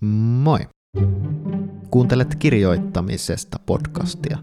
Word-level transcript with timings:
Moi! 0.00 0.58
Kuuntelet 1.90 2.34
kirjoittamisesta 2.34 3.58
podcastia. 3.66 4.38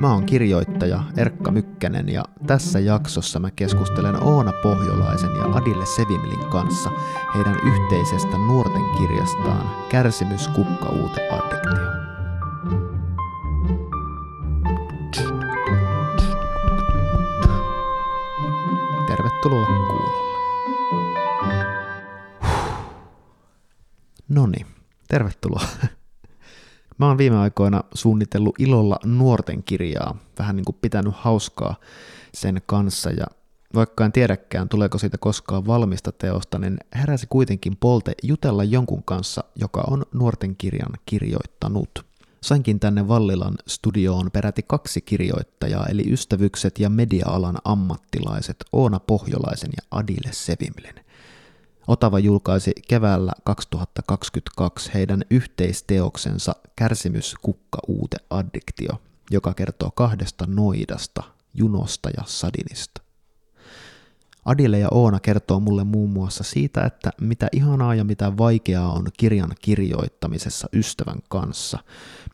Mä 0.00 0.12
oon 0.12 0.26
kirjoittaja 0.26 1.02
Erkka 1.16 1.50
Mykkänen 1.50 2.08
ja 2.08 2.24
tässä 2.46 2.80
jaksossa 2.80 3.40
mä 3.40 3.50
keskustelen 3.50 4.22
Oona 4.22 4.52
Pohjolaisen 4.62 5.36
ja 5.36 5.44
Adille 5.44 5.86
Sevimlin 5.86 6.50
kanssa 6.50 6.90
heidän 7.34 7.56
yhteisestä 7.66 8.38
nuorten 8.38 8.82
kirjastaan 8.98 9.70
Kärsimys 9.88 10.48
kukka 10.48 10.88
uute 10.88 11.28
addiktio. 11.30 11.86
Tervetuloa 19.06 19.66
kuulolle. 24.36 24.56
Noni, 24.56 24.66
tervetuloa. 25.08 25.66
Mä 26.98 27.08
oon 27.08 27.18
viime 27.18 27.38
aikoina 27.38 27.84
suunnitellut 27.94 28.54
ilolla 28.58 28.98
nuorten 29.04 29.62
kirjaa, 29.62 30.16
vähän 30.38 30.56
niin 30.56 30.64
kuin 30.64 30.76
pitänyt 30.80 31.14
hauskaa 31.16 31.76
sen 32.34 32.62
kanssa 32.66 33.10
ja 33.10 33.26
vaikka 33.74 34.04
en 34.04 34.12
tiedäkään, 34.12 34.68
tuleeko 34.68 34.98
siitä 34.98 35.18
koskaan 35.18 35.66
valmista 35.66 36.12
teosta, 36.12 36.58
niin 36.58 36.78
heräsi 36.94 37.26
kuitenkin 37.30 37.76
polte 37.76 38.12
jutella 38.22 38.64
jonkun 38.64 39.02
kanssa, 39.04 39.44
joka 39.56 39.84
on 39.86 40.04
nuorten 40.14 40.56
kirjan 40.56 40.92
kirjoittanut. 41.06 42.06
Sainkin 42.42 42.80
tänne 42.80 43.08
Vallilan 43.08 43.54
studioon 43.66 44.30
peräti 44.32 44.62
kaksi 44.62 45.00
kirjoittajaa, 45.00 45.86
eli 45.86 46.12
ystävykset 46.12 46.78
ja 46.78 46.90
media-alan 46.90 47.58
ammattilaiset 47.64 48.56
Oona 48.72 49.00
Pohjolaisen 49.00 49.70
ja 49.76 49.98
Adile 49.98 50.32
Sevimlen. 50.32 51.05
Otava 51.86 52.18
julkaisi 52.18 52.72
keväällä 52.88 53.32
2022 53.44 54.90
heidän 54.94 55.24
yhteisteoksensa 55.30 56.56
Kärsimys, 56.76 57.34
kukka, 57.42 57.78
uute, 57.88 58.16
addiktio, 58.30 59.00
joka 59.30 59.54
kertoo 59.54 59.90
kahdesta 59.90 60.44
noidasta, 60.48 61.22
junosta 61.54 62.10
ja 62.16 62.22
sadinista. 62.26 63.05
Adile 64.46 64.78
ja 64.78 64.88
Oona 64.90 65.20
kertoo 65.20 65.60
mulle 65.60 65.84
muun 65.84 66.10
muassa 66.10 66.44
siitä, 66.44 66.84
että 66.84 67.10
mitä 67.20 67.48
ihanaa 67.52 67.94
ja 67.94 68.04
mitä 68.04 68.36
vaikeaa 68.36 68.92
on 68.92 69.06
kirjan 69.16 69.50
kirjoittamisessa 69.62 70.68
ystävän 70.72 71.18
kanssa, 71.28 71.78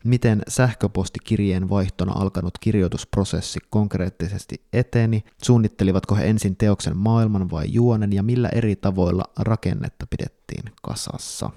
miten 0.03 0.41
sähköpostikirjeen 0.47 1.69
vaihtona 1.69 2.11
alkanut 2.15 2.57
kirjoitusprosessi 2.59 3.59
konkreettisesti 3.69 4.61
eteni, 4.73 5.23
suunnittelivatko 5.43 6.15
he 6.15 6.25
ensin 6.25 6.55
teoksen 6.55 6.97
maailman 6.97 7.51
vai 7.51 7.65
juonen 7.73 8.13
ja 8.13 8.23
millä 8.23 8.49
eri 8.49 8.75
tavoilla 8.75 9.23
rakennetta 9.39 10.07
pidettiin 10.09 10.63
kasassa. 10.81 11.49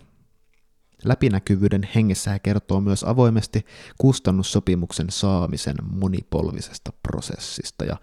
Läpinäkyvyyden 1.05 1.89
hengessä 1.95 2.31
he 2.31 2.39
kertoo 2.39 2.81
myös 2.81 3.05
avoimesti 3.05 3.67
kustannussopimuksen 3.99 5.07
saamisen 5.11 5.77
monipolvisesta 5.93 6.93
prosessista 7.03 7.85
ja 7.85 7.97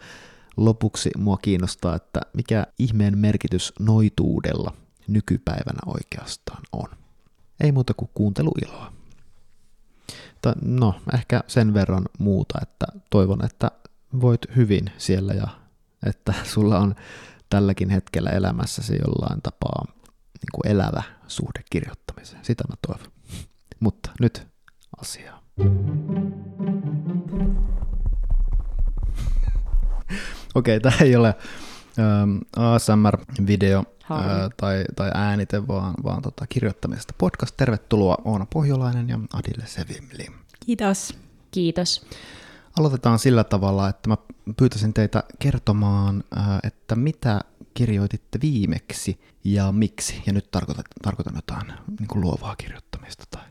lopuksi 0.57 1.09
mua 1.17 1.37
kiinnostaa, 1.37 1.95
että 1.95 2.21
mikä 2.33 2.67
ihmeen 2.79 3.17
merkitys 3.17 3.73
noituudella 3.79 4.73
nykypäivänä 5.07 5.79
oikeastaan 5.85 6.61
on. 6.71 6.87
Ei 7.59 7.71
muuta 7.71 7.93
kuin 7.93 8.11
kuunteluiloa. 8.13 8.93
No, 10.61 10.95
ehkä 11.13 11.43
sen 11.47 11.73
verran 11.73 12.05
muuta, 12.19 12.59
että 12.61 12.85
toivon, 13.09 13.45
että 13.45 13.71
voit 14.21 14.41
hyvin 14.55 14.91
siellä 14.97 15.33
ja 15.33 15.47
että 16.05 16.33
sulla 16.43 16.79
on 16.79 16.95
tälläkin 17.49 17.89
hetkellä 17.89 18.29
elämässäsi 18.29 18.93
jollain 19.07 19.41
tapaa 19.41 19.85
niin 19.87 20.51
kuin 20.53 20.71
elävä 20.71 21.03
suhde 21.27 21.63
kirjoittamiseen. 21.69 22.45
Sitä 22.45 22.63
mä 22.69 22.75
toivon. 22.87 23.11
Mutta 23.79 24.09
nyt 24.19 24.47
asiaa. 25.01 25.43
Okei, 30.55 30.77
okay, 30.77 30.91
tämä 30.91 31.05
ei 31.05 31.15
ole 31.15 31.35
ähm, 31.99 32.37
ASMR-video 32.55 33.83
äh, 34.11 34.49
tai, 34.57 34.83
tai 34.95 35.11
äänite, 35.13 35.67
vaan, 35.67 35.93
vaan 36.03 36.21
tota, 36.21 36.47
kirjoittamisesta 36.49 37.13
podcast. 37.17 37.57
Tervetuloa 37.57 38.17
Oona 38.25 38.45
Pohjolainen 38.53 39.09
ja 39.09 39.19
Adille 39.33 39.67
Sevimli. 39.67 40.27
Kiitos. 40.65 41.17
Kiitos. 41.51 42.05
Aloitetaan 42.79 43.19
sillä 43.19 43.43
tavalla, 43.43 43.89
että 43.89 44.09
mä 44.09 44.17
pyytäisin 44.57 44.93
teitä 44.93 45.23
kertomaan, 45.39 46.23
äh, 46.37 46.59
että 46.63 46.95
mitä 46.95 47.41
kirjoititte 47.73 48.39
viimeksi 48.41 49.19
ja 49.43 49.71
miksi. 49.71 50.23
Ja 50.25 50.33
nyt 50.33 50.51
tarkoitan, 50.51 50.83
tarkoitan 51.01 51.35
jotain 51.35 51.67
niin 51.99 52.07
kuin 52.07 52.21
luovaa 52.21 52.55
kirjoittamista. 52.55 53.23
Tai... 53.31 53.41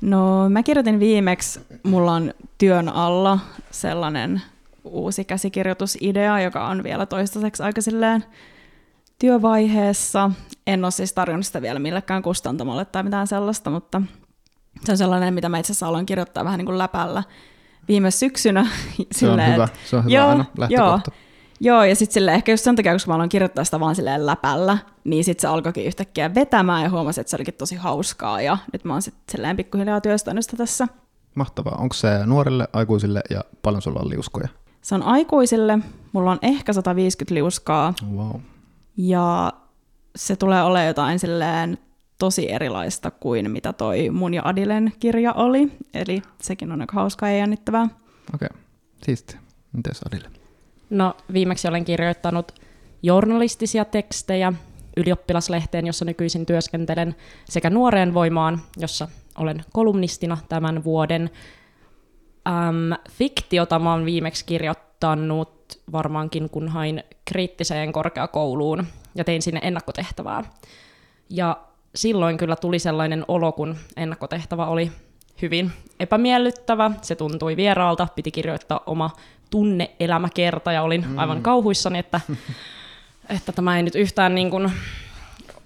No 0.00 0.48
mä 0.48 0.62
kirjoitin 0.62 1.00
viimeksi, 1.00 1.60
mulla 1.82 2.12
on 2.12 2.34
työn 2.58 2.88
alla 2.88 3.38
sellainen 3.70 4.42
uusi 4.84 5.24
käsikirjoitusidea, 5.24 6.40
joka 6.40 6.68
on 6.68 6.82
vielä 6.82 7.06
toistaiseksi 7.06 7.62
aika 7.62 7.80
silleen 7.80 8.24
työvaiheessa. 9.18 10.30
En 10.66 10.84
ole 10.84 10.90
siis 10.90 11.12
tarjonnut 11.12 11.46
sitä 11.46 11.62
vielä 11.62 11.78
millekään 11.78 12.22
kustantamalle 12.22 12.84
tai 12.84 13.02
mitään 13.02 13.26
sellaista, 13.26 13.70
mutta 13.70 14.02
se 14.84 14.92
on 14.92 14.98
sellainen, 14.98 15.34
mitä 15.34 15.48
mä 15.48 15.58
itse 15.58 15.72
asiassa 15.72 15.88
aloin 15.88 16.06
kirjoittaa 16.06 16.44
vähän 16.44 16.58
niin 16.58 16.66
kuin 16.66 16.78
läpällä 16.78 17.22
viime 17.88 18.10
syksynä. 18.10 18.66
Se 19.12 19.28
on 19.28 19.46
hyvä, 19.52 19.68
se 19.84 19.96
on 19.96 20.04
hyvä 20.04 20.14
joo, 20.14 20.28
aina. 20.28 20.44
Joo, 20.68 21.00
Joo, 21.64 21.84
ja 21.84 21.96
sitten 21.96 22.14
silleen, 22.14 22.34
ehkä 22.34 22.52
just 22.52 22.64
sen 22.64 22.76
takia, 22.76 22.92
koska 22.92 23.10
mä 23.10 23.14
aloin 23.14 23.28
kirjoittaa 23.28 23.64
sitä 23.64 23.80
vaan 23.80 23.94
silleen 23.94 24.26
läpällä, 24.26 24.78
niin 25.04 25.24
sitten 25.24 25.40
se 25.42 25.48
alkoikin 25.48 25.84
yhtäkkiä 25.84 26.34
vetämään 26.34 26.82
ja 26.82 26.90
huomasin, 26.90 27.20
että 27.20 27.30
se 27.30 27.36
olikin 27.36 27.54
tosi 27.54 27.74
hauskaa 27.74 28.42
ja 28.42 28.58
nyt 28.72 28.84
mä 28.84 28.92
oon 28.92 29.02
sitten 29.02 29.22
silleen 29.32 29.56
pikkuhiljaa 29.56 30.00
työstänyt 30.00 30.44
sitä 30.44 30.56
tässä. 30.56 30.88
Mahtavaa. 31.34 31.76
Onko 31.78 31.94
se 31.94 32.26
nuorille, 32.26 32.68
aikuisille 32.72 33.22
ja 33.30 33.44
paljon 33.62 33.82
sulla 33.82 34.00
on 34.00 34.10
liuskoja? 34.10 34.48
Se 34.82 34.94
on 34.94 35.02
aikuisille, 35.02 35.78
mulla 36.12 36.30
on 36.30 36.38
ehkä 36.42 36.72
150 36.72 37.34
liuskaa. 37.34 37.94
Wow. 38.14 38.40
Ja 38.96 39.52
se 40.16 40.36
tulee 40.36 40.62
olemaan 40.62 40.86
jotain 40.86 41.18
silleen 41.18 41.78
tosi 42.18 42.52
erilaista 42.52 43.10
kuin 43.10 43.50
mitä 43.50 43.72
toi 43.72 44.10
mun 44.10 44.34
ja 44.34 44.42
Adilen 44.44 44.92
kirja 45.00 45.32
oli. 45.32 45.72
Eli 45.94 46.22
sekin 46.40 46.72
on 46.72 46.80
aika 46.80 46.94
hauskaa 46.94 47.30
ja 47.30 47.36
jännittävää. 47.36 47.88
Okei, 48.34 48.48
okay. 48.50 48.62
siisti. 49.04 49.36
Mites 49.72 50.00
Adile? 50.06 50.28
No 50.90 51.16
viimeksi 51.32 51.68
olen 51.68 51.84
kirjoittanut 51.84 52.52
journalistisia 53.02 53.84
tekstejä 53.84 54.52
ylioppilaslehteen, 54.96 55.86
jossa 55.86 56.04
nykyisin 56.04 56.46
työskentelen, 56.46 57.14
sekä 57.44 57.70
Nuoreen 57.70 58.14
voimaan, 58.14 58.60
jossa 58.76 59.08
olen 59.38 59.64
kolumnistina 59.72 60.38
tämän 60.48 60.84
vuoden. 60.84 61.30
Ähm, 62.48 62.92
fiktiota 63.10 63.78
mä 63.78 63.90
oon 63.90 64.04
viimeksi 64.04 64.44
kirjoittanut 64.44 65.80
varmaankin, 65.92 66.50
kun 66.50 66.68
hain 66.68 67.04
kriittiseen 67.24 67.92
korkeakouluun 67.92 68.86
ja 69.14 69.24
tein 69.24 69.42
sinne 69.42 69.60
ennakkotehtävää. 69.62 70.44
Ja 71.30 71.56
silloin 71.94 72.36
kyllä 72.36 72.56
tuli 72.56 72.78
sellainen 72.78 73.24
olo, 73.28 73.52
kun 73.52 73.76
ennakkotehtävä 73.96 74.66
oli 74.66 74.92
hyvin 75.42 75.72
epämiellyttävä, 76.00 76.90
se 77.02 77.14
tuntui 77.14 77.56
vieraalta, 77.56 78.08
piti 78.14 78.30
kirjoittaa 78.30 78.80
oma 78.86 79.10
tunne-elämäkerta 79.50 80.72
ja 80.72 80.82
olin 80.82 81.08
mm. 81.08 81.18
aivan 81.18 81.42
kauhuissani, 81.42 81.98
että, 81.98 82.20
että 83.36 83.52
tämä 83.52 83.76
ei 83.76 83.82
nyt 83.82 83.94
yhtään 83.94 84.34
niin 84.34 84.50
kuin 84.50 84.72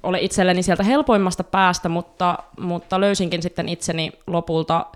ole 0.03 0.21
itselleni 0.21 0.63
sieltä 0.63 0.83
helpoimmasta 0.83 1.45
päästä, 1.45 1.89
mutta, 1.89 2.39
mutta 2.61 3.01
löysinkin 3.01 3.43
sitten 3.43 3.69
itseni 3.69 4.13
lopulta. 4.27 4.87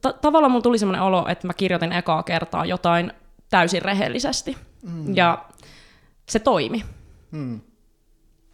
Ta- 0.00 0.12
tavallaan 0.12 0.50
mulla 0.50 0.62
tuli 0.62 0.78
semmoinen 0.78 1.02
olo, 1.02 1.28
että 1.28 1.46
mä 1.46 1.54
kirjoitin 1.54 1.92
ekaa 1.92 2.22
kertaa 2.22 2.64
jotain 2.64 3.12
täysin 3.50 3.82
rehellisesti. 3.82 4.56
Mm. 4.82 5.16
Ja 5.16 5.44
se 6.28 6.38
toimi. 6.38 6.84
Mm. 7.30 7.60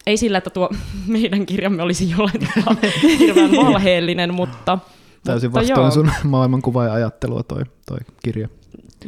Ei 0.06 0.16
sillä, 0.16 0.38
että 0.38 0.50
tuo 0.50 0.70
meidän 1.06 1.46
kirjamme 1.46 1.82
olisi 1.82 2.10
jollain 2.10 2.48
tavalla 2.54 2.80
hirveän 3.18 3.50
valheellinen, 3.66 4.34
mutta... 4.34 4.78
Täysin 5.24 5.50
mutta 5.50 5.60
vastoin 5.60 5.84
joo. 5.84 5.90
sun 5.90 6.10
maailmankuva 6.24 6.84
ja 6.84 6.92
ajattelua 6.92 7.42
toi, 7.42 7.62
toi 7.86 7.98
kirja. 8.22 8.48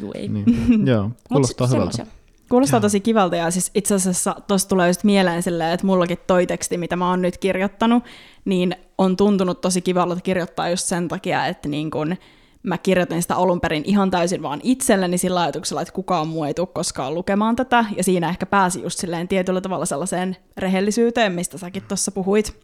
Juu, 0.00 0.12
ei. 0.15 0.29
Niin. 0.29 0.87
Joo, 0.87 1.11
kuulostaa 1.29 1.67
hyvältä. 1.67 1.97
Semmosia. 1.97 2.24
Kuulostaa 2.55 2.81
tosi 2.81 3.01
kivalta 3.01 3.37
ja 3.37 3.51
siis 3.51 3.71
itse 3.75 3.95
asiassa 3.95 4.37
tuossa 4.49 4.69
tulee 4.69 4.89
just 4.89 5.05
mieleen 5.05 5.43
silleen, 5.43 5.73
että 5.73 5.87
mullakin 5.87 6.19
toi 6.27 6.47
teksti, 6.47 6.79
mitä 6.79 6.97
mä 6.97 7.11
oon 7.11 7.23
nyt 7.23 7.39
kirjoittanut, 7.39 8.05
niin 8.45 8.77
on 8.99 9.17
tuntunut 9.17 9.61
tosi 9.61 9.81
kivalta 9.81 10.21
kirjoittaa 10.21 10.69
just 10.69 10.87
sen 10.87 11.09
takia, 11.09 11.47
että 11.47 11.69
niin 11.69 11.91
kun 11.91 12.17
mä 12.62 12.79
kirjoitin 12.79 13.23
sitä 13.23 13.37
alun 13.37 13.61
perin 13.61 13.83
ihan 13.87 14.11
täysin 14.11 14.43
vaan 14.43 14.61
itselleni 14.62 15.19
sillä 15.19 15.41
ajatuksella, 15.41 15.83
että 15.83 15.95
kukaan 15.95 16.29
muu 16.29 16.45
ei 16.45 16.55
tule 16.55 16.67
koskaan 16.67 17.15
lukemaan 17.15 17.56
tätä, 17.56 17.85
ja 17.97 18.05
siinä 18.05 18.29
ehkä 18.29 18.47
pääsi 18.47 18.83
just 18.83 18.99
silleen 18.99 19.29
tietyllä 19.29 19.61
tavalla 19.61 19.87
sellaiseen 19.87 20.37
rehellisyyteen, 20.56 21.33
mistä 21.33 21.59
säkin 21.59 21.83
tuossa 21.89 22.11
puhuit. 22.11 22.56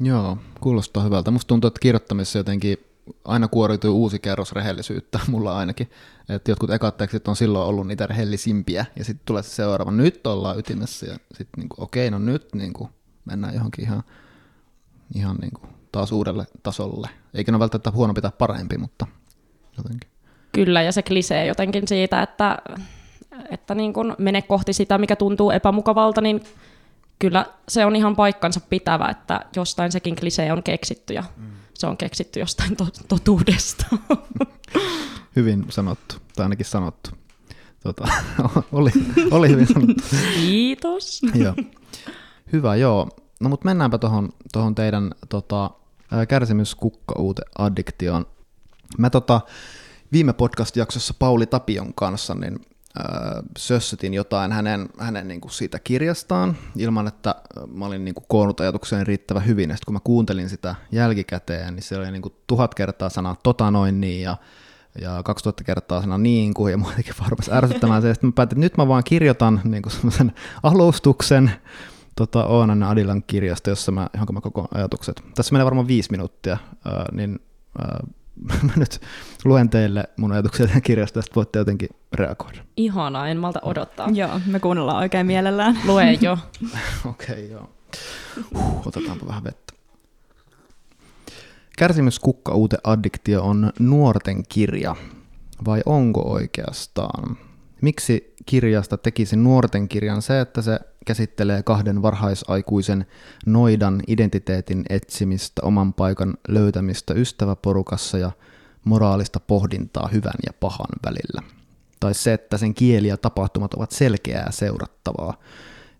Joo, 0.00 0.38
kuulostaa 0.60 1.02
hyvältä. 1.02 1.30
Musta 1.30 1.48
tuntuu, 1.48 1.68
että 1.68 1.80
kirjoittamisessa 1.80 2.38
jotenkin 2.38 2.78
aina 3.24 3.48
kuoriutuu 3.48 4.02
uusi 4.02 4.18
kerros 4.18 4.52
rehellisyyttä, 4.52 5.20
mulla 5.30 5.56
ainakin. 5.56 5.90
Että 6.28 6.50
jotkut 6.50 6.70
ekat 6.70 6.96
tekstit 6.96 7.28
on 7.28 7.36
silloin 7.36 7.68
ollut 7.68 7.86
niitä 7.86 8.06
rehellisimpiä, 8.06 8.84
ja 8.96 9.04
sitten 9.04 9.26
tulee 9.26 9.42
se 9.42 9.48
seuraava, 9.48 9.90
nyt 9.90 10.26
ollaan 10.26 10.58
ytimessä, 10.58 11.06
ja 11.06 11.16
sitten 11.34 11.60
niinku, 11.60 11.76
okei, 11.78 12.08
okay, 12.08 12.18
no 12.20 12.26
nyt 12.32 12.54
niinku, 12.54 12.90
mennään 13.24 13.54
johonkin 13.54 13.84
ihan, 13.84 14.02
ihan 15.14 15.36
niinku 15.36 15.60
taas 15.92 16.12
uudelle 16.12 16.44
tasolle. 16.62 17.08
Eikä 17.34 17.52
ne 17.52 17.56
ole 17.56 17.60
välttämättä 17.60 17.90
huonompi 17.90 18.20
tai 18.20 18.30
parempi, 18.38 18.78
mutta 18.78 19.06
jotenkin. 19.76 20.10
Kyllä, 20.52 20.82
ja 20.82 20.92
se 20.92 21.02
klisee 21.02 21.46
jotenkin 21.46 21.88
siitä, 21.88 22.22
että, 22.22 22.58
että 23.50 23.74
niin 23.74 23.92
kun 23.92 24.14
mene 24.18 24.42
kohti 24.42 24.72
sitä, 24.72 24.98
mikä 24.98 25.16
tuntuu 25.16 25.50
epämukavalta, 25.50 26.20
niin 26.20 26.42
kyllä 27.18 27.46
se 27.68 27.86
on 27.86 27.96
ihan 27.96 28.16
paikkansa 28.16 28.60
pitävä, 28.60 29.08
että 29.08 29.40
jostain 29.56 29.92
sekin 29.92 30.16
klisee 30.16 30.52
on 30.52 30.62
keksitty, 30.62 31.14
ja 31.14 31.24
mm. 31.36 31.50
Se 31.74 31.86
on 31.86 31.96
keksitty 31.96 32.40
jostain 32.40 32.76
to- 32.76 32.88
totuudesta. 33.08 33.86
Hyvin 35.36 35.66
sanottu, 35.70 36.14
tai 36.36 36.44
ainakin 36.44 36.66
sanottu. 36.66 37.10
Tota, 37.82 38.08
oli, 38.72 38.90
oli 39.30 39.48
hyvin 39.48 39.66
sanottu. 39.66 40.02
Kiitos. 40.34 41.20
joo. 41.34 41.54
Hyvä, 42.52 42.76
joo. 42.76 43.08
No 43.40 43.48
mutta 43.48 43.64
mennäänpä 43.64 43.98
tuohon 43.98 44.32
tohon 44.52 44.74
teidän 44.74 45.14
tota, 45.28 45.70
kärsimyskukkauute 46.28 47.42
addiktioon. 47.58 48.26
Mä 48.98 49.10
tota, 49.10 49.40
viime 50.12 50.32
podcast-jaksossa 50.32 51.14
Pauli 51.18 51.46
Tapion 51.46 51.94
kanssa 51.94 52.34
niin 52.34 52.60
sössytin 53.58 54.14
jotain 54.14 54.52
hänen, 54.52 54.88
hänen 54.98 55.28
niin 55.28 55.40
kuin 55.40 55.52
siitä 55.52 55.78
kirjastaan, 55.78 56.56
ilman 56.76 57.06
että 57.06 57.34
mä 57.66 57.86
olin 57.86 58.04
niin 58.04 58.14
kuin 58.14 58.24
koonnut 58.28 58.60
ajatukseen 58.60 59.06
riittävän 59.06 59.46
hyvin. 59.46 59.70
Ja 59.70 59.76
sitten 59.76 59.86
kun 59.86 59.94
mä 59.94 60.00
kuuntelin 60.04 60.48
sitä 60.48 60.74
jälkikäteen, 60.92 61.74
niin 61.74 61.82
se 61.82 61.96
oli 61.96 62.10
niin 62.10 62.22
kuin 62.22 62.34
tuhat 62.46 62.74
kertaa 62.74 63.08
sanaa 63.08 63.36
tota 63.42 63.70
noin 63.70 64.00
niin, 64.00 64.22
ja 64.22 64.36
ja 65.00 65.22
2000 65.22 65.64
kertaa 65.64 66.00
sana 66.00 66.18
niin 66.18 66.54
kuin, 66.54 66.70
ja 66.70 66.76
muutenkin 66.78 67.14
varmasti 67.20 67.52
ärsyttämään 67.52 68.02
se. 68.02 68.14
Sitten 68.14 68.28
mä 68.28 68.32
päätin, 68.32 68.56
että 68.56 68.60
nyt 68.66 68.76
mä 68.76 68.88
vaan 68.88 69.04
kirjoitan 69.04 69.60
niin 69.64 69.82
kuin 69.82 69.92
semmoisen 69.92 70.32
alustuksen 70.62 71.50
tota, 72.16 72.44
Oonan 72.44 72.82
Adilan 72.82 73.22
kirjasta, 73.26 73.70
jossa 73.70 73.92
mä, 73.92 74.08
johonka 74.12 74.32
mä 74.32 74.40
koko 74.40 74.68
ajatukset. 74.74 75.22
Tässä 75.34 75.52
menee 75.52 75.64
varmaan 75.64 75.88
viisi 75.88 76.10
minuuttia, 76.10 76.56
niin 77.12 77.40
mä 78.42 78.54
nyt 78.76 79.00
luen 79.44 79.70
teille 79.70 80.04
mun 80.16 80.32
ajatuksia 80.32 80.66
tämän 80.66 80.82
kirjasta, 80.82 81.18
ja 81.18 81.22
voitte 81.36 81.58
jotenkin 81.58 81.88
reagoida. 82.12 82.58
Ihanaa, 82.76 83.28
en 83.28 83.36
malta 83.36 83.60
odottaa. 83.62 84.08
Joo, 84.12 84.40
me 84.46 84.60
kuunnellaan 84.60 84.98
oikein 84.98 85.26
mielellään. 85.26 85.78
Lue 85.84 86.12
jo. 86.20 86.32
Okei, 87.10 87.34
okay, 87.34 87.44
joo. 87.44 87.70
Huh, 88.54 88.86
otetaanpa 88.86 89.26
vähän 89.26 89.44
vettä. 89.44 89.74
Kärsimyskukka 91.78 92.54
uute 92.54 92.78
addiktio 92.84 93.42
on 93.42 93.72
nuorten 93.78 94.42
kirja, 94.48 94.96
vai 95.64 95.82
onko 95.86 96.20
oikeastaan? 96.20 97.36
Miksi 97.80 98.34
kirjasta 98.46 98.96
tekisi 98.96 99.36
nuorten 99.36 99.88
kirjan 99.88 100.22
se, 100.22 100.40
että 100.40 100.62
se 100.62 100.80
käsittelee 101.04 101.62
kahden 101.62 102.02
varhaisaikuisen 102.02 103.06
noidan 103.46 104.02
identiteetin 104.06 104.84
etsimistä, 104.90 105.62
oman 105.64 105.94
paikan 105.94 106.34
löytämistä 106.48 107.14
ystäväporukassa 107.14 108.18
ja 108.18 108.30
moraalista 108.84 109.40
pohdintaa 109.40 110.08
hyvän 110.12 110.38
ja 110.46 110.52
pahan 110.60 110.88
välillä. 111.06 111.42
Tai 112.00 112.14
se, 112.14 112.32
että 112.32 112.56
sen 112.56 112.74
kieli 112.74 113.08
ja 113.08 113.16
tapahtumat 113.16 113.74
ovat 113.74 113.90
selkeää 113.90 114.50
seurattavaa. 114.50 115.34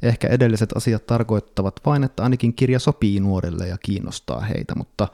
Ehkä 0.03 0.29
edelliset 0.29 0.73
asiat 0.77 1.07
tarkoittavat 1.07 1.81
vain, 1.87 2.05
että 2.05 2.23
ainakin 2.23 2.55
kirja 2.55 2.79
sopii 2.79 3.21
nuorille 3.21 3.69
ja 3.69 3.79
kiinnostaa 3.79 4.41
heitä, 4.41 4.75
mutta 4.75 5.09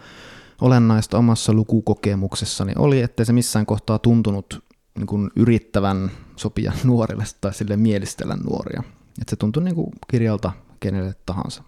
olennaista 0.60 1.18
omassa 1.18 1.52
lukukokemuksessani 1.52 2.72
oli, 2.78 3.00
että 3.00 3.24
se 3.24 3.32
missään 3.32 3.66
kohtaa 3.66 3.98
tuntunut 3.98 4.64
niin 4.94 5.06
kuin 5.06 5.30
yrittävän 5.36 6.10
sopia 6.36 6.72
nuorille 6.84 7.24
tai 7.40 7.54
sille 7.54 7.76
mielistellä 7.76 8.36
nuoria. 8.36 8.82
Että 9.20 9.30
se 9.30 9.36
tuntui 9.36 9.64
niin 9.64 9.74
kuin 9.74 9.92
kirjalta 10.08 10.52
kenelle 10.80 11.14
tahansa. 11.26 11.62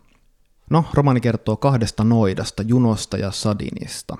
No, 0.70 0.84
romaani 0.94 1.20
kertoo 1.20 1.56
kahdesta 1.56 2.04
noidasta, 2.04 2.62
Junosta 2.62 3.16
ja 3.16 3.30
Sadinista. 3.30 4.16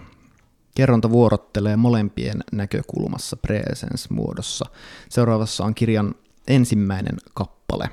Kerronta 0.74 1.10
vuorottelee 1.10 1.76
molempien 1.76 2.44
näkökulmassa 2.52 3.36
presence-muodossa. 3.36 4.64
Seuraavassa 5.08 5.64
on 5.64 5.74
kirjan 5.74 6.14
ensimmäinen 6.46 7.16
kappale 7.34 7.90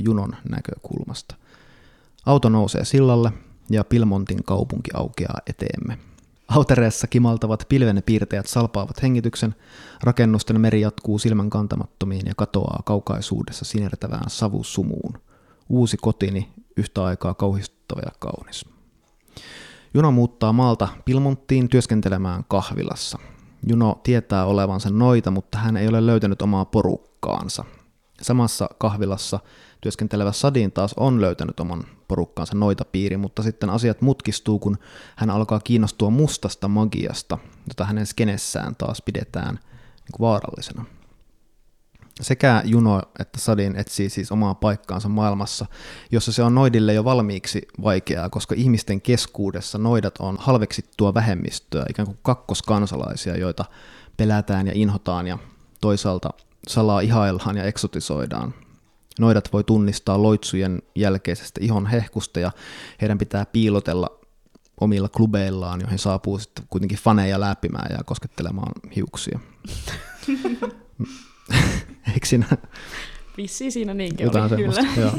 Junon 0.00 0.36
näkökulmasta. 0.48 1.34
Auto 2.26 2.48
nousee 2.48 2.84
sillalle 2.84 3.32
ja 3.70 3.84
Pilmontin 3.84 4.44
kaupunki 4.44 4.90
aukeaa 4.94 5.38
eteemme. 5.46 5.98
Autereessa 6.48 7.06
kimaltavat 7.06 7.66
pilvenpiirteet 7.68 8.46
salpaavat 8.46 9.02
hengityksen, 9.02 9.54
rakennusten 10.02 10.60
meri 10.60 10.80
jatkuu 10.80 11.18
silmän 11.18 11.50
kantamattomiin 11.50 12.26
ja 12.26 12.32
katoaa 12.36 12.82
kaukaisuudessa 12.84 13.64
sinertävään 13.64 14.30
savusumuun. 14.30 15.12
Uusi 15.68 15.96
kotini, 15.96 16.52
yhtä 16.76 17.04
aikaa 17.04 17.34
kauhistuttava 17.34 18.00
ja 18.04 18.12
kaunis. 18.18 18.64
Juno 19.94 20.10
muuttaa 20.10 20.52
maalta 20.52 20.88
Pilmonttiin 21.04 21.68
työskentelemään 21.68 22.44
kahvilassa. 22.48 23.18
Juno 23.66 24.00
tietää 24.02 24.46
olevansa 24.46 24.90
noita, 24.90 25.30
mutta 25.30 25.58
hän 25.58 25.76
ei 25.76 25.88
ole 25.88 26.06
löytänyt 26.06 26.42
omaa 26.42 26.64
porukkaansa. 26.64 27.64
Samassa 28.24 28.68
kahvilassa 28.78 29.40
työskentelevä 29.80 30.32
Sadin 30.32 30.72
taas 30.72 30.94
on 30.96 31.20
löytänyt 31.20 31.60
oman 31.60 31.84
porukkaansa 32.08 32.54
noita 32.54 32.84
piiri, 32.84 33.16
mutta 33.16 33.42
sitten 33.42 33.70
asiat 33.70 34.00
mutkistuu, 34.00 34.58
kun 34.58 34.78
hän 35.16 35.30
alkaa 35.30 35.60
kiinnostua 35.60 36.10
mustasta 36.10 36.68
magiasta, 36.68 37.38
jota 37.68 37.84
hänen 37.84 38.06
skenessään 38.06 38.76
taas 38.76 39.02
pidetään 39.02 39.54
niin 39.54 40.20
vaarallisena. 40.20 40.84
Sekä 42.20 42.62
Juno 42.64 43.02
että 43.18 43.40
Sadin 43.40 43.76
etsii 43.76 44.10
siis 44.10 44.32
omaa 44.32 44.54
paikkaansa 44.54 45.08
maailmassa, 45.08 45.66
jossa 46.12 46.32
se 46.32 46.42
on 46.42 46.54
noidille 46.54 46.94
jo 46.94 47.04
valmiiksi 47.04 47.68
vaikeaa, 47.82 48.30
koska 48.30 48.54
ihmisten 48.58 49.00
keskuudessa 49.00 49.78
noidat 49.78 50.14
on 50.18 50.36
halveksittua 50.40 51.14
vähemmistöä, 51.14 51.86
ikään 51.90 52.06
kuin 52.06 52.18
kakkoskansalaisia, 52.22 53.36
joita 53.36 53.64
pelätään 54.16 54.66
ja 54.66 54.72
inhotaan 54.76 55.26
ja 55.26 55.38
toisaalta 55.80 56.30
salaa 56.68 57.00
ihaillaan 57.00 57.56
ja 57.56 57.64
eksotisoidaan. 57.64 58.54
Noidat 59.20 59.52
voi 59.52 59.64
tunnistaa 59.64 60.22
loitsujen 60.22 60.82
jälkeisestä 60.94 61.60
ihon 61.62 61.86
hehkusta 61.86 62.40
ja 62.40 62.50
heidän 63.00 63.18
pitää 63.18 63.46
piilotella 63.46 64.18
omilla 64.80 65.08
klubeillaan, 65.08 65.80
joihin 65.80 65.98
saapuu 65.98 66.38
sitten 66.38 66.64
kuitenkin 66.70 66.98
faneja 66.98 67.40
läpimään 67.40 67.96
ja 67.98 68.04
koskettelemaan 68.04 68.72
hiuksia. 68.96 69.38
Eikö 72.14 72.26
siinä? 72.26 72.46
Vissiin 73.36 73.72
siinä 73.72 73.94
niinkin 73.94 74.24
Jotain 74.24 74.44
oli, 74.44 74.50
semmoista, 74.50 74.82
kyllä. 74.94 75.00
joo. 75.00 75.12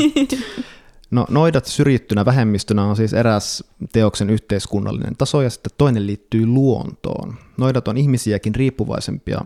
No, 1.11 1.25
noidat 1.29 1.65
syrjittynä 1.65 2.25
vähemmistönä 2.25 2.83
on 2.83 2.95
siis 2.95 3.13
eräs 3.13 3.63
teoksen 3.91 4.29
yhteiskunnallinen 4.29 5.15
taso 5.17 5.41
ja 5.41 5.49
sitten 5.49 5.71
toinen 5.77 6.07
liittyy 6.07 6.45
luontoon. 6.45 7.35
Noidat 7.57 7.87
on 7.87 7.97
ihmisiäkin 7.97 8.55
riippuvaisempia 8.55 9.45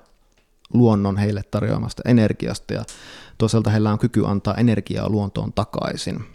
luonnon 0.73 1.17
heille 1.17 1.43
tarjoamasta 1.51 2.01
energiasta 2.05 2.73
ja 2.73 2.83
toisaalta 3.38 3.69
heillä 3.69 3.91
on 3.91 3.99
kyky 3.99 4.25
antaa 4.25 4.55
energiaa 4.55 5.09
luontoon 5.09 5.53
takaisin. 5.53 6.25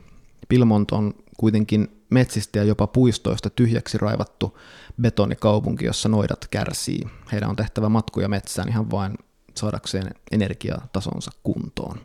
Pilmont 0.48 0.90
on 0.90 1.14
kuitenkin 1.36 2.02
metsistä 2.10 2.58
ja 2.58 2.64
jopa 2.64 2.86
puistoista 2.86 3.50
tyhjäksi 3.50 3.98
raivattu 3.98 4.58
betonikaupunki, 5.00 5.84
jossa 5.84 6.08
noidat 6.08 6.46
kärsii. 6.50 7.00
Heidän 7.32 7.50
on 7.50 7.56
tehtävä 7.56 7.88
matkuja 7.88 8.28
metsään 8.28 8.68
ihan 8.68 8.90
vain 8.90 9.14
saadakseen 9.54 10.10
energiatasonsa 10.32 11.30
kuntoon. 11.42 11.98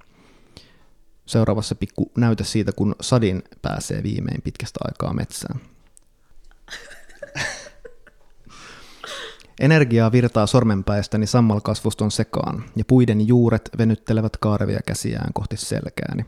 Seuraavassa 1.25 1.75
pikku 1.75 2.11
näytä 2.17 2.43
siitä, 2.43 2.71
kun 2.71 2.95
Sadin 3.01 3.43
pääsee 3.61 4.03
viimein 4.03 4.41
pitkästä 4.41 4.79
aikaa 4.83 5.13
metsään. 5.13 5.59
Energiaa 9.59 10.11
virtaa 10.11 10.47
sormenpäistäni 10.47 11.27
sammalkasvuston 11.27 12.11
sekaan, 12.11 12.63
ja 12.75 12.85
puiden 12.85 13.27
juuret 13.27 13.69
venyttelevät 13.77 14.37
kaarevia 14.37 14.79
käsiään 14.85 15.33
kohti 15.33 15.57
selkääni. 15.57 16.25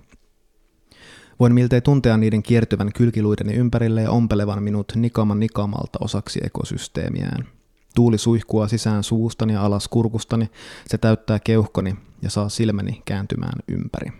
Voin 1.39 1.53
miltei 1.53 1.81
tuntea 1.81 2.17
niiden 2.17 2.43
kiertyvän 2.43 2.93
kylkiluideni 2.93 3.53
ympärille 3.53 4.01
ja 4.01 4.11
ompelevan 4.11 4.63
minut 4.63 4.91
nikaman 4.95 5.39
nikamalta 5.39 5.99
osaksi 6.01 6.39
ekosysteemiään. 6.43 7.47
Tuuli 7.95 8.17
suihkua 8.17 8.67
sisään 8.67 9.03
suustani 9.03 9.53
ja 9.53 9.65
alas 9.65 9.87
kurkustani, 9.87 10.49
se 10.87 10.97
täyttää 10.97 11.39
keuhkoni 11.39 11.95
ja 12.21 12.29
saa 12.29 12.49
silmäni 12.49 13.01
kääntymään 13.05 13.59
ympäri. 13.67 14.11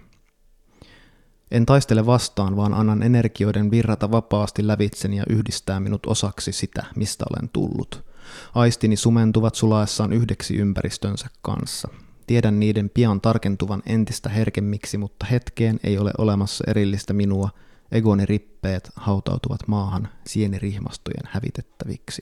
En 1.51 1.65
taistele 1.65 2.05
vastaan, 2.05 2.55
vaan 2.55 2.73
annan 2.73 3.03
energioiden 3.03 3.71
virrata 3.71 4.11
vapaasti 4.11 4.67
lävitseni 4.67 5.17
ja 5.17 5.23
yhdistää 5.29 5.79
minut 5.79 6.05
osaksi 6.05 6.51
sitä, 6.51 6.85
mistä 6.95 7.25
olen 7.29 7.49
tullut– 7.49 8.03
Aistini 8.55 8.95
sumentuvat 8.95 9.55
sulaessaan 9.55 10.13
yhdeksi 10.13 10.55
ympäristönsä 10.55 11.27
kanssa. 11.41 11.88
Tiedän 12.27 12.59
niiden 12.59 12.89
pian 12.89 13.21
tarkentuvan 13.21 13.83
entistä 13.85 14.29
herkemmiksi, 14.29 14.97
mutta 14.97 15.25
hetkeen 15.25 15.79
ei 15.83 15.97
ole 15.97 16.11
olemassa 16.17 16.63
erillistä 16.67 17.13
minua. 17.13 17.50
Egoni 17.91 18.25
rippeet 18.25 18.91
hautautuvat 18.95 19.67
maahan 19.67 20.07
sienirihmastojen 20.27 21.23
hävitettäviksi. 21.25 22.21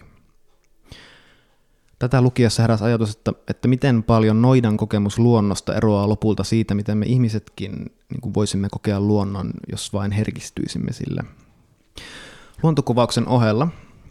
Tätä 1.99 2.21
lukiessa 2.21 2.63
heräsi 2.63 2.83
ajatus, 2.83 3.11
että, 3.15 3.33
että 3.47 3.67
miten 3.67 4.03
paljon 4.03 4.41
noidan 4.41 4.77
kokemus 4.77 5.19
luonnosta 5.19 5.75
eroaa 5.75 6.09
lopulta 6.09 6.43
siitä, 6.43 6.75
miten 6.75 6.97
me 6.97 7.05
ihmisetkin 7.05 7.71
niin 8.09 8.21
kuin 8.21 8.33
voisimme 8.33 8.67
kokea 8.71 9.01
luonnon, 9.01 9.51
jos 9.71 9.93
vain 9.93 10.11
herkistyisimme 10.11 10.93
sille. 10.93 11.23
Luontokuvauksen 12.63 13.27
ohella 13.27 13.67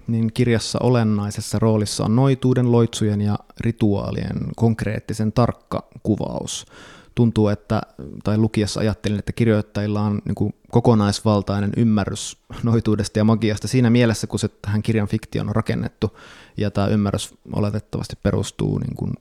niin 0.08 0.32
kirjassa 0.34 0.78
olennaisessa 0.82 1.58
roolissa 1.58 2.04
on 2.04 2.16
noituuden, 2.16 2.72
loitsujen 2.72 3.20
ja 3.20 3.38
rituaalien 3.60 4.38
konkreettisen 4.56 5.32
tarkka 5.32 5.88
kuvaus. 6.02 6.66
Tuntuu, 7.14 7.48
että, 7.48 7.82
tai 8.24 8.38
lukiessa 8.38 8.80
ajattelin, 8.80 9.18
että 9.18 9.32
kirjoittajilla 9.32 10.00
on 10.00 10.22
niin 10.24 10.54
kokonaisvaltainen 10.70 11.72
ymmärrys 11.76 12.38
noituudesta 12.62 13.18
ja 13.18 13.24
magiasta 13.24 13.68
siinä 13.68 13.90
mielessä, 13.90 14.26
kun 14.26 14.38
se 14.38 14.48
tähän 14.48 14.82
kirjan 14.82 15.08
fiktion 15.08 15.48
on 15.48 15.56
rakennettu, 15.56 16.18
ja 16.56 16.70
tämä 16.70 16.86
ymmärrys 16.86 17.34
oletettavasti 17.52 18.16
perustuu 18.22 18.78
niin 18.78 18.96
kuin 18.96 19.12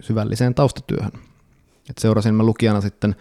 syvälliseen 0.00 0.54
taustatyöhön. 0.54 1.12
Et 1.90 1.98
seurasin 1.98 2.34
mä 2.34 2.42
lukijana 2.42 2.80
sitten 2.80 3.16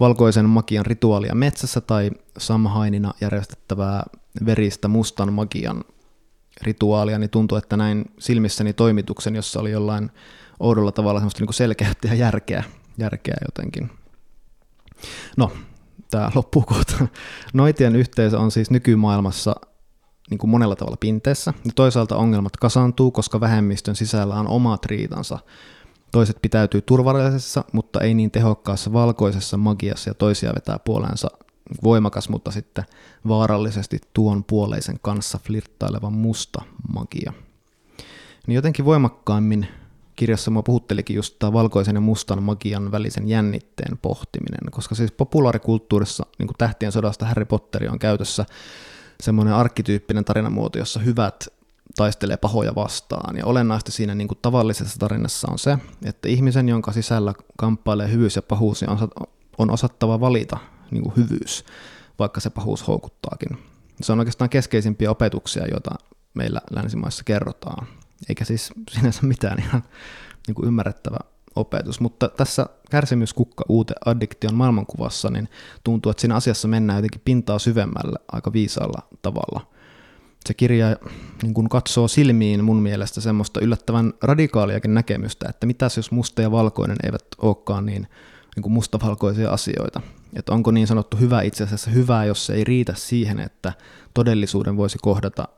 valkoisen 0.00 0.48
magian 0.48 0.86
rituaalia 0.86 1.34
metsässä 1.34 1.80
tai 1.80 2.10
Samhainina 2.38 3.14
järjestettävää 3.20 4.02
veristä 4.46 4.88
mustan 4.88 5.32
magian 5.32 5.84
rituaalia, 6.62 7.18
niin 7.18 7.30
tuntui, 7.30 7.58
että 7.58 7.76
näin 7.76 8.04
silmissäni 8.18 8.72
toimituksen, 8.72 9.36
jossa 9.36 9.60
oli 9.60 9.70
jollain 9.70 10.10
oudolla 10.60 10.92
tavalla 10.92 11.20
semmoista 11.20 11.44
niin 11.44 11.54
selkeyttä 11.54 12.08
ja 12.08 12.14
järkeä, 12.14 12.64
järkeä 12.98 13.36
jotenkin. 13.46 13.90
No, 15.36 15.52
tämä 16.10 16.30
loppuu 16.34 16.62
kohta. 16.62 17.06
Noitien 17.54 17.96
yhteisö 17.96 18.38
on 18.38 18.50
siis 18.50 18.70
nykymaailmassa 18.70 19.56
niin 20.30 20.38
kuin 20.38 20.50
monella 20.50 20.76
tavalla 20.76 20.96
pinteessä, 21.00 21.54
ja 21.64 21.70
toisaalta 21.74 22.16
ongelmat 22.16 22.56
kasaantuu, 22.56 23.10
koska 23.10 23.40
vähemmistön 23.40 23.96
sisällä 23.96 24.34
on 24.34 24.48
omat 24.48 24.86
riitansa. 24.86 25.38
Toiset 26.12 26.38
pitäytyy 26.42 26.82
turvallisessa, 26.82 27.64
mutta 27.72 28.00
ei 28.00 28.14
niin 28.14 28.30
tehokkaassa 28.30 28.92
valkoisessa 28.92 29.56
magiassa, 29.56 30.10
ja 30.10 30.14
toisia 30.14 30.52
vetää 30.54 30.78
puoleensa 30.78 31.28
voimakas, 31.82 32.28
mutta 32.28 32.50
sitten 32.50 32.84
vaarallisesti 33.28 34.00
tuon 34.14 34.44
puoleisen 34.44 34.98
kanssa 35.02 35.38
flirttaileva 35.46 36.10
musta 36.10 36.62
magia. 36.92 37.32
Niin 38.46 38.54
jotenkin 38.54 38.84
voimakkaimmin 38.84 39.68
kirjassa 40.16 40.50
mua 40.50 40.62
puhuttelikin 40.62 41.16
just 41.16 41.38
tämä 41.38 41.52
valkoisen 41.52 41.94
ja 41.94 42.00
mustan 42.00 42.42
magian 42.42 42.92
välisen 42.92 43.28
jännitteen 43.28 43.98
pohtiminen, 43.98 44.70
koska 44.70 44.94
siis 44.94 45.12
populaarikulttuurissa, 45.12 46.26
niin 46.38 46.46
kuin 46.46 46.56
Tähtien 46.58 46.92
sodasta 46.92 47.26
Harry 47.26 47.44
Potter 47.44 47.90
on 47.90 47.98
käytössä 47.98 48.46
semmoinen 49.22 49.54
arkkityyppinen 49.54 50.24
tarinamuoto, 50.24 50.78
jossa 50.78 51.00
hyvät 51.00 51.48
taistelee 51.96 52.36
pahoja 52.36 52.74
vastaan. 52.74 53.36
Ja 53.36 53.46
olennaista 53.46 53.92
siinä 53.92 54.14
niin 54.14 54.28
kuin 54.28 54.38
tavallisessa 54.42 54.98
tarinassa 54.98 55.48
on 55.50 55.58
se, 55.58 55.78
että 56.04 56.28
ihmisen, 56.28 56.68
jonka 56.68 56.92
sisällä 56.92 57.34
kamppailee 57.56 58.10
hyvyys 58.10 58.36
ja 58.36 58.42
pahuus, 58.42 58.80
niin 58.80 58.90
on 59.58 59.70
osattava 59.70 60.20
valita 60.20 60.58
niin 60.90 61.02
kuin 61.02 61.16
hyvyys, 61.16 61.64
vaikka 62.18 62.40
se 62.40 62.50
pahuus 62.50 62.86
houkuttaakin. 62.86 63.58
Se 64.00 64.12
on 64.12 64.18
oikeastaan 64.18 64.50
keskeisimpiä 64.50 65.10
opetuksia, 65.10 65.66
joita 65.66 65.90
meillä 66.34 66.60
länsimaissa 66.70 67.24
kerrotaan. 67.24 67.86
Eikä 68.28 68.44
siis 68.44 68.72
sinänsä 68.90 69.22
mitään 69.22 69.58
ihan 69.58 69.82
niin 70.46 70.54
kuin 70.54 70.66
ymmärrettävä 70.66 71.18
opetus, 71.56 72.00
mutta 72.00 72.28
tässä 72.28 72.66
kärsimyskukka 72.90 73.64
uute 73.68 73.94
addiktion 74.04 74.54
maailmankuvassa, 74.54 75.30
niin 75.30 75.48
tuntuu, 75.84 76.10
että 76.10 76.20
siinä 76.20 76.34
asiassa 76.34 76.68
mennään 76.68 76.96
jotenkin 76.96 77.22
pintaa 77.24 77.58
syvemmälle 77.58 78.18
aika 78.32 78.52
viisaalla 78.52 79.08
tavalla. 79.22 79.66
Se 80.46 80.54
kirja 80.54 80.96
niin 81.42 81.54
kun 81.54 81.68
katsoo 81.68 82.08
silmiin 82.08 82.64
mun 82.64 82.82
mielestä 82.82 83.20
semmoista 83.20 83.60
yllättävän 83.60 84.12
radikaaliakin 84.22 84.94
näkemystä, 84.94 85.46
että 85.48 85.66
mitäs 85.66 85.96
jos 85.96 86.10
musta 86.10 86.42
ja 86.42 86.50
valkoinen 86.50 86.96
eivät 87.04 87.24
olekaan 87.38 87.86
niin, 87.86 88.06
niin 88.56 88.62
kuin 88.62 88.72
mustavalkoisia 88.72 89.50
asioita. 89.50 90.00
Että 90.36 90.52
onko 90.52 90.70
niin 90.70 90.86
sanottu 90.86 91.16
hyvä 91.16 91.42
itse 91.42 91.64
asiassa 91.64 91.90
hyvää, 91.90 92.24
jos 92.24 92.46
se 92.46 92.54
ei 92.54 92.64
riitä 92.64 92.94
siihen, 92.96 93.40
että 93.40 93.72
todellisuuden 94.14 94.76
voisi 94.76 94.98
kohdata 95.02 95.48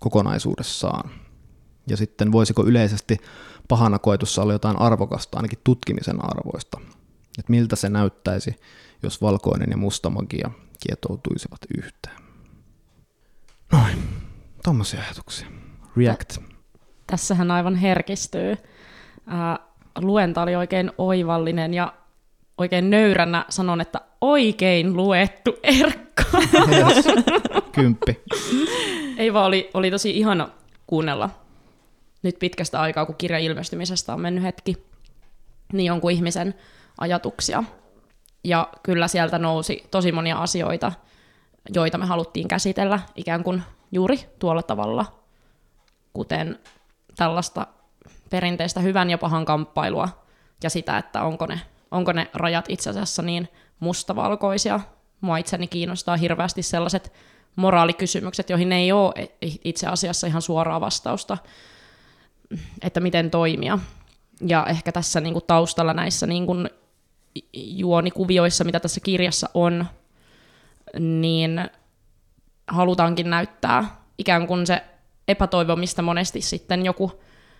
kokonaisuudessaan. 0.00 1.10
Ja 1.86 1.96
sitten 1.96 2.32
voisiko 2.32 2.64
yleisesti 2.66 3.18
pahana 3.68 3.98
koetussa 3.98 4.42
olla 4.42 4.52
jotain 4.52 4.80
arvokasta, 4.80 5.36
ainakin 5.36 5.58
tutkimisen 5.64 6.24
arvoista. 6.24 6.80
Että 7.38 7.50
miltä 7.50 7.76
se 7.76 7.88
näyttäisi, 7.88 8.60
jos 9.02 9.22
valkoinen 9.22 9.70
ja 9.70 9.76
musta 9.76 10.10
magia 10.10 10.50
kietoutuisivat 10.86 11.60
yhteen. 11.78 12.16
Noin, 13.72 13.98
tuommoisia 14.64 15.00
ajatuksia. 15.00 15.46
React. 15.96 16.38
Tässähän 17.06 17.50
aivan 17.50 17.76
herkistyy. 17.76 18.56
Luenta 19.98 20.42
oli 20.42 20.56
oikein 20.56 20.92
oivallinen 20.98 21.74
ja 21.74 21.94
oikein 22.58 22.90
nöyränä 22.90 23.44
sanon, 23.48 23.80
että 23.80 24.00
oikein 24.20 24.96
luettu 24.96 25.56
Erkka. 25.62 26.22
Yes. 26.68 27.04
Kymppi. 27.74 28.20
Ei 29.16 29.32
vaan, 29.32 29.46
oli, 29.46 29.70
oli 29.74 29.90
tosi 29.90 30.18
ihana 30.18 30.48
kuunnella 30.86 31.30
nyt 32.22 32.38
pitkästä 32.38 32.80
aikaa, 32.80 33.06
kun 33.06 33.14
kirjan 33.14 33.42
ilmestymisestä 33.42 34.12
on 34.12 34.20
mennyt 34.20 34.44
hetki, 34.44 34.86
niin 35.72 35.86
jonkun 35.86 36.10
ihmisen 36.10 36.54
ajatuksia. 37.00 37.64
Ja 38.44 38.68
kyllä 38.82 39.08
sieltä 39.08 39.38
nousi 39.38 39.86
tosi 39.90 40.12
monia 40.12 40.38
asioita, 40.38 40.92
joita 41.74 41.98
me 41.98 42.06
haluttiin 42.06 42.48
käsitellä 42.48 43.00
ikään 43.16 43.44
kuin 43.44 43.62
juuri 43.92 44.20
tuolla 44.38 44.62
tavalla, 44.62 45.06
kuten 46.12 46.58
tällaista 47.16 47.66
perinteistä 48.30 48.80
hyvän 48.80 49.10
ja 49.10 49.18
pahan 49.18 49.44
kamppailua 49.44 50.08
ja 50.62 50.70
sitä, 50.70 50.98
että 50.98 51.22
onko 51.22 51.46
ne 51.46 51.60
onko 51.90 52.12
ne 52.12 52.30
rajat 52.34 52.64
itse 52.68 52.90
asiassa 52.90 53.22
niin 53.22 53.48
mustavalkoisia. 53.80 54.80
Mua 55.20 55.36
itseni 55.36 55.66
kiinnostaa 55.66 56.16
hirveästi 56.16 56.62
sellaiset 56.62 57.12
moraalikysymykset, 57.56 58.50
joihin 58.50 58.72
ei 58.72 58.92
ole 58.92 59.12
itse 59.64 59.86
asiassa 59.86 60.26
ihan 60.26 60.42
suoraa 60.42 60.80
vastausta, 60.80 61.38
että 62.82 63.00
miten 63.00 63.30
toimia. 63.30 63.78
Ja 64.46 64.66
ehkä 64.66 64.92
tässä 64.92 65.20
niin 65.20 65.32
kuin 65.32 65.44
taustalla 65.46 65.94
näissä 65.94 66.26
niin 66.26 66.46
kuin 66.46 66.70
juonikuvioissa, 67.54 68.64
mitä 68.64 68.80
tässä 68.80 69.00
kirjassa 69.00 69.50
on, 69.54 69.86
niin 70.98 71.70
halutaankin 72.68 73.30
näyttää 73.30 73.96
ikään 74.18 74.46
kuin 74.46 74.66
se 74.66 74.82
epätoivo, 75.28 75.76
mistä 75.76 76.02
monesti 76.02 76.40
sitten 76.40 76.84
joku 76.84 77.12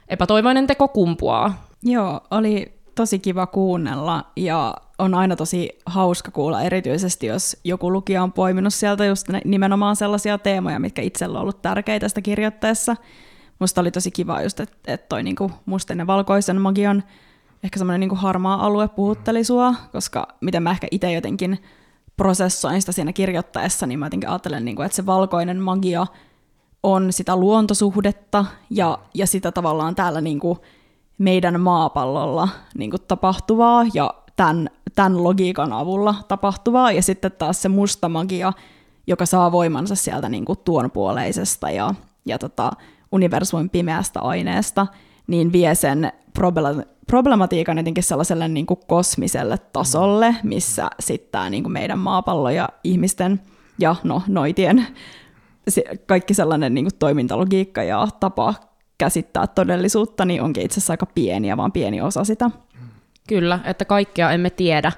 epätoivoinen 0.09 0.67
teko 0.67 0.89
kumpuaa. 0.89 1.69
Joo, 1.83 2.21
oli 2.31 2.79
tosi 2.95 3.19
kiva 3.19 3.47
kuunnella 3.47 4.25
ja 4.37 4.75
on 4.99 5.15
aina 5.15 5.37
tosi 5.37 5.79
hauska 5.87 6.31
kuulla, 6.31 6.63
erityisesti 6.63 7.27
jos 7.27 7.57
joku 7.65 7.93
lukija 7.93 8.23
on 8.23 8.33
poiminut 8.33 8.75
sieltä 8.75 9.05
just 9.05 9.29
nimenomaan 9.45 9.97
sellaisia 9.97 10.39
teemoja, 10.39 10.79
mitkä 10.79 11.03
itsellä 11.03 11.39
on 11.39 11.43
ollut 11.43 11.63
tärkeitä 11.63 12.09
sitä 12.09 12.21
kirjoittaessa. 12.21 12.97
Musta 13.59 13.81
oli 13.81 13.91
tosi 13.91 14.11
kiva 14.11 14.43
just, 14.43 14.61
että 14.61 14.77
et 14.93 15.09
toi 15.09 15.23
niinku 15.23 15.51
musten 15.67 15.99
ja 15.99 16.07
valkoisen 16.07 16.61
magian 16.61 17.03
ehkä 17.65 17.79
semmoinen 17.79 18.01
niinku 18.01 18.17
harmaa 18.17 18.67
alue 18.67 18.89
puhutteli 18.89 19.45
sua, 19.45 19.75
koska 19.93 20.29
miten 20.41 20.63
mä 20.63 20.71
ehkä 20.71 20.89
itse 20.91 21.13
jotenkin 21.13 21.59
prosessoin 22.17 22.81
sitä 22.81 22.93
siinä 22.93 23.13
kirjoittaessa, 23.13 23.87
niin 23.87 23.99
mä 23.99 24.07
jotenkin 24.07 24.29
ajattelen, 24.29 24.65
niinku, 24.65 24.83
että 24.83 24.97
se 24.97 25.07
valkoinen 25.07 25.61
magia 25.61 26.07
on 26.83 27.13
sitä 27.13 27.37
luontosuhdetta 27.37 28.45
ja, 28.71 28.99
ja 29.15 29.27
sitä 29.27 29.53
tavallaan 29.53 29.95
täällä 29.95 30.21
niinku 30.21 30.59
meidän 31.19 31.61
maapallolla 31.61 32.49
niin 32.79 32.91
kuin 32.91 33.03
tapahtuvaa 33.09 33.85
ja 33.95 34.15
tämän, 34.37 34.71
tämän 34.97 35.25
logiikan 35.25 35.73
avulla 35.73 36.15
tapahtuvaa, 36.29 36.93
ja 36.93 37.03
sitten 37.03 37.33
taas 37.33 37.63
se 37.63 37.69
musta 37.69 38.09
magia, 38.09 38.53
joka 39.07 39.27
saa 39.27 39.53
voimansa 39.53 39.95
sieltä 39.95 40.29
niin 40.29 40.45
kuin 40.45 40.59
tuonpuoleisesta 40.65 41.71
ja, 41.71 41.95
ja 42.27 42.39
tota, 42.39 42.71
universumin 43.13 43.71
pimeästä 43.71 44.21
aineesta, 44.21 44.87
niin 45.27 45.53
vie 45.53 45.75
sen 45.75 46.13
problem- 46.39 46.87
problematiikan 47.07 47.77
jotenkin 47.77 48.05
sellaiselle 48.05 48.49
niin 48.49 48.67
kuin 48.67 48.81
kosmiselle 48.87 49.59
tasolle, 49.59 50.37
missä 50.43 50.91
sitten 51.01 51.33
tämä 51.33 51.51
niin 51.51 51.63
kuin 51.63 51.73
meidän 51.73 51.99
maapallo 51.99 52.51
ja 52.51 52.69
ihmisten 52.85 53.41
ja 53.79 53.97
no, 54.05 54.23
noitien 54.29 54.87
kaikki 56.07 56.35
sellainen 56.35 56.75
niin 56.75 56.85
kuin 56.85 56.99
toimintalogiikka 56.99 57.83
ja 57.83 58.09
tapa 58.21 58.55
käsittää 58.99 59.47
todellisuutta, 59.47 60.25
niin 60.25 60.43
onkin 60.43 60.65
itse 60.65 60.75
asiassa 60.75 60.93
aika 60.93 61.07
pieniä, 61.07 61.57
vaan 61.57 61.73
pieni 61.73 62.01
osa 62.01 62.25
sitä. 62.25 62.51
Kyllä, 63.27 63.61
että 63.65 63.85
kaikkea 63.85 64.31
emme 64.31 64.51
tiedä. 64.51 64.93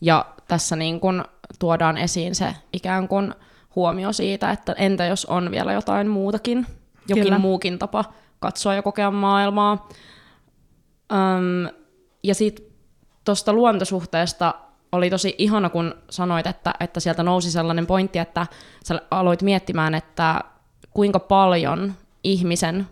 Ja 0.00 0.26
tässä 0.48 0.76
niin 0.76 1.00
kun 1.00 1.24
tuodaan 1.58 1.98
esiin 1.98 2.34
se 2.34 2.54
ikään 2.72 3.08
kuin 3.08 3.34
huomio 3.76 4.12
siitä, 4.12 4.50
että 4.50 4.72
entä 4.72 5.04
jos 5.04 5.24
on 5.24 5.50
vielä 5.50 5.72
jotain 5.72 6.08
muutakin, 6.08 6.66
jokin 7.08 7.24
Kyllä. 7.24 7.38
muukin 7.38 7.78
tapa 7.78 8.04
katsoa 8.38 8.74
ja 8.74 8.82
kokea 8.82 9.10
maailmaa. 9.10 9.88
Öm, 11.12 11.74
ja 12.22 12.34
sitten 12.34 12.66
tuosta 13.24 13.52
luontosuhteesta 13.52 14.54
oli 14.92 15.10
tosi 15.10 15.34
ihana, 15.38 15.70
kun 15.70 15.94
sanoit, 16.10 16.46
että, 16.46 16.74
että 16.80 17.00
sieltä 17.00 17.22
nousi 17.22 17.50
sellainen 17.50 17.86
pointti, 17.86 18.18
että 18.18 18.46
sä 18.84 19.00
aloit 19.10 19.42
miettimään, 19.42 19.94
että 19.94 20.40
kuinka 20.90 21.18
paljon 21.18 21.94
ihmisen 22.24 22.86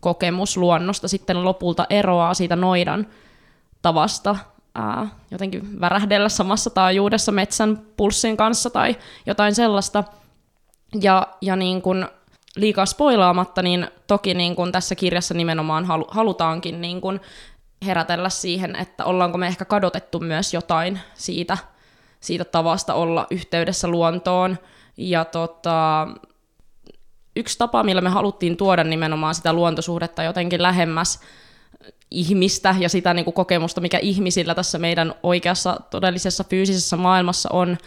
kokemus 0.00 0.56
luonnosta 0.56 1.08
sitten 1.08 1.44
lopulta 1.44 1.86
eroaa 1.90 2.34
siitä 2.34 2.56
noidan 2.56 3.06
tavasta 3.82 4.36
ää, 4.74 5.08
jotenkin 5.30 5.80
värähdellä 5.80 6.28
samassa 6.28 6.70
taajuudessa 6.70 7.32
metsän 7.32 7.78
pulssin 7.96 8.36
kanssa 8.36 8.70
tai 8.70 8.96
jotain 9.26 9.54
sellaista. 9.54 10.04
Ja, 11.00 11.26
ja 11.40 11.56
niin 11.56 11.82
kun 11.82 12.08
liikaa 12.56 12.86
spoilaamatta, 12.86 13.62
niin 13.62 13.88
toki 14.06 14.34
niin 14.34 14.56
kun 14.56 14.72
tässä 14.72 14.94
kirjassa 14.94 15.34
nimenomaan 15.34 15.84
halu, 15.84 16.06
halutaankin 16.10 16.80
niin 16.80 17.00
kun 17.00 17.20
herätellä 17.86 18.28
siihen, 18.28 18.76
että 18.76 19.04
ollaanko 19.04 19.38
me 19.38 19.46
ehkä 19.46 19.64
kadotettu 19.64 20.20
myös 20.20 20.54
jotain 20.54 21.00
siitä, 21.14 21.58
siitä 22.20 22.44
tavasta 22.44 22.94
olla 22.94 23.26
yhteydessä 23.30 23.88
luontoon. 23.88 24.58
Ja 24.96 25.24
tota, 25.24 26.08
yksi 27.36 27.58
tapa, 27.58 27.82
millä 27.82 28.00
me 28.00 28.08
haluttiin 28.10 28.56
tuoda 28.56 28.84
nimenomaan 28.84 29.34
sitä 29.34 29.52
luontosuhdetta 29.52 30.22
jotenkin 30.22 30.62
lähemmäs 30.62 31.20
ihmistä 32.10 32.74
ja 32.78 32.88
sitä 32.88 33.14
niin 33.14 33.24
kuin 33.24 33.34
kokemusta, 33.34 33.80
mikä 33.80 33.98
ihmisillä 33.98 34.54
tässä 34.54 34.78
meidän 34.78 35.14
oikeassa 35.22 35.80
todellisessa 35.90 36.44
fyysisessä 36.44 36.96
maailmassa 36.96 37.48
on, 37.52 37.78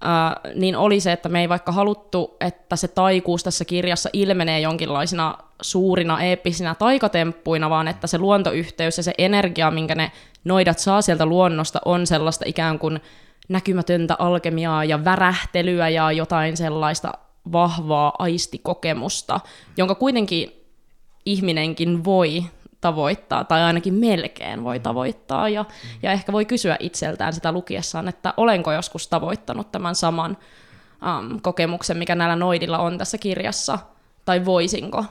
ää, 0.00 0.40
niin 0.54 0.76
oli 0.76 1.00
se, 1.00 1.12
että 1.12 1.28
me 1.28 1.40
ei 1.40 1.48
vaikka 1.48 1.72
haluttu, 1.72 2.36
että 2.40 2.76
se 2.76 2.88
taikuus 2.88 3.44
tässä 3.44 3.64
kirjassa 3.64 4.10
ilmenee 4.12 4.60
jonkinlaisina 4.60 5.38
suurina 5.62 6.22
eeppisinä 6.22 6.74
taikatemppuina, 6.74 7.70
vaan 7.70 7.88
että 7.88 8.06
se 8.06 8.18
luontoyhteys 8.18 8.96
ja 8.96 9.02
se 9.02 9.12
energia, 9.18 9.70
minkä 9.70 9.94
ne 9.94 10.12
noidat 10.44 10.78
saa 10.78 11.02
sieltä 11.02 11.26
luonnosta, 11.26 11.80
on 11.84 12.06
sellaista 12.06 12.44
ikään 12.48 12.78
kuin 12.78 13.00
näkymätöntä 13.48 14.16
alkemiaa 14.18 14.84
ja 14.84 15.04
värähtelyä 15.04 15.88
ja 15.88 16.12
jotain 16.12 16.56
sellaista 16.56 17.12
vahvaa 17.52 18.12
aistikokemusta, 18.18 19.40
jonka 19.76 19.94
kuitenkin 19.94 20.52
ihminenkin 21.26 22.04
voi 22.04 22.44
tavoittaa, 22.82 23.44
tai 23.44 23.62
ainakin 23.62 23.94
melkein 23.94 24.64
voi 24.64 24.80
tavoittaa, 24.80 25.48
ja, 25.48 25.64
ja 26.02 26.12
ehkä 26.12 26.32
voi 26.32 26.44
kysyä 26.44 26.76
itseltään 26.80 27.32
sitä 27.32 27.52
lukiessaan, 27.52 28.08
että 28.08 28.34
olenko 28.36 28.72
joskus 28.72 29.08
tavoittanut 29.08 29.72
tämän 29.72 29.94
saman 29.94 30.36
um, 31.20 31.40
kokemuksen, 31.40 31.96
mikä 31.96 32.14
näillä 32.14 32.36
noidilla 32.36 32.78
on 32.78 32.98
tässä 32.98 33.18
kirjassa, 33.18 33.78
tai 34.24 34.44
voisinko 34.44 35.04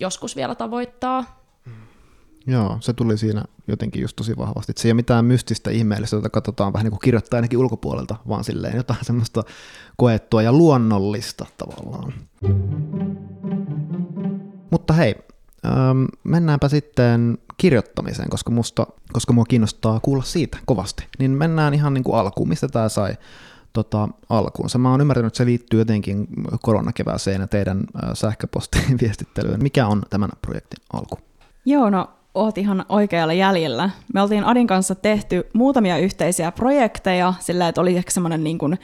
joskus 0.00 0.36
vielä 0.36 0.54
tavoittaa. 0.54 1.40
Joo, 2.46 2.78
se 2.80 2.92
tuli 2.92 3.18
siinä 3.18 3.44
jotenkin 3.68 4.02
just 4.02 4.16
tosi 4.16 4.36
vahvasti. 4.36 4.72
se 4.76 4.88
ei 4.88 4.92
ole 4.92 4.96
mitään 4.96 5.24
mystistä 5.24 5.70
ihmeellistä, 5.70 6.16
jota 6.16 6.30
katsotaan 6.30 6.72
vähän 6.72 6.84
niin 6.84 6.90
kuin 6.90 7.00
kirjoittaa 7.00 7.38
ainakin 7.38 7.58
ulkopuolelta, 7.58 8.16
vaan 8.28 8.44
silleen 8.44 8.76
jotain 8.76 9.04
semmoista 9.04 9.42
koettua 9.96 10.42
ja 10.42 10.52
luonnollista 10.52 11.46
tavallaan. 11.58 12.12
Mutta 14.70 14.92
hei, 14.92 15.14
ähm, 15.66 16.04
mennäänpä 16.24 16.68
sitten 16.68 17.38
kirjoittamiseen, 17.56 18.30
koska, 18.30 18.50
musta, 18.50 18.86
koska 19.12 19.32
mua 19.32 19.44
kiinnostaa 19.44 20.00
kuulla 20.00 20.22
siitä 20.22 20.58
kovasti. 20.66 21.04
Niin 21.18 21.30
mennään 21.30 21.74
ihan 21.74 21.94
niin 21.94 22.04
kuin 22.04 22.18
alkuun, 22.18 22.48
mistä 22.48 22.68
tämä 22.68 22.88
sai 22.88 23.16
tota, 23.72 24.08
alkuunsa. 24.28 24.78
Mä 24.78 24.90
oon 24.90 25.00
ymmärtänyt, 25.00 25.26
että 25.26 25.38
se 25.38 25.46
liittyy 25.46 25.78
jotenkin 25.78 26.26
koronakevääseen 26.62 27.40
ja 27.40 27.46
teidän 27.46 27.78
äh, 27.78 28.10
sähköpostin 28.14 28.98
viestittelyyn. 29.02 29.62
Mikä 29.62 29.86
on 29.86 30.02
tämän 30.10 30.30
projektin 30.42 30.84
alku? 30.92 31.18
Joo, 31.64 31.90
no 31.90 32.10
oot 32.34 32.58
ihan 32.58 32.84
oikealla 32.88 33.32
jäljellä. 33.32 33.90
Me 34.14 34.22
oltiin 34.22 34.44
Adin 34.44 34.66
kanssa 34.66 34.94
tehty 34.94 35.46
muutamia 35.52 35.98
yhteisiä 35.98 36.52
projekteja 36.52 37.34
sillä, 37.40 37.68
että 37.68 37.80
oli 37.80 37.96
ehkä 37.96 38.10
semmoinen 38.10 38.44
niin 38.44 38.58
kuin 38.58 38.78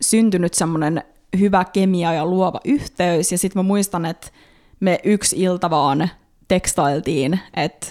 syntynyt 0.00 0.54
semmoinen 0.54 1.02
hyvä 1.38 1.64
kemia 1.64 2.12
ja 2.12 2.26
luova 2.26 2.60
yhteys. 2.64 3.32
Ja 3.32 3.38
sitten 3.38 3.58
mä 3.58 3.66
muistan, 3.66 4.06
että 4.06 4.30
me 4.80 4.98
yksi 5.04 5.36
ilta 5.36 5.70
vaan 5.70 6.08
tekstailtiin, 6.48 7.40
että 7.54 7.86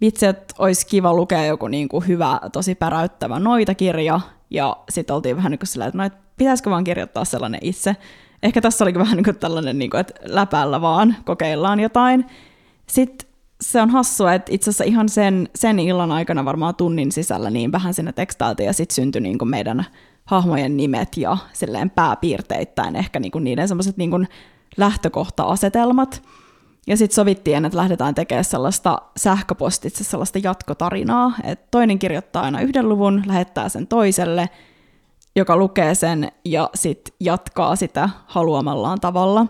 vitsi, 0.00 0.26
että 0.26 0.54
olisi 0.58 0.86
kiva 0.86 1.14
lukea 1.14 1.44
joku 1.46 1.68
niin 1.68 1.88
kuin 1.88 2.08
hyvä, 2.08 2.40
tosi 2.52 2.74
päräyttävä 2.74 3.38
noitakirja. 3.38 4.20
Ja 4.50 4.76
sitten 4.88 5.16
oltiin 5.16 5.36
vähän 5.36 5.50
niin 5.50 5.58
kuin 5.58 5.68
sillä, 5.68 5.86
että 5.86 5.98
no, 5.98 6.04
et 6.04 6.12
pitäisikö 6.36 6.70
vaan 6.70 6.84
kirjoittaa 6.84 7.24
sellainen 7.24 7.60
itse. 7.62 7.96
Ehkä 8.42 8.60
tässä 8.60 8.84
olikin 8.84 9.00
vähän 9.00 9.16
niin 9.16 9.24
kuin 9.24 9.38
tällainen, 9.38 9.78
niin 9.78 9.90
kuin, 9.90 10.00
että 10.00 10.14
läpällä 10.24 10.80
vaan 10.80 11.16
kokeillaan 11.24 11.80
jotain. 11.80 12.26
Sitten 12.86 13.28
se 13.60 13.82
on 13.82 13.90
hassua, 13.90 14.34
että 14.34 14.52
itse 14.54 14.70
asiassa 14.70 14.84
ihan 14.84 15.08
sen, 15.08 15.48
sen 15.54 15.78
illan 15.78 16.12
aikana 16.12 16.44
varmaan 16.44 16.74
tunnin 16.74 17.12
sisällä 17.12 17.50
niin 17.50 17.72
vähän 17.72 17.94
sinne 17.94 18.12
tekstailtiin 18.12 18.66
ja 18.66 18.72
sitten 18.72 18.94
syntyi 18.94 19.20
niin 19.20 19.38
kuin 19.38 19.48
meidän 19.48 19.84
hahmojen 20.24 20.76
nimet 20.76 21.16
ja 21.16 21.36
silleen 21.52 21.90
pääpiirteittäin 21.90 22.96
ehkä 22.96 23.20
niin 23.20 23.32
kuin 23.32 23.44
niiden 23.44 23.68
semmoiset 23.68 23.96
niin 23.96 24.10
kuin 24.10 24.28
lähtökohta-asetelmat. 24.76 26.22
Ja 26.86 26.96
sitten 26.96 27.14
sovittiin, 27.14 27.64
että 27.64 27.78
lähdetään 27.78 28.14
tekemään 28.14 28.44
sellaista 28.44 29.02
sähköpostitse 29.16 30.04
sellaista 30.04 30.38
jatkotarinaa, 30.42 31.32
että 31.44 31.68
toinen 31.70 31.98
kirjoittaa 31.98 32.42
aina 32.42 32.60
yhden 32.60 32.88
luvun, 32.88 33.22
lähettää 33.26 33.68
sen 33.68 33.86
toiselle, 33.86 34.50
joka 35.36 35.56
lukee 35.56 35.94
sen 35.94 36.32
ja 36.44 36.70
sitten 36.74 37.14
jatkaa 37.20 37.76
sitä 37.76 38.08
haluamallaan 38.26 39.00
tavalla. 39.00 39.46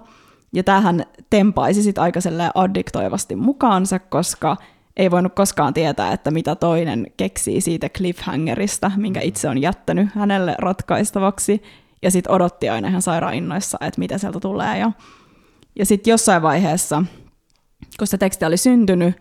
Ja 0.52 0.64
tähän 0.64 1.04
tempaisi 1.30 1.82
sitten 1.82 2.02
aika 2.04 2.20
addiktoivasti 2.54 3.36
mukaansa, 3.36 3.98
koska 3.98 4.56
ei 4.96 5.10
voinut 5.10 5.34
koskaan 5.34 5.74
tietää, 5.74 6.12
että 6.12 6.30
mitä 6.30 6.54
toinen 6.54 7.06
keksii 7.16 7.60
siitä 7.60 7.88
cliffhangerista, 7.88 8.90
minkä 8.96 9.20
itse 9.20 9.48
on 9.48 9.62
jättänyt 9.62 10.08
hänelle 10.14 10.54
ratkaistavaksi. 10.58 11.62
Ja 12.04 12.10
sitten 12.10 12.32
odotti 12.32 12.68
aina 12.68 12.88
ihan 12.88 13.02
sairaan 13.02 13.34
innoissa, 13.34 13.78
että 13.80 13.98
mitä 13.98 14.18
sieltä 14.18 14.40
tulee. 14.40 14.78
Ja, 14.78 14.92
ja 15.78 15.86
sitten 15.86 16.10
jossain 16.10 16.42
vaiheessa, 16.42 17.02
kun 17.98 18.06
se 18.06 18.18
teksti 18.18 18.44
oli 18.44 18.56
syntynyt, 18.56 19.14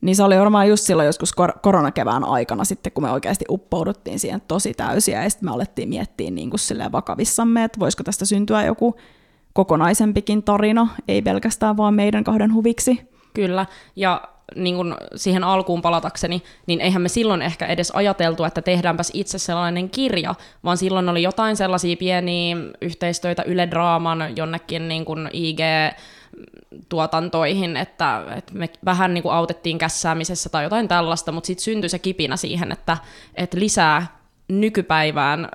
niin 0.00 0.16
se 0.16 0.22
oli 0.22 0.38
varmaan 0.38 0.68
just 0.68 0.84
silloin 0.84 1.06
joskus 1.06 1.32
kor- 1.32 1.58
koronakevään 1.62 2.24
aikana 2.24 2.64
sitten, 2.64 2.92
kun 2.92 3.04
me 3.04 3.10
oikeasti 3.10 3.44
uppouduttiin 3.50 4.18
siihen 4.18 4.40
tosi 4.48 4.74
täysiä, 4.74 5.22
ja 5.22 5.30
sitten 5.30 5.48
me 5.48 5.52
alettiin 5.52 5.88
miettiä 5.88 6.30
niin 6.30 6.50
kuin 6.50 6.92
vakavissamme, 6.92 7.64
että 7.64 7.80
voisiko 7.80 8.04
tästä 8.04 8.24
syntyä 8.24 8.64
joku 8.64 8.96
kokonaisempikin 9.52 10.42
tarina, 10.42 10.88
ei 11.08 11.22
pelkästään 11.22 11.76
vaan 11.76 11.94
meidän 11.94 12.24
kahden 12.24 12.54
huviksi. 12.54 13.08
Kyllä, 13.34 13.66
ja 13.96 14.35
niin 14.54 14.76
kuin 14.76 14.94
siihen 15.16 15.44
alkuun 15.44 15.82
palatakseni, 15.82 16.42
niin 16.66 16.80
eihän 16.80 17.02
me 17.02 17.08
silloin 17.08 17.42
ehkä 17.42 17.66
edes 17.66 17.90
ajateltu, 17.90 18.44
että 18.44 18.62
tehdäänpäs 18.62 19.10
itse 19.14 19.38
sellainen 19.38 19.90
kirja, 19.90 20.34
vaan 20.64 20.76
silloin 20.76 21.08
oli 21.08 21.22
jotain 21.22 21.56
sellaisia 21.56 21.96
pieniä 21.96 22.56
yhteistöitä 22.82 23.42
Yle 23.42 23.70
Draaman 23.70 24.36
jonnekin 24.36 24.88
niin 24.88 25.04
kuin 25.04 25.30
IG 25.32 25.60
tuotantoihin, 26.88 27.76
että, 27.76 28.22
että 28.36 28.52
me 28.54 28.70
vähän 28.84 29.14
niin 29.14 29.22
kuin 29.22 29.34
autettiin 29.34 29.78
kässäämisessä 29.78 30.48
tai 30.48 30.64
jotain 30.64 30.88
tällaista, 30.88 31.32
mutta 31.32 31.46
sitten 31.46 31.64
syntyi 31.64 31.88
se 31.88 31.98
kipinä 31.98 32.36
siihen, 32.36 32.72
että, 32.72 32.96
että 33.34 33.60
lisää 33.60 34.06
nykypäivään, 34.48 35.48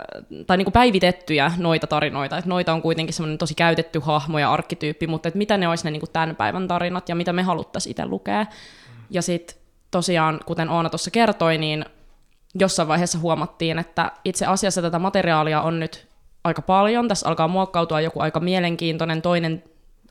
tai 0.48 0.58
niin 0.58 0.66
kuin 0.66 0.74
päivitettyjä 0.74 1.52
noita 1.58 1.88
tarinoita, 1.88 2.38
että 2.38 2.50
noita 2.50 2.74
on 2.74 2.82
kuitenkin 2.82 3.14
semmoinen 3.14 3.38
tosi 3.38 3.56
käytetty 3.56 4.00
hahmo 4.00 4.40
ja 4.40 4.54
arkkityyppi, 4.54 5.08
mutta 5.08 5.28
että 5.28 5.38
mitä 5.38 5.58
ne 5.58 5.68
olisi 5.68 5.84
ne 5.84 5.92
niin 5.92 6.00
kuin 6.00 6.12
tämän 6.14 6.36
päivän 6.36 6.68
tarinat 6.68 7.10
ja 7.10 7.16
mitä 7.16 7.34
me 7.34 7.44
haluttaisiin 7.44 7.92
itse 7.92 8.06
lukea. 8.06 8.46
Ja 9.12 9.22
sitten 9.22 9.58
tosiaan, 9.92 10.40
kuten 10.46 10.70
Oona 10.70 10.90
tuossa 10.90 11.12
kertoi, 11.12 11.58
niin 11.58 11.86
jossain 12.60 12.88
vaiheessa 12.88 13.20
huomattiin, 13.20 13.80
että 13.80 14.12
itse 14.26 14.46
asiassa 14.46 14.82
tätä 14.82 15.00
materiaalia 15.00 15.62
on 15.62 15.80
nyt 15.80 16.08
aika 16.44 16.62
paljon. 16.62 17.08
Tässä 17.08 17.30
alkaa 17.30 17.48
muokkautua 17.48 18.02
joku 18.02 18.20
aika 18.20 18.40
mielenkiintoinen 18.40 19.22
toinen 19.22 19.64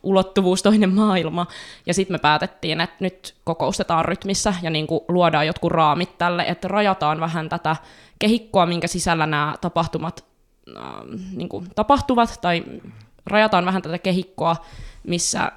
ulottuvuus, 0.03 0.63
toinen 0.63 0.95
maailma. 0.95 1.47
Ja 1.87 1.95
sitten 1.95 2.15
me 2.15 2.19
päätettiin, 2.19 2.81
että 2.81 2.97
nyt 3.01 3.35
kokoustetaan 3.45 4.05
rytmissä 4.05 4.55
ja 4.63 4.71
niin 4.71 4.87
kuin 4.87 5.01
luodaan 5.09 5.47
jotkut 5.47 5.73
raamit 5.73 6.19
tälle, 6.19 6.43
että 6.43 6.69
rajataan 6.69 7.21
vähän 7.21 7.49
tätä 7.49 7.77
kehikkoa, 8.19 8.67
minkä 8.67 8.87
sisällä 8.87 9.27
nämä 9.27 9.55
tapahtumat 9.61 10.25
äh, 10.77 10.85
niin 11.37 11.49
kuin 11.49 11.67
tapahtuvat, 11.75 12.39
tai 12.41 12.65
rajataan 13.27 13.65
vähän 13.65 13.83
tätä 13.83 13.99
kehikkoa, 13.99 14.57
missä, 15.07 15.53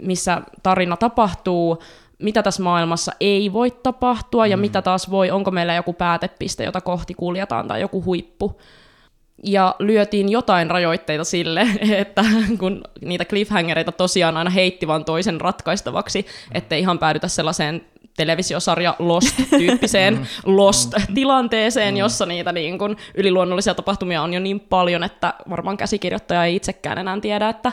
missä 0.00 0.42
tarina 0.62 0.96
tapahtuu, 0.96 1.82
mitä 2.20 2.42
tässä 2.42 2.62
maailmassa 2.62 3.12
ei 3.20 3.52
voi 3.52 3.70
tapahtua 3.70 4.46
ja 4.46 4.56
mm. 4.56 4.60
mitä 4.60 4.82
taas 4.82 5.10
voi, 5.10 5.30
onko 5.30 5.50
meillä 5.50 5.74
joku 5.74 5.92
päätepiste, 5.92 6.64
jota 6.64 6.80
kohti 6.80 7.14
kuljetaan 7.14 7.68
tai 7.68 7.80
joku 7.80 8.04
huippu. 8.04 8.60
Ja 9.44 9.74
lyötiin 9.78 10.28
jotain 10.28 10.70
rajoitteita 10.70 11.24
sille, 11.24 11.66
että 12.02 12.24
kun 12.58 12.82
niitä 13.00 13.24
cliffhangereita 13.24 13.92
tosiaan 13.92 14.36
aina 14.36 14.50
heitti 14.50 14.86
vaan 14.86 15.04
toisen 15.04 15.40
ratkaistavaksi, 15.40 16.26
ettei 16.52 16.80
ihan 16.80 16.98
päädytä 16.98 17.28
sellaiseen 17.28 17.82
televisiosarja 18.16 18.94
Lost-tyyppiseen 18.98 20.14
mm. 20.14 20.24
Lost-tilanteeseen, 20.56 21.94
mm. 21.94 21.98
jossa 21.98 22.26
niitä 22.26 22.52
niin 22.52 22.78
kun, 22.78 22.96
yliluonnollisia 23.14 23.74
tapahtumia 23.74 24.22
on 24.22 24.34
jo 24.34 24.40
niin 24.40 24.60
paljon, 24.60 25.04
että 25.04 25.34
varmaan 25.50 25.76
käsikirjoittaja 25.76 26.44
ei 26.44 26.56
itsekään 26.56 26.98
enää 26.98 27.20
tiedä, 27.20 27.48
että 27.48 27.72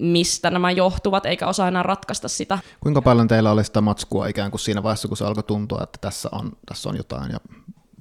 mistä 0.00 0.50
nämä 0.50 0.70
johtuvat, 0.70 1.26
eikä 1.26 1.46
osaa 1.46 1.68
enää 1.68 1.82
ratkaista 1.82 2.28
sitä. 2.28 2.58
Kuinka 2.80 3.02
paljon 3.02 3.28
teillä 3.28 3.50
oli 3.50 3.64
sitä 3.64 3.80
matskua 3.80 4.26
ikään 4.26 4.50
kuin 4.50 4.60
siinä 4.60 4.82
vaiheessa, 4.82 5.08
kun 5.08 5.16
se 5.16 5.24
alkoi 5.24 5.42
tuntua, 5.42 5.80
että 5.82 5.98
tässä 6.00 6.28
on, 6.32 6.52
tässä 6.66 6.88
on 6.88 6.96
jotain, 6.96 7.32
ja 7.32 7.38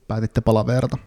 päätitte 0.07 0.41
palaverta? 0.41 0.97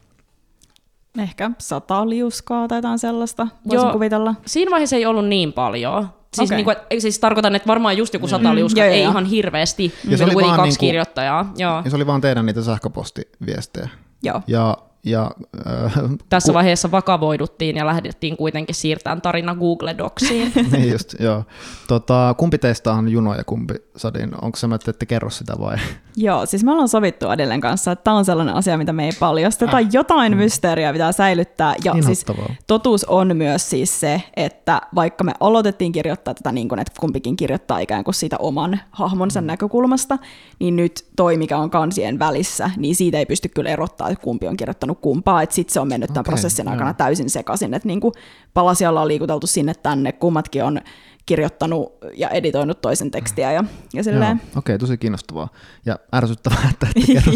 Ehkä 1.18 1.50
sata 1.58 2.08
liuskaa 2.08 2.68
tai 2.68 2.78
jotain 2.78 2.98
sellaista, 2.98 3.48
voisin 3.68 3.84
Joo, 3.84 3.92
kuvitella. 3.92 4.34
Siinä 4.46 4.70
vaiheessa 4.70 4.96
ei 4.96 5.06
ollut 5.06 5.26
niin 5.26 5.52
paljon. 5.52 6.08
Siis, 6.34 6.48
okay. 6.48 6.56
niin 6.56 6.64
kuin, 6.64 6.76
siis 6.98 7.18
tarkoitan, 7.18 7.56
että 7.56 7.66
varmaan 7.66 7.96
just 7.96 8.14
joku 8.14 8.28
sata 8.28 8.48
mm, 8.48 8.54
liuskaa, 8.54 8.84
ei 8.84 9.00
ihan 9.00 9.24
hirveästi. 9.24 9.94
Ja 10.08 10.16
se 10.16 10.24
oli 10.24 10.34
vaan 10.34 10.56
kaksi 10.56 10.62
niin 10.62 10.78
kuin, 10.78 10.88
kirjoittajaa. 10.88 11.52
Joo. 11.56 11.82
Ja 11.84 11.90
se 11.90 11.96
oli 11.96 12.06
vaan 12.06 12.20
teidän 12.20 12.46
niitä 12.46 12.62
sähköpostiviestejä. 12.62 13.88
Joo. 14.22 14.42
Ja 14.46 14.76
ja 15.04 15.30
äh, 15.66 15.92
Tässä 16.28 16.54
vaiheessa 16.54 16.90
vakavoiduttiin 16.90 17.76
ja 17.76 17.86
lähdettiin 17.86 18.36
kuitenkin 18.36 18.74
siirtämään 18.74 19.20
tarina 19.20 19.54
Google 19.54 19.94
Docsiin. 19.98 20.52
niin 20.72 20.92
just, 20.92 21.14
joo. 21.20 21.44
Tota, 21.88 22.34
kumpi 22.38 22.58
teistä 22.58 22.92
on 22.92 23.08
Juno 23.08 23.34
ja 23.34 23.44
kumpi 23.44 23.74
Sadin? 23.96 24.30
Onko 24.42 24.56
se, 24.56 24.66
että 24.74 24.90
ette 24.90 25.06
kerro 25.06 25.30
sitä 25.30 25.54
vai? 25.60 25.76
Joo, 26.20 26.46
siis 26.46 26.64
me 26.64 26.72
ollaan 26.72 26.88
sovittu 26.88 27.28
Adelen 27.28 27.60
kanssa, 27.60 27.92
että 27.92 28.04
tämä 28.04 28.16
on 28.16 28.24
sellainen 28.24 28.54
asia, 28.54 28.78
mitä 28.78 28.92
me 28.92 29.04
ei 29.04 29.12
paljasteta. 29.20 29.76
Äh. 29.76 29.86
Jotain 29.92 30.36
mysteeriä 30.36 30.92
pitää 30.92 31.12
säilyttää. 31.12 31.74
Ja 31.84 31.94
siis 32.02 32.26
totuus 32.66 33.04
on 33.04 33.36
myös 33.36 33.70
siis 33.70 34.00
se, 34.00 34.22
että 34.36 34.80
vaikka 34.94 35.24
me 35.24 35.32
aloitettiin 35.40 35.92
kirjoittaa 35.92 36.34
tätä 36.34 36.52
niin 36.52 36.68
kuin, 36.68 36.78
että 36.78 36.92
kumpikin 37.00 37.36
kirjoittaa 37.36 37.78
ikään 37.78 38.04
kuin 38.04 38.14
siitä 38.14 38.36
oman 38.38 38.80
hahmonsa 38.90 39.40
näkökulmasta, 39.40 40.18
niin 40.58 40.76
nyt 40.76 41.06
toi, 41.16 41.36
mikä 41.36 41.58
on 41.58 41.70
kansien 41.70 42.18
välissä, 42.18 42.70
niin 42.76 42.96
siitä 42.96 43.18
ei 43.18 43.26
pysty 43.26 43.48
kyllä 43.48 43.70
erottaa, 43.70 44.08
että 44.08 44.24
kumpi 44.24 44.48
on 44.48 44.56
kirjoittanut 44.56 44.98
kumpaa. 45.00 45.42
Että 45.42 45.54
sitten 45.54 45.72
se 45.72 45.80
on 45.80 45.88
mennyt 45.88 46.08
tämän 46.08 46.20
Okei, 46.20 46.30
prosessin 46.30 46.64
joo. 46.64 46.72
aikana 46.72 46.94
täysin 46.94 47.30
sekaisin, 47.30 47.74
että 47.74 47.88
niin 47.88 48.00
kuin 48.00 48.14
palasia 48.54 48.88
ollaan 48.88 49.08
liikuteltu 49.08 49.46
sinne 49.46 49.74
tänne, 49.74 50.12
kummatkin 50.12 50.64
on 50.64 50.80
kirjoittanut 51.28 51.92
ja 52.16 52.28
editoinut 52.28 52.80
toisen 52.80 53.10
tekstiä 53.10 53.52
ja, 53.52 53.64
ja 53.94 54.04
silleen. 54.04 54.36
Okei, 54.36 54.56
okay, 54.56 54.78
tosi 54.78 54.98
kiinnostavaa. 54.98 55.48
Ja 55.86 55.98
ärsyttävää, 56.14 56.70
että 56.70 56.86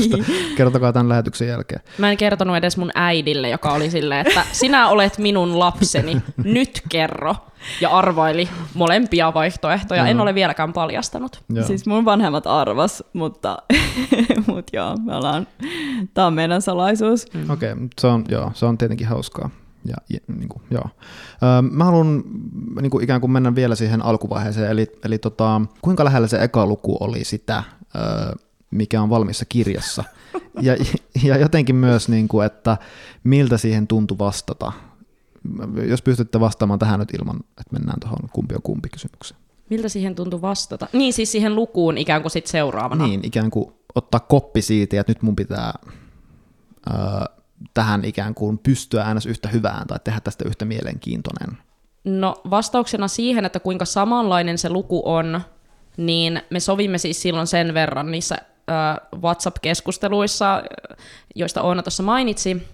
sitä. 0.00 0.16
Kertokaa 0.56 0.92
tämän 1.02 1.08
lähetyksen 1.08 1.48
jälkeen. 1.48 1.80
Mä 1.98 2.10
en 2.10 2.16
kertonut 2.16 2.56
edes 2.56 2.76
mun 2.76 2.90
äidille, 2.94 3.48
joka 3.48 3.72
oli 3.72 3.90
silleen, 3.90 4.26
että 4.26 4.44
sinä 4.52 4.88
olet 4.88 5.18
minun 5.18 5.58
lapseni, 5.58 6.22
nyt 6.44 6.82
kerro. 6.88 7.34
Ja 7.80 7.90
arvaili 7.90 8.48
molempia 8.74 9.34
vaihtoehtoja. 9.34 10.06
En 10.06 10.20
ole 10.20 10.34
vieläkään 10.34 10.72
paljastanut. 10.72 11.42
Joo. 11.48 11.66
Siis 11.66 11.86
mun 11.86 12.04
vanhemmat 12.04 12.46
arvas, 12.46 13.04
mutta 13.12 13.58
mut 14.46 14.66
joo, 14.72 14.96
me 14.96 15.16
ollaan, 15.16 15.46
tää 16.14 16.26
on 16.26 16.34
meidän 16.34 16.62
salaisuus. 16.62 17.26
Mm. 17.34 17.50
Okei, 17.50 17.72
okay, 17.72 17.88
se, 18.00 18.06
on, 18.06 18.24
joo, 18.28 18.50
se 18.54 18.66
on 18.66 18.78
tietenkin 18.78 19.06
hauskaa. 19.06 19.50
Ja, 19.84 19.96
ja, 20.10 20.18
niin 20.36 20.48
kuin, 20.48 20.62
joo. 20.70 20.84
Öö, 21.42 21.62
mä 21.62 21.84
haluan 21.84 22.24
niin 22.80 22.90
kuin 22.90 23.04
ikään 23.04 23.20
kuin 23.20 23.30
mennä 23.30 23.54
vielä 23.54 23.74
siihen 23.74 24.04
alkuvaiheeseen, 24.04 24.70
eli, 24.70 24.86
eli 25.04 25.18
tota, 25.18 25.60
kuinka 25.82 26.04
lähellä 26.04 26.28
se 26.28 26.42
eka 26.42 26.66
luku 26.66 26.96
oli 27.00 27.24
sitä, 27.24 27.62
öö, 27.96 28.02
mikä 28.70 29.02
on 29.02 29.10
valmissa 29.10 29.44
kirjassa. 29.44 30.04
Ja, 30.60 30.76
ja 31.24 31.36
jotenkin 31.36 31.76
myös, 31.76 32.08
niin 32.08 32.28
kuin, 32.28 32.46
että 32.46 32.76
miltä 33.24 33.58
siihen 33.58 33.86
tuntui 33.86 34.18
vastata. 34.18 34.72
Jos 35.88 36.02
pystytte 36.02 36.40
vastaamaan 36.40 36.78
tähän 36.78 37.00
nyt 37.00 37.14
ilman, 37.18 37.36
että 37.36 37.72
mennään 37.72 38.00
tuohon 38.00 38.28
kumpi 38.32 38.54
on 38.54 38.62
kumpi 38.62 38.88
kysymykseen. 38.88 39.40
Miltä 39.70 39.88
siihen 39.88 40.14
tuntui 40.14 40.40
vastata? 40.40 40.86
Niin, 40.92 41.12
siis 41.12 41.32
siihen 41.32 41.54
lukuun 41.54 41.98
ikään 41.98 42.22
kuin 42.22 42.32
sit 42.32 42.46
seuraavana. 42.46 43.06
Niin, 43.06 43.20
ikään 43.22 43.50
kuin 43.50 43.72
ottaa 43.94 44.20
koppi 44.20 44.62
siitä, 44.62 45.00
että 45.00 45.10
nyt 45.10 45.22
mun 45.22 45.36
pitää 45.36 45.74
öö, 46.90 46.96
tähän 47.74 48.04
ikään 48.04 48.34
kuin 48.34 48.58
pystyä 48.58 49.02
äänes 49.02 49.26
yhtä 49.26 49.48
hyvään 49.48 49.86
tai 49.86 49.98
tehdä 50.04 50.20
tästä 50.20 50.44
yhtä 50.48 50.64
mielenkiintoinen. 50.64 51.58
No 52.04 52.34
vastauksena 52.50 53.08
siihen, 53.08 53.44
että 53.44 53.60
kuinka 53.60 53.84
samanlainen 53.84 54.58
se 54.58 54.70
luku 54.70 55.02
on, 55.04 55.40
niin 55.96 56.42
me 56.50 56.60
sovimme 56.60 56.98
siis 56.98 57.22
silloin 57.22 57.46
sen 57.46 57.74
verran 57.74 58.10
niissä 58.10 58.36
äh, 58.70 59.20
WhatsApp-keskusteluissa, 59.20 60.62
joista 61.34 61.62
Oona 61.62 61.82
tuossa 61.82 62.02
mainitsi, 62.02 62.68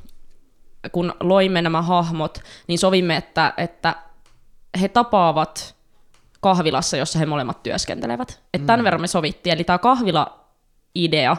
kun 0.92 1.14
loimme 1.20 1.62
nämä 1.62 1.82
hahmot, 1.82 2.38
niin 2.66 2.78
sovimme, 2.78 3.16
että, 3.16 3.54
että 3.56 3.94
he 4.80 4.88
tapaavat 4.88 5.76
kahvilassa, 6.40 6.96
jossa 6.96 7.18
he 7.18 7.26
molemmat 7.26 7.62
työskentelevät. 7.62 8.42
Et 8.54 8.66
tämän 8.66 8.84
verran 8.84 9.00
me 9.00 9.06
sovittiin. 9.06 9.54
Eli 9.54 9.64
tämä 9.64 9.78
kahvila-idea, 9.78 11.36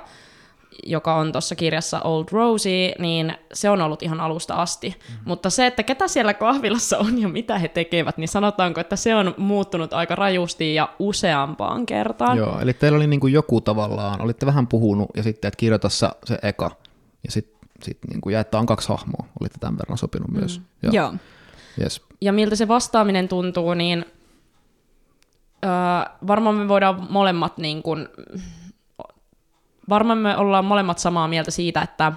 joka 0.85 1.15
on 1.15 1.31
tuossa 1.31 1.55
kirjassa 1.55 2.01
Old 2.01 2.25
Rosie, 2.31 2.95
niin 2.99 3.33
se 3.53 3.69
on 3.69 3.81
ollut 3.81 4.03
ihan 4.03 4.21
alusta 4.21 4.53
asti. 4.53 4.89
Mm-hmm. 4.89 5.21
Mutta 5.25 5.49
se, 5.49 5.67
että 5.67 5.83
ketä 5.83 6.07
siellä 6.07 6.33
kahvilassa 6.33 6.97
on 6.97 7.21
ja 7.21 7.27
mitä 7.27 7.59
he 7.59 7.67
tekevät, 7.67 8.17
niin 8.17 8.27
sanotaanko, 8.27 8.81
että 8.81 8.95
se 8.95 9.15
on 9.15 9.33
muuttunut 9.37 9.93
aika 9.93 10.15
rajusti 10.15 10.75
ja 10.75 10.89
useampaan 10.99 11.85
kertaan. 11.85 12.37
Joo, 12.37 12.59
eli 12.59 12.73
teillä 12.73 12.95
oli 12.95 13.07
niin 13.07 13.19
kuin 13.19 13.33
joku 13.33 13.61
tavallaan, 13.61 14.21
olitte 14.21 14.45
vähän 14.45 14.67
puhunut 14.67 15.09
ja 15.15 15.23
sitten, 15.23 15.47
että 15.47 15.57
kirjoita 15.57 15.89
se 15.89 16.37
eka. 16.43 16.71
Ja 17.23 17.31
sitten 17.31 17.59
sit 17.83 17.97
niin 18.09 18.21
kuin, 18.21 18.35
on 18.53 18.65
kaksi 18.65 18.89
hahmoa, 18.89 19.25
olitte 19.39 19.59
tämän 19.59 19.77
verran 19.77 19.97
sopinut 19.97 20.31
myös. 20.31 20.61
Joo. 20.83 20.93
joo. 20.93 21.13
Yes. 21.81 22.01
Ja 22.21 22.33
miltä 22.33 22.55
se 22.55 22.67
vastaaminen 22.67 23.27
tuntuu, 23.27 23.73
niin 23.73 24.05
öö, 25.65 25.71
varmaan 26.27 26.55
me 26.55 26.67
voidaan 26.67 27.07
molemmat 27.09 27.57
niin 27.57 27.83
kuin, 27.83 28.07
varmaan 29.89 30.17
me 30.17 30.37
ollaan 30.37 30.65
molemmat 30.65 30.99
samaa 30.99 31.27
mieltä 31.27 31.51
siitä, 31.51 31.81
että, 31.81 32.11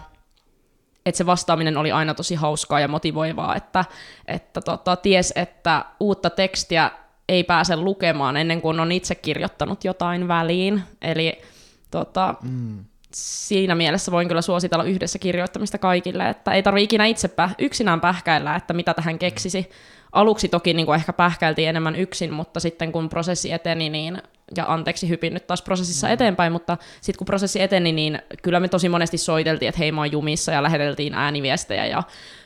että 1.07 1.17
se 1.17 1.27
vastaaminen 1.27 1.77
oli 1.77 1.93
aina 1.93 2.15
tosi 2.15 2.35
hauskaa 2.35 2.81
ja 2.81 2.89
motivoivaa, 2.89 3.57
että, 3.57 3.85
että 4.27 4.61
tota, 4.61 4.97
ties, 4.97 5.33
että 5.37 5.85
uutta 6.01 6.31
tekstiä 6.31 6.91
ei 7.29 7.45
pääse 7.45 7.77
lukemaan 7.77 8.37
ennen 8.37 8.61
kuin 8.61 8.81
on 8.81 8.93
itse 8.93 9.15
kirjoittanut 9.15 9.85
jotain 9.85 10.29
väliin. 10.29 10.83
Eli 11.03 11.43
tota, 11.91 12.35
mm. 12.43 12.85
siinä 13.15 13.75
mielessä 13.75 14.13
voin 14.13 14.29
kyllä 14.29 14.43
suositella 14.43 14.85
yhdessä 14.85 15.19
kirjoittamista 15.19 15.79
kaikille, 15.79 16.29
että 16.29 16.53
ei 16.53 16.63
tarvitse 16.63 16.85
ikinä 16.85 17.07
itse 17.07 17.29
päh- 17.29 17.55
yksinään 17.59 18.01
pähkäillä, 18.01 18.57
että 18.57 18.75
mitä 18.75 18.95
tähän 18.95 19.19
keksisi. 19.19 19.71
Aluksi 20.13 20.49
toki 20.49 20.75
niin 20.75 20.87
kuin 20.87 20.97
ehkä 20.97 21.13
pähkäiltiin 21.13 21.69
enemmän 21.69 21.97
yksin, 21.97 22.33
mutta 22.33 22.61
sitten 22.61 22.93
kun 22.93 23.09
prosessi 23.09 23.53
eteni, 23.53 23.91
niin, 23.91 24.23
ja 24.57 24.65
anteeksi 24.69 25.09
hypin 25.09 25.35
nyt 25.35 25.47
taas 25.47 25.63
prosessissa 25.63 26.09
eteenpäin, 26.09 26.53
mutta 26.53 26.77
sitten 27.01 27.19
kun 27.19 27.25
prosessi 27.25 27.63
eteni, 27.63 27.93
niin 27.93 28.19
kyllä 28.43 28.61
me 28.61 28.69
tosi 28.69 28.89
monesti 28.89 29.19
soiteltiin, 29.19 29.69
että 29.69 29.79
hei 29.79 29.93
mä 29.93 30.01
oon 30.01 30.13
jumissa 30.13 30.53
ja 30.53 30.63
läheteltiin 30.63 31.15
ääniviestejä 31.15 31.87
ja 31.87 32.03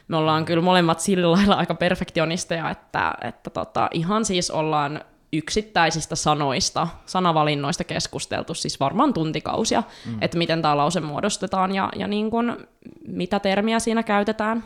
me 0.09 0.17
ollaan 0.17 0.45
kyllä 0.45 0.63
molemmat 0.63 1.01
sillä 1.01 1.33
lailla 1.33 1.55
aika 1.55 1.75
perfektionisteja, 1.75 2.71
että, 2.71 3.15
että 3.23 3.51
tota, 3.51 3.89
ihan 3.93 4.25
siis 4.25 4.51
ollaan 4.51 5.01
yksittäisistä 5.33 6.17
sanoista, 6.17 6.89
sanavalinnoista 7.07 7.85
keskusteltu, 7.85 8.55
siis 8.55 8.81
varmaan 8.81 9.15
tuntikausia, 9.15 9.83
mm. 10.07 10.19
että 10.21 10.39
miten 10.39 10.63
tämä 10.63 10.77
lause 10.77 11.01
muodostetaan 11.01 11.75
ja, 11.75 11.89
ja 11.97 12.07
niin 12.07 12.31
kun, 12.31 12.67
mitä 13.09 13.41
termiä 13.41 13.79
siinä 13.79 14.03
käytetään. 14.03 14.63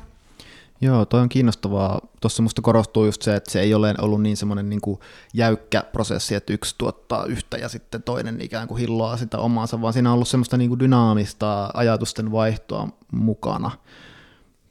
Joo, 0.80 1.04
toi 1.04 1.20
on 1.20 1.28
kiinnostavaa. 1.28 2.00
Tuossa 2.20 2.42
musta 2.42 2.62
korostuu 2.62 3.04
just 3.04 3.22
se, 3.22 3.36
että 3.36 3.50
se 3.50 3.60
ei 3.60 3.74
ole 3.74 3.94
ollut 4.00 4.22
niin 4.22 4.36
semmoinen 4.36 4.70
niin 4.70 4.80
kuin 4.80 5.00
jäykkä 5.34 5.82
prosessi, 5.92 6.34
että 6.34 6.52
yksi 6.52 6.74
tuottaa 6.78 7.24
yhtä 7.24 7.56
ja 7.56 7.68
sitten 7.68 8.02
toinen 8.02 8.40
ikään 8.40 8.68
kuin 8.68 8.78
hilloaa 8.78 9.16
sitä 9.16 9.38
omaansa, 9.38 9.80
vaan 9.80 9.92
siinä 9.92 10.10
on 10.10 10.14
ollut 10.14 10.28
semmoista 10.28 10.56
niin 10.56 10.68
kuin 10.68 10.78
dynaamista 10.78 11.70
ajatusten 11.74 12.32
vaihtoa 12.32 12.88
mukana. 13.12 13.70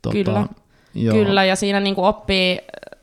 Tota, 0.01 0.13
Kyllä. 0.13 0.47
Joo. 0.93 1.15
Kyllä, 1.15 1.45
ja 1.45 1.55
siinä 1.55 1.79
niin 1.79 1.95
kuin 1.95 2.05
oppii 2.05 2.57
äh, 2.57 2.99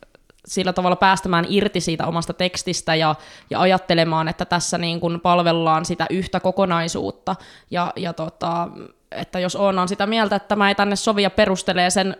sillä 0.47 0.73
tavalla 0.73 0.97
päästämään 0.97 1.47
irti 1.49 1.81
siitä 1.81 2.07
omasta 2.07 2.33
tekstistä 2.33 2.95
ja, 2.95 3.14
ja 3.51 3.61
ajattelemaan, 3.61 4.29
että 4.29 4.45
tässä 4.45 4.79
niin 4.79 5.01
kuin 5.01 5.21
palvellaan 5.21 5.85
sitä 5.85 6.07
yhtä 6.11 6.40
kokonaisuutta. 6.40 7.37
Ja, 7.71 7.92
ja 7.97 8.12
tota, 8.12 8.69
että 9.11 9.40
jos 9.40 9.57
Oona 9.57 9.83
on 9.83 9.88
sitä 9.88 10.07
mieltä, 10.07 10.37
että 10.37 10.49
tämä 10.49 10.69
ei 10.69 10.75
tänne 10.75 10.97
sovi 10.97 11.23
ja 11.23 11.31
perustelee 11.31 11.90
sen 11.90 12.16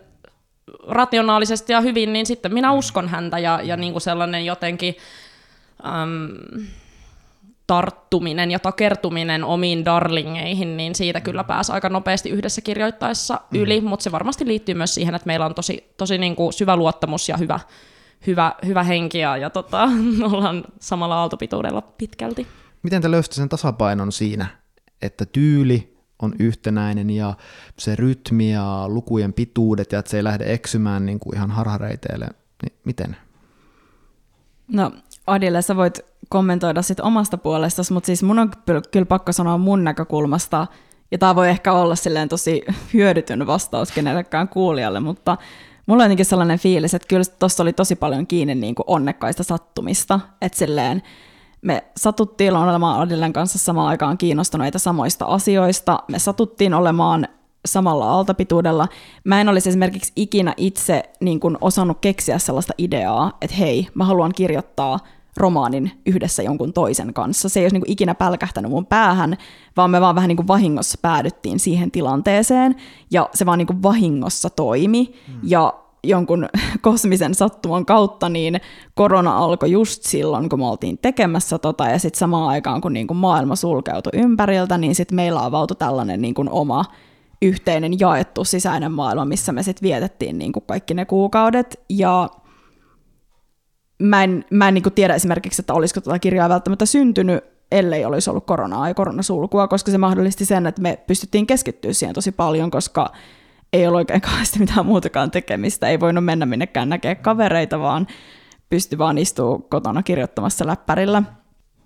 rationaalisesti 0.89 1.73
ja 1.73 1.81
hyvin, 1.81 2.13
niin 2.13 2.27
sitten 2.27 2.55
minä 2.55 2.73
uskon 2.73 3.09
häntä 3.09 3.39
ja, 3.39 3.61
ja 3.63 3.77
niin 3.77 3.93
kuin 3.93 4.03
sellainen 4.03 4.47
jotenkin 4.47 4.97
äm, 5.87 6.67
tarttuminen 7.67 8.51
ja 8.51 8.59
takertuminen 8.59 9.45
omiin 9.45 9.85
darlingeihin, 9.85 10.77
niin 10.77 10.95
siitä 10.95 11.21
kyllä 11.21 11.45
pääsi 11.45 11.73
aika 11.73 11.89
nopeasti 11.89 12.31
yhdessä 12.31 12.61
kirjoittaessa 12.61 13.41
yli, 13.55 13.81
mm. 13.81 13.87
mutta 13.87 14.05
se 14.05 14.13
varmasti 14.13 14.47
liittyy 14.47 14.75
myös 14.75 14.95
siihen, 14.95 15.15
että 15.15 15.27
meillä 15.27 15.47
on 15.47 15.55
tosi, 15.55 15.95
tosi 15.97 16.19
niin 16.19 16.37
kuin 16.37 16.53
syvä 16.53 16.77
luottamus 16.77 17.29
ja 17.29 17.37
hyvä, 17.37 17.61
hyvä, 18.27 18.55
hyvä 18.67 18.83
henki 18.83 19.19
ja, 19.19 19.37
ja 19.37 19.51
tota, 19.51 19.89
ollaan 20.33 20.65
samalla 20.81 21.17
aaltopituudella 21.17 21.83
pitkälti. 21.83 22.47
Miten 22.83 23.03
te 23.03 23.11
löysitte 23.11 23.37
sen 23.37 23.49
tasapainon 23.49 24.13
siinä, 24.13 24.47
että 25.03 25.27
tyyli 25.27 25.96
on 26.23 26.35
yhtenäinen 26.39 27.11
ja 27.11 27.35
se 27.79 27.97
rytmi 27.97 28.53
ja 28.53 28.85
lukujen 28.89 29.33
pituudet 29.33 29.93
ja 29.93 29.99
että 29.99 30.11
se 30.11 30.17
ei 30.17 30.25
lähde 30.25 30.53
eksymään 30.53 31.07
niin 31.07 31.21
kuin 31.21 31.37
ihan 31.37 31.51
harhareiteille, 31.51 32.29
niin 32.63 32.73
miten? 32.85 33.17
No 34.69 34.93
Adille, 35.27 35.63
sä 35.63 35.77
voit 35.77 36.01
kommentoida 36.29 36.83
sit 36.83 37.01
omasta 37.01 37.39
puolestasi, 37.39 37.93
mutta 37.93 38.07
siis 38.07 38.23
mun 38.23 38.39
on 38.39 38.51
kyllä 38.91 39.07
pakko 39.07 39.33
sanoa 39.33 39.59
mun 39.59 39.85
näkökulmasta, 39.85 40.67
ja 41.11 41.19
tämä 41.19 41.37
voi 41.37 41.49
ehkä 41.49 41.73
olla 41.73 41.97
silleen 41.97 42.29
tosi 42.29 42.63
hyödytyn 42.95 43.47
vastaus 43.47 43.93
kenellekään 43.93 44.49
kuulijalle, 44.49 45.01
mutta 45.01 45.37
mulla 45.87 46.03
on 46.03 46.07
jotenkin 46.07 46.27
sellainen 46.27 46.59
fiilis, 46.59 46.95
että 46.95 47.09
kyllä 47.09 47.25
tuossa 47.39 47.63
oli 47.63 47.73
tosi 47.73 47.97
paljon 47.97 48.27
kiinni 48.27 48.55
niin 48.55 48.75
kuin 48.75 48.85
onnekkaista 48.87 49.43
sattumista, 49.43 50.21
että 50.41 50.59
silleen 50.59 51.03
me 51.63 51.85
satuttiin 51.97 52.57
olemaan 52.57 53.01
Adillen 53.01 53.33
kanssa 53.33 53.59
samaan 53.59 53.89
aikaan 53.89 54.19
kiinnostuneita 54.19 54.79
samoista 54.79 55.25
asioista, 55.25 55.99
me 56.09 56.19
satuttiin 56.19 56.75
olemaan 56.75 57.29
samalla 57.67 58.11
aaltopituudella. 58.11 58.89
Mä 59.25 59.41
en 59.41 59.49
olisi 59.49 59.69
esimerkiksi 59.69 60.13
ikinä 60.17 60.55
itse 60.57 61.03
niin 61.21 61.41
kuin 61.41 61.59
osannut 61.61 61.99
keksiä 62.01 62.39
sellaista 62.39 62.73
ideaa, 62.79 63.33
että 63.41 63.57
hei, 63.57 63.89
mä 63.95 64.05
haluan 64.05 64.33
kirjoittaa 64.37 64.99
romaanin 65.37 65.91
yhdessä 66.07 66.43
jonkun 66.43 66.73
toisen 66.73 67.15
kanssa. 67.15 67.49
Se 67.49 67.61
ei 67.61 67.65
olisi 67.65 67.75
niin 67.75 67.83
kuin 67.83 67.93
ikinä 67.93 68.15
pälkähtänyt 68.15 68.71
mun 68.71 68.87
päähän, 68.87 69.37
vaan 69.77 69.91
me 69.91 70.01
vaan 70.01 70.15
vähän 70.15 70.29
niin 70.29 70.37
kuin 70.37 70.49
vahingossa 70.49 70.99
päädyttiin 71.03 71.59
siihen 71.59 71.91
tilanteeseen, 71.91 72.77
ja 73.11 73.29
se 73.35 73.47
vaan 73.47 73.59
niin 73.59 73.67
kuin 73.67 73.83
vahingossa 73.83 74.51
toimi, 74.51 75.15
mm. 75.29 75.41
ja 75.43 75.75
jonkun 76.09 76.49
kosmisen 76.83 77.35
sattuman 77.35 77.87
kautta, 77.87 78.29
niin 78.29 78.61
korona 78.95 79.37
alkoi 79.37 79.71
just 79.71 80.03
silloin, 80.03 80.49
kun 80.49 80.59
me 80.59 80.67
oltiin 80.67 80.99
tekemässä 80.99 81.59
tota, 81.59 81.87
ja 81.89 81.99
sitten 81.99 82.19
samaan 82.19 82.49
aikaan, 82.49 82.81
kun 82.81 82.93
niin 82.93 83.07
kuin 83.07 83.19
maailma 83.19 83.57
sulkeutui 83.57 84.13
ympäriltä, 84.15 84.79
niin 84.79 84.95
sitten 84.95 85.17
meillä 85.17 85.45
avautui 85.45 85.77
tällainen 85.77 86.23
niin 86.23 86.35
kuin 86.35 86.51
oma 86.51 86.85
yhteinen 87.43 88.01
jaettu 88.01 88.45
sisäinen 88.45 88.93
maailma, 88.93 89.25
missä 89.25 89.53
me 89.53 89.63
sitten 89.63 89.89
vietettiin 89.89 90.39
niin 90.39 90.53
kuin 90.53 90.65
kaikki 90.67 90.95
ne 90.95 91.05
kuukaudet, 91.05 91.81
ja 91.89 92.31
mä 94.03 94.25
en, 94.25 94.45
mä 94.51 94.69
en 94.69 94.75
niin 94.75 94.83
kuin 94.83 94.93
tiedä 94.93 95.15
esimerkiksi, 95.15 95.63
että 95.63 95.75
olisiko 95.75 96.01
tätä 96.01 96.19
kirjaa 96.19 96.49
välttämättä 96.49 96.87
syntynyt, 96.87 97.45
ellei 97.73 98.05
olisi 98.05 98.31
ollut 98.31 98.47
koronaa 98.47 98.89
ja 98.89 98.95
koronasulkua, 98.95 99.69
koska 99.69 99.91
se 99.91 99.99
mahdollisti 99.99 100.45
sen, 100.45 100.67
että 100.67 100.83
me 100.83 100.99
pystyttiin 101.07 101.47
keskittyä 101.47 101.93
siihen 101.93 102.15
tosi 102.15 102.33
paljon, 102.33 102.71
koska 102.71 103.13
ei 103.73 103.87
ollut 103.87 103.99
oikein 103.99 104.21
kauheasti 104.21 104.59
mitään 104.59 104.87
muutakaan 104.87 105.31
tekemistä, 105.31 105.89
ei 105.89 106.01
voinut 106.01 106.25
mennä 106.25 106.47
minnekään 106.47 106.89
näkeä 106.89 107.15
kavereita, 107.15 107.81
vaan 107.81 108.07
pystyi 108.71 108.99
vaan 108.99 109.19
istua 109.19 109.59
kotona 109.59 110.03
kirjoittamassa 110.03 110.67
läppärillä. 110.67 111.23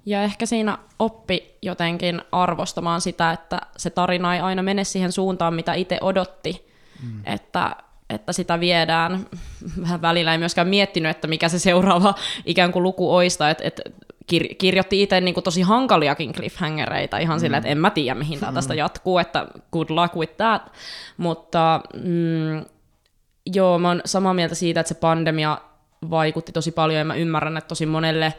Ja 0.07 0.23
ehkä 0.23 0.47
siinä 0.47 0.79
oppi 0.99 1.59
jotenkin 1.62 2.23
arvostamaan 2.33 3.01
sitä, 3.01 3.33
että 3.33 3.61
se 3.77 3.90
tarina 3.90 4.35
ei 4.35 4.40
aina 4.40 4.62
mene 4.62 4.85
siihen 4.85 5.12
suuntaan, 5.12 5.55
mitä 5.55 5.75
itse 5.75 5.99
odotti, 6.01 6.66
mm. 7.03 7.21
että, 7.25 7.77
että 8.11 8.33
sitä 8.33 8.61
viedään. 8.61 9.27
Vähän 9.81 10.03
välillä 10.03 10.33
ei 10.33 10.38
myöskään 10.38 10.69
miettinyt, 10.69 11.11
että 11.11 11.29
mikä 11.29 11.49
se 11.49 11.59
seuraava 11.59 12.14
ikään 12.45 12.73
kuin 12.73 12.83
luku 12.83 13.14
oista, 13.14 13.51
että, 13.51 13.64
että 13.64 13.83
kir- 14.35 14.55
kirjoitti 14.55 15.03
itse 15.03 15.21
niin 15.21 15.35
kuin 15.35 15.45
tosi 15.45 15.62
hankaliakin 15.62 16.33
cliffhangereita 16.33 17.19
ihan 17.19 17.38
mm. 17.38 17.40
silleen, 17.40 17.59
että 17.59 17.69
en 17.69 17.79
mä 17.79 17.90
tiedä, 17.90 18.14
mihin 18.14 18.40
tämä 18.40 18.53
tästä 18.53 18.75
jatkuu, 18.75 19.19
että 19.19 19.47
good 19.73 19.90
luck 19.90 20.16
with 20.16 20.37
that. 20.37 20.73
Mutta 21.16 21.81
mm, 21.95 22.64
joo, 23.55 23.79
mä 23.79 23.88
oon 23.88 24.03
samaa 24.05 24.35
mieltä 24.35 24.55
siitä, 24.55 24.81
että 24.81 24.88
se 24.88 24.95
pandemia 24.95 25.59
vaikutti 26.11 26.53
tosi 26.53 26.73
paljon 26.73 26.99
ja 26.99 27.05
mä 27.05 27.14
ymmärrän, 27.14 27.57
että 27.57 27.69
tosi 27.69 27.87
monelle 27.87 28.35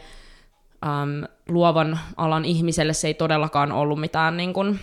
äm, 0.85 1.23
luovan 1.49 1.99
alan 2.17 2.45
ihmiselle 2.45 2.93
se 2.93 3.07
ei 3.07 3.13
todellakaan 3.13 3.71
ollut 3.71 3.99
mitään 3.99 4.37
niin 4.37 4.53
kuin, 4.53 4.79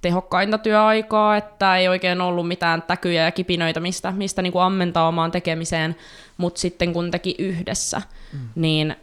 tehokkainta 0.00 0.58
työaikaa, 0.58 1.36
että 1.36 1.76
ei 1.76 1.88
oikein 1.88 2.20
ollut 2.20 2.48
mitään 2.48 2.82
täkyjä 2.82 3.24
ja 3.24 3.30
kipinöitä, 3.30 3.80
mistä, 3.80 4.12
mistä 4.12 4.42
niin 4.42 4.52
kuin 4.52 4.62
ammentaa 4.62 5.08
omaan 5.08 5.30
tekemiseen, 5.30 5.96
mutta 6.36 6.60
sitten 6.60 6.92
kun 6.92 7.10
teki 7.10 7.34
yhdessä, 7.38 8.02
mm. 8.32 8.38
niin 8.54 8.96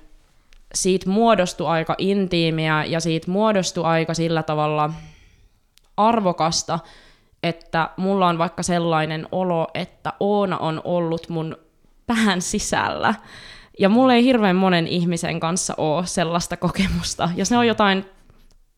siitä 0.75 1.09
muodostui 1.09 1.67
aika 1.67 1.95
intiimiä 1.97 2.86
ja 2.86 2.99
siitä 2.99 3.31
muodostui 3.31 3.83
aika 3.86 4.13
sillä 4.13 4.43
tavalla 4.43 4.93
arvokasta, 5.97 6.79
että 7.43 7.89
mulla 7.97 8.27
on 8.27 8.38
vaikka 8.38 8.63
sellainen 8.63 9.27
olo, 9.31 9.67
että 9.73 10.13
Oona 10.19 10.57
on 10.57 10.81
ollut 10.83 11.29
mun 11.29 11.57
pään 12.07 12.41
sisällä. 12.41 13.15
Ja 13.79 13.89
mulla 13.89 14.13
ei 14.13 14.23
hirveän 14.23 14.55
monen 14.55 14.88
ihmisen 14.88 15.39
kanssa 15.39 15.73
ole 15.77 16.05
sellaista 16.05 16.57
kokemusta. 16.57 17.29
Ja 17.36 17.45
se 17.45 17.57
on 17.57 17.67
jotain 17.67 18.05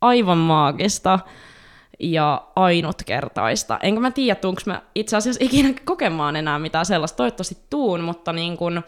aivan 0.01 0.37
maagista 0.37 1.19
ja 1.99 2.47
ainutkertaista. 2.55 3.79
Enkä 3.83 4.01
mä 4.01 4.11
tiedä, 4.11 4.35
tuunko 4.35 4.61
mä 4.65 4.81
itse 4.95 5.17
asiassa 5.17 5.43
ikinä 5.43 5.73
kokemaan 5.85 6.35
enää 6.35 6.59
mitään 6.59 6.85
sellaista. 6.85 7.17
Toivottavasti 7.17 7.57
tuun, 7.69 8.01
mutta 8.01 8.33
niin 8.33 8.57
kun, 8.57 8.83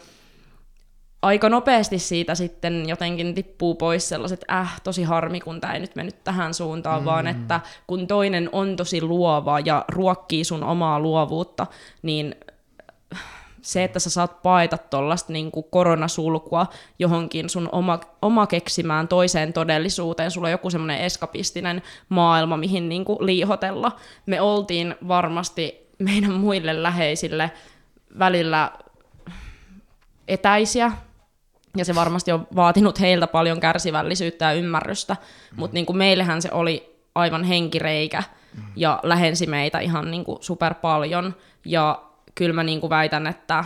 aika 1.22 1.48
nopeasti 1.48 1.98
siitä 1.98 2.34
sitten 2.34 2.88
jotenkin 2.88 3.34
tippuu 3.34 3.74
pois 3.74 4.08
sellaiset, 4.08 4.44
äh, 4.50 4.80
tosi 4.84 5.02
harmi, 5.02 5.40
kun 5.40 5.60
tämä 5.60 5.74
ei 5.74 5.80
nyt 5.80 5.96
mennyt 5.96 6.24
tähän 6.24 6.54
suuntaan, 6.54 7.00
mm. 7.00 7.04
vaan 7.04 7.26
että 7.26 7.60
kun 7.86 8.06
toinen 8.06 8.48
on 8.52 8.76
tosi 8.76 9.02
luova 9.02 9.60
ja 9.60 9.84
ruokkii 9.88 10.44
sun 10.44 10.64
omaa 10.64 11.00
luovuutta, 11.00 11.66
niin 12.02 12.34
se, 13.62 13.84
että 13.84 13.98
sä 13.98 14.10
saat 14.10 14.42
paeta 14.42 14.78
tuollaista 14.78 15.32
niin 15.32 15.50
koronasulkua 15.70 16.66
johonkin 16.98 17.48
sun 17.48 17.68
oma, 17.72 18.00
oma 18.22 18.46
keksimään 18.46 19.08
toiseen 19.08 19.52
todellisuuteen, 19.52 20.30
sulla 20.30 20.46
on 20.46 20.52
joku 20.52 20.70
semmoinen 20.70 21.00
eskapistinen 21.00 21.82
maailma, 22.08 22.56
mihin 22.56 22.88
niin 22.88 23.04
kuin 23.04 23.26
liihotella. 23.26 23.96
Me 24.26 24.40
oltiin 24.40 24.94
varmasti 25.08 25.88
meidän 25.98 26.32
muille 26.32 26.82
läheisille 26.82 27.50
välillä 28.18 28.72
etäisiä, 30.28 30.92
ja 31.78 31.84
se 31.84 31.94
varmasti 31.94 32.32
on 32.32 32.46
vaatinut 32.56 33.00
heiltä 33.00 33.26
paljon 33.26 33.60
kärsivällisyyttä 33.60 34.44
ja 34.44 34.52
ymmärrystä, 34.52 35.14
mm. 35.14 35.60
mutta 35.60 35.74
niin 35.74 35.86
kuin 35.86 35.96
meillähän 35.96 36.42
se 36.42 36.48
oli 36.52 36.98
aivan 37.14 37.44
henkireikä 37.44 38.22
mm. 38.56 38.62
ja 38.76 39.00
lähensi 39.02 39.46
meitä 39.46 39.78
ihan 39.78 40.10
niin 40.10 40.24
kuin 40.24 40.38
super 40.40 40.74
paljon. 40.74 41.34
Ja 41.64 42.02
kyllä 42.34 42.54
mä 42.54 42.64
niin 42.64 42.80
kuin 42.80 42.90
väitän, 42.90 43.26
että 43.26 43.64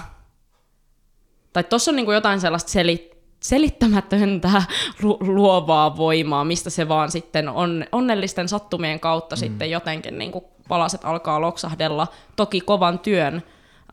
tai 1.53 1.64
tuossa 1.64 1.90
on 1.90 1.96
niin 1.96 2.05
kuin 2.05 2.14
jotain 2.14 2.40
sellaista 2.40 2.70
selit, 2.70 3.16
selittämätöntä 3.40 4.62
lu- 5.03 5.18
luovaa 5.20 5.96
voimaa, 5.96 6.44
mistä 6.44 6.70
se 6.70 6.88
vaan 6.88 7.11
sitten 7.11 7.48
on 7.48 7.85
onnellisten 7.92 8.48
sattumien 8.48 9.01
kautta 9.01 9.37
mm. 9.37 9.40
sitten 9.40 9.70
jotenkin 9.70 10.18
niin 10.18 10.33
kuin 10.33 10.44
palaset 10.68 11.05
alkaa 11.05 11.40
loksahdella, 11.40 12.07
toki 12.37 12.61
kovan 12.61 12.98
työn 12.98 13.42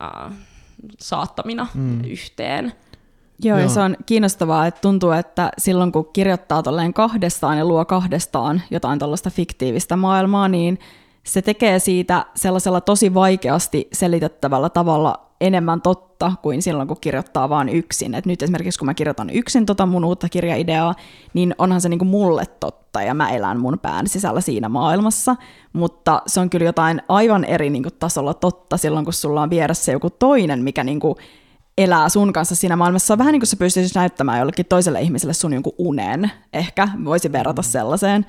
äh, 0.02 0.32
saattamina 0.98 1.66
mm. 1.74 2.04
yhteen. 2.04 2.72
Joo, 3.44 3.58
Joo, 3.58 3.64
ja 3.64 3.68
se 3.68 3.80
on 3.80 3.96
kiinnostavaa, 4.06 4.66
että 4.66 4.80
tuntuu, 4.80 5.10
että 5.10 5.50
silloin 5.58 5.92
kun 5.92 6.08
kirjoittaa 6.12 6.62
tolleen 6.62 6.94
kahdestaan 6.94 7.58
ja 7.58 7.64
luo 7.64 7.84
kahdestaan 7.84 8.62
jotain 8.70 8.98
tällaista 8.98 9.30
fiktiivistä 9.30 9.96
maailmaa, 9.96 10.48
niin 10.48 10.78
se 11.24 11.42
tekee 11.42 11.78
siitä 11.78 12.26
sellaisella 12.34 12.80
tosi 12.80 13.14
vaikeasti 13.14 13.88
selitettävällä 13.92 14.68
tavalla 14.68 15.30
enemmän 15.40 15.80
totta 15.80 16.32
kuin 16.42 16.62
silloin, 16.62 16.88
kun 16.88 16.96
kirjoittaa 17.00 17.48
vain 17.48 17.68
yksin. 17.68 18.14
Et 18.14 18.26
nyt 18.26 18.42
esimerkiksi 18.42 18.78
kun 18.78 18.86
mä 18.86 18.94
kirjoitan 18.94 19.30
yksin 19.30 19.66
tota 19.66 19.86
mun 19.86 20.04
uutta 20.04 20.28
kirjaideaa, 20.28 20.94
niin 21.34 21.54
onhan 21.58 21.80
se 21.80 21.88
niinku 21.88 22.04
mulle 22.04 22.46
totta 22.60 23.02
ja 23.02 23.14
mä 23.14 23.30
elän 23.30 23.60
mun 23.60 23.78
pään 23.82 24.06
sisällä 24.06 24.40
siinä 24.40 24.68
maailmassa, 24.68 25.36
mutta 25.72 26.22
se 26.26 26.40
on 26.40 26.50
kyllä 26.50 26.66
jotain 26.66 27.02
aivan 27.08 27.44
eri 27.44 27.70
niinku 27.70 27.90
tasolla 27.98 28.34
totta 28.34 28.76
silloin, 28.76 29.04
kun 29.04 29.12
sulla 29.12 29.42
on 29.42 29.50
vieressä 29.50 29.92
joku 29.92 30.10
toinen, 30.10 30.62
mikä 30.62 30.84
niinku 30.84 31.16
elää 31.84 32.08
sun 32.08 32.32
kanssa 32.32 32.54
siinä 32.54 32.76
maailmassa. 32.76 33.18
Vähän 33.18 33.32
niin 33.32 33.40
kuin 33.40 33.48
sä 33.48 33.56
pystyisit 33.56 33.94
näyttämään 33.94 34.38
jollekin 34.38 34.66
toiselle 34.66 35.00
ihmiselle 35.00 35.34
sun 35.34 35.52
jonkun 35.52 35.74
unen, 35.78 36.30
ehkä 36.52 36.88
voisi 37.04 37.32
verrata 37.32 37.62
sellaiseen. 37.62 38.26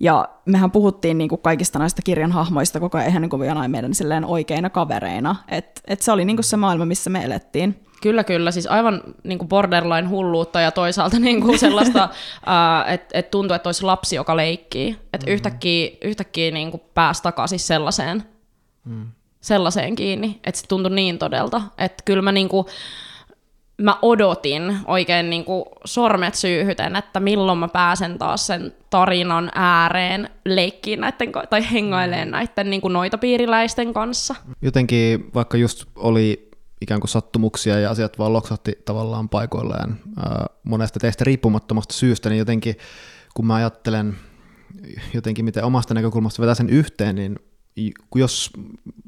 Ja 0.00 0.28
mehän 0.44 0.70
puhuttiin 0.70 1.18
niin 1.18 1.28
kuin 1.28 1.40
kaikista 1.40 1.78
näistä 1.78 2.02
kirjan 2.02 2.32
hahmoista 2.32 2.80
koko 2.80 2.98
ajan 2.98 3.22
niin 3.22 3.30
kuin 3.30 3.48
jonain 3.48 3.70
meidän 3.70 3.94
silleen 3.94 4.24
oikeina 4.24 4.70
kavereina. 4.70 5.36
Että 5.48 5.80
et 5.86 6.02
se 6.02 6.12
oli 6.12 6.24
niin 6.24 6.36
kuin 6.36 6.44
se 6.44 6.56
maailma, 6.56 6.84
missä 6.84 7.10
me 7.10 7.24
elettiin. 7.24 7.80
Kyllä, 8.02 8.24
kyllä. 8.24 8.50
Siis 8.50 8.66
aivan 8.66 9.02
niin 9.24 9.38
kuin 9.38 9.48
borderline 9.48 10.08
hulluutta 10.08 10.60
ja 10.60 10.70
toisaalta 10.70 11.18
niin 11.18 11.40
kuin 11.40 11.58
sellaista, 11.58 12.04
uh, 12.08 12.92
että 12.92 13.18
et 13.18 13.30
tuntuu, 13.30 13.54
että 13.54 13.68
olisi 13.68 13.82
lapsi, 13.82 14.16
joka 14.16 14.36
leikkii. 14.36 14.90
Että 14.90 15.18
mm-hmm. 15.18 15.34
yhtäkkiä, 15.34 15.90
yhtäkkiä 16.02 16.50
niin 16.50 16.70
kuin 16.70 16.82
pääsi 16.94 17.22
takaisin 17.22 17.58
sellaiseen. 17.58 18.24
Mm 18.84 19.06
sellaiseen 19.44 19.96
kiinni, 19.96 20.40
että 20.44 20.60
se 20.60 20.66
tuntui 20.66 20.94
niin 20.94 21.18
todelta, 21.18 21.62
että 21.78 22.02
kyllä 22.04 22.22
mä 22.22 22.32
niinku, 22.32 22.66
mä 23.82 23.98
odotin 24.02 24.78
oikein 24.86 25.30
niinku 25.30 25.66
sormet 25.84 26.34
syyhyten, 26.34 26.96
että 26.96 27.20
milloin 27.20 27.58
mä 27.58 27.68
pääsen 27.68 28.18
taas 28.18 28.46
sen 28.46 28.72
tarinan 28.90 29.50
ääreen 29.54 30.30
leikkiin 30.44 31.00
näiden, 31.00 31.32
tai 31.50 31.72
hengaileen 31.72 32.30
näiden 32.30 32.70
niinku 32.70 32.88
noita 32.88 33.18
piiriläisten 33.18 33.94
kanssa. 33.94 34.34
Jotenkin 34.62 35.30
vaikka 35.34 35.56
just 35.56 35.84
oli 35.96 36.50
ikään 36.80 37.00
kuin 37.00 37.08
sattumuksia 37.08 37.80
ja 37.80 37.90
asiat 37.90 38.18
vaan 38.18 38.32
loksahti 38.32 38.72
tavallaan 38.84 39.28
paikoilleen 39.28 40.00
ää, 40.16 40.46
monesta 40.62 41.00
teistä 41.00 41.24
riippumattomasta 41.24 41.94
syystä, 41.94 42.28
niin 42.28 42.38
jotenkin 42.38 42.74
kun 43.34 43.46
mä 43.46 43.54
ajattelen 43.54 44.16
jotenkin 45.14 45.44
miten 45.44 45.64
omasta 45.64 45.94
näkökulmasta 45.94 46.42
vetää 46.42 46.54
sen 46.54 46.70
yhteen, 46.70 47.16
niin 47.16 47.38
jos 48.14 48.50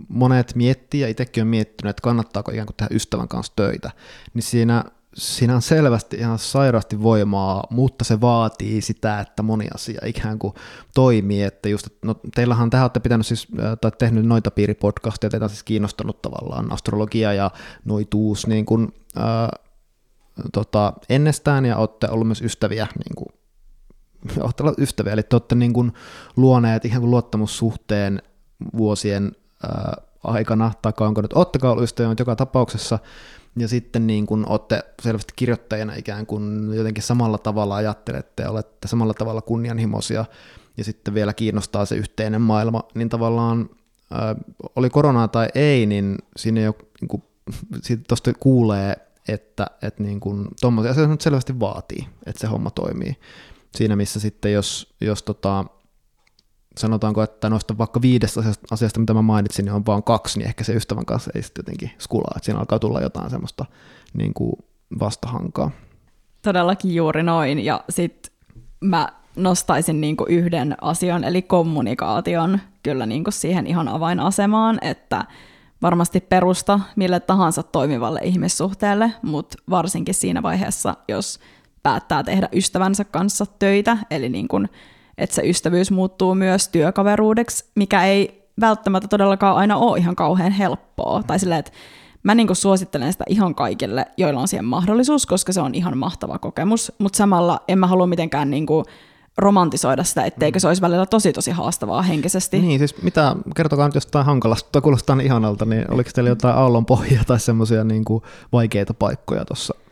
monet 0.09 0.55
miettii, 0.55 1.00
ja 1.00 1.09
itsekin 1.09 1.42
on 1.42 1.48
miettinyt, 1.48 1.90
että 1.90 2.02
kannattaako 2.02 2.50
ikään 2.50 2.66
kuin 2.66 2.76
tehdä 2.76 2.94
ystävän 2.94 3.29
kanssa 3.29 3.52
töitä, 3.57 3.90
niin 4.35 4.42
siinä, 4.42 4.85
siinä 5.14 5.55
on 5.55 5.62
selvästi 5.62 6.16
ihan 6.16 6.38
sairaasti 6.38 7.02
voimaa, 7.02 7.64
mutta 7.70 8.05
se 8.05 8.20
vaatii 8.20 8.81
sitä, 8.81 9.20
että 9.20 9.42
moni 9.42 9.66
asia 9.74 10.00
ikään 10.05 10.38
kuin 10.38 10.55
toimii, 10.94 11.42
että 11.42 11.68
just, 11.68 11.88
no, 12.02 12.14
teillähän 12.35 12.70
tähän 12.70 12.85
olette 12.85 13.00
pitänyt 13.00 13.26
siis, 13.26 13.48
tai 13.81 13.90
tehnyt 13.98 14.26
noita 14.26 14.50
piiripodcasteja, 14.50 15.31
teitä 15.31 15.44
on 15.44 15.50
siis 15.50 15.62
kiinnostanut 15.62 16.22
tavallaan 16.22 16.72
astrologia 16.72 17.33
ja 17.33 17.50
noituus 17.85 18.46
niin 18.46 18.66
kuin, 18.66 18.92
ää, 19.16 19.48
tota, 20.52 20.92
ennestään, 21.09 21.66
ja 21.66 21.76
olette 21.76 22.09
ollut 22.11 22.26
myös 22.26 22.42
ystäviä 22.42 22.87
niin 22.94 23.14
kuin, 23.14 23.29
ystäviä, 24.79 25.12
eli 25.12 25.22
te 25.22 25.37
olette 25.37 25.55
niin 25.55 25.72
kuin 25.72 25.92
luoneet 26.37 26.85
ihan 26.85 27.00
kuin 27.00 27.11
luottamussuhteen 27.11 28.22
vuosien 28.77 29.33
ää, 29.62 30.03
aikana, 30.25 30.73
tai 30.83 30.92
onko 31.01 31.23
nyt 31.23 31.33
ottakaa 31.35 31.71
ollut 31.71 31.85
ystäviä, 31.85 32.09
mutta 32.09 32.21
joka 32.21 32.37
tapauksessa 32.37 32.99
ja 33.59 33.69
sitten 33.69 34.07
niin 34.07 34.27
kun 34.27 34.47
olette 34.49 34.83
selvästi 35.03 35.33
kirjoittajana 35.37 35.95
ikään 35.95 36.27
kuin 36.27 36.75
jotenkin 36.75 37.03
samalla 37.03 37.38
tavalla 37.38 37.77
ajattelette 37.77 38.42
ja 38.42 38.51
olette 38.51 38.88
samalla 38.88 39.14
tavalla 39.14 39.42
kunnianhimoisia 39.42 40.25
ja 40.77 40.85
sitten 40.85 41.14
vielä 41.14 41.33
kiinnostaa 41.33 41.85
se 41.85 41.95
yhteinen 41.95 42.40
maailma, 42.40 42.83
niin 42.95 43.09
tavallaan 43.09 43.71
äh, 44.12 44.37
oli 44.77 44.90
koronaa 44.90 45.29
tai 45.29 45.49
ei, 45.55 45.87
niin 45.87 46.19
siinä 46.37 46.61
jo 46.61 46.75
niin 47.01 47.09
kuin, 47.09 47.23
tuosta 48.09 48.33
kuulee, 48.40 48.97
että, 49.29 49.66
että 49.83 50.03
niin 50.03 50.21
kuin, 50.21 50.49
tuommoisia 50.61 50.90
asioita 50.90 51.16
selvästi 51.25 51.61
vaatii, 51.61 52.07
että 52.27 52.40
se 52.40 52.47
homma 52.47 52.71
toimii. 52.71 53.16
Siinä 53.75 53.97
missä 53.97 54.21
sitten 54.21 54.53
jos, 54.53 54.95
jos 55.01 55.23
tota, 55.23 55.64
sanotaanko, 56.78 57.22
että 57.22 57.50
noista 57.50 57.78
vaikka 57.78 58.02
viidestä 58.02 58.40
asiasta, 58.70 59.00
mitä 59.00 59.14
mä 59.14 59.22
mainitsin, 59.22 59.64
niin 59.64 59.72
on 59.72 59.86
vain 59.86 60.02
kaksi, 60.02 60.38
niin 60.38 60.48
ehkä 60.48 60.64
se 60.64 60.72
ystävän 60.72 61.06
kanssa 61.06 61.30
ei 61.34 61.42
sitten 61.42 61.62
jotenkin 61.62 61.90
skulaa, 61.98 62.32
että 62.36 62.44
siinä 62.44 62.58
alkaa 62.58 62.78
tulla 62.78 63.00
jotain 63.00 63.30
semmoista 63.30 63.64
niin 64.14 64.34
kuin 64.34 64.52
vastahankaa. 65.00 65.70
Todellakin 66.42 66.94
juuri 66.94 67.22
noin, 67.22 67.64
ja 67.64 67.84
sitten 67.90 68.32
mä 68.80 69.08
nostaisin 69.36 70.00
niin 70.00 70.16
kuin 70.16 70.30
yhden 70.30 70.76
asian, 70.80 71.24
eli 71.24 71.42
kommunikaation 71.42 72.60
kyllä 72.82 73.06
niin 73.06 73.24
kuin 73.24 73.34
siihen 73.34 73.66
ihan 73.66 73.88
avainasemaan, 73.88 74.78
että 74.82 75.24
varmasti 75.82 76.20
perusta 76.20 76.80
mille 76.96 77.20
tahansa 77.20 77.62
toimivalle 77.62 78.20
ihmissuhteelle, 78.22 79.12
mutta 79.22 79.58
varsinkin 79.70 80.14
siinä 80.14 80.42
vaiheessa, 80.42 80.94
jos 81.08 81.40
päättää 81.82 82.22
tehdä 82.22 82.48
ystävänsä 82.52 83.04
kanssa 83.04 83.46
töitä, 83.58 83.98
eli 84.10 84.28
niin 84.28 84.48
kuin 84.48 84.68
että 85.18 85.37
se 85.37 85.42
ystävyys 85.42 85.90
muuttuu 85.90 86.35
myös 86.35 86.68
työkaveruudeksi, 86.68 87.64
mikä 87.74 88.05
ei 88.05 88.48
välttämättä 88.61 89.09
todellakaan 89.09 89.57
aina 89.57 89.76
ole 89.76 89.98
ihan 89.98 90.16
kauhean 90.16 90.52
helppoa. 90.52 91.22
Tai 91.22 91.38
silleen, 91.38 91.59
että 91.59 91.72
mä 92.22 92.35
niin 92.35 92.57
suosittelen 92.57 93.12
sitä 93.12 93.24
ihan 93.29 93.55
kaikille, 93.55 94.07
joilla 94.16 94.40
on 94.40 94.48
siihen 94.48 94.64
mahdollisuus, 94.64 95.26
koska 95.26 95.52
se 95.52 95.61
on 95.61 95.74
ihan 95.74 95.98
mahtava 95.98 96.38
kokemus, 96.38 96.92
mutta 96.98 97.16
samalla 97.16 97.61
en 97.68 97.79
mä 97.79 97.87
halua 97.87 98.07
mitenkään 98.07 98.50
niin 98.50 98.66
kuin 98.66 98.85
romantisoida 99.38 100.05
sitä, 100.05 100.24
etteikö 100.24 100.61
se 100.61 100.68
olisi 100.68 100.83
välillä 100.83 101.07
tosi 101.07 101.33
tosi 101.33 101.50
haastavaa 101.50 102.02
henkisesti. 102.02 102.59
Niin, 102.59 102.79
siis 102.79 103.02
mitä, 103.02 103.37
kertokaa 103.57 103.88
nyt 103.88 103.94
jostain 103.94 104.26
hankalasta, 104.26 104.68
tai 104.72 104.83
kuulostaa 104.83 105.16
niin 105.16 105.26
ihanalta, 105.26 105.64
niin 105.64 105.90
oliko 105.90 106.11
teillä 106.14 106.31
jotain 106.31 106.57
aallonpohjia 106.57 107.22
tai 107.26 107.40
semmoisia 107.40 107.85
niin 107.85 108.05
vaikeita 108.52 108.94
paikkoja 108.94 109.44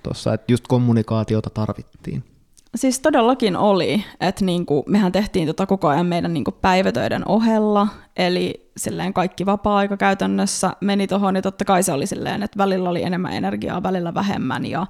tuossa, 0.03 0.35
että 0.35 0.53
just 0.53 0.69
kommunikaatiota 0.69 1.51
tarvittiin? 1.51 2.25
Siis 2.75 3.01
todellakin 3.01 3.57
oli, 3.57 4.05
että 4.21 4.45
niinku, 4.45 4.85
mehän 4.87 5.13
tehtiin 5.13 5.47
tota 5.47 5.67
koko 5.67 5.89
ajan 5.89 6.07
meidän 6.07 6.35
niinku 6.35 6.53
päivätöiden 6.53 7.29
ohella, 7.29 7.89
eli 8.17 8.71
silleen 8.77 9.15
kaikki 9.15 9.47
vapaa-aika 9.47 9.97
käytännössä 9.97 10.71
meni 10.81 11.07
tuohon, 11.07 11.37
ja 11.37 11.43
totta 11.43 11.65
kai 11.65 11.83
se 11.83 11.93
oli 11.93 12.07
silleen, 12.07 12.43
että 12.43 12.59
välillä 12.59 12.91
oli 12.91 13.03
enemmän 13.03 13.33
energiaa, 13.33 13.83
välillä 13.83 14.15
vähemmän, 14.15 14.67
ja 14.67 14.87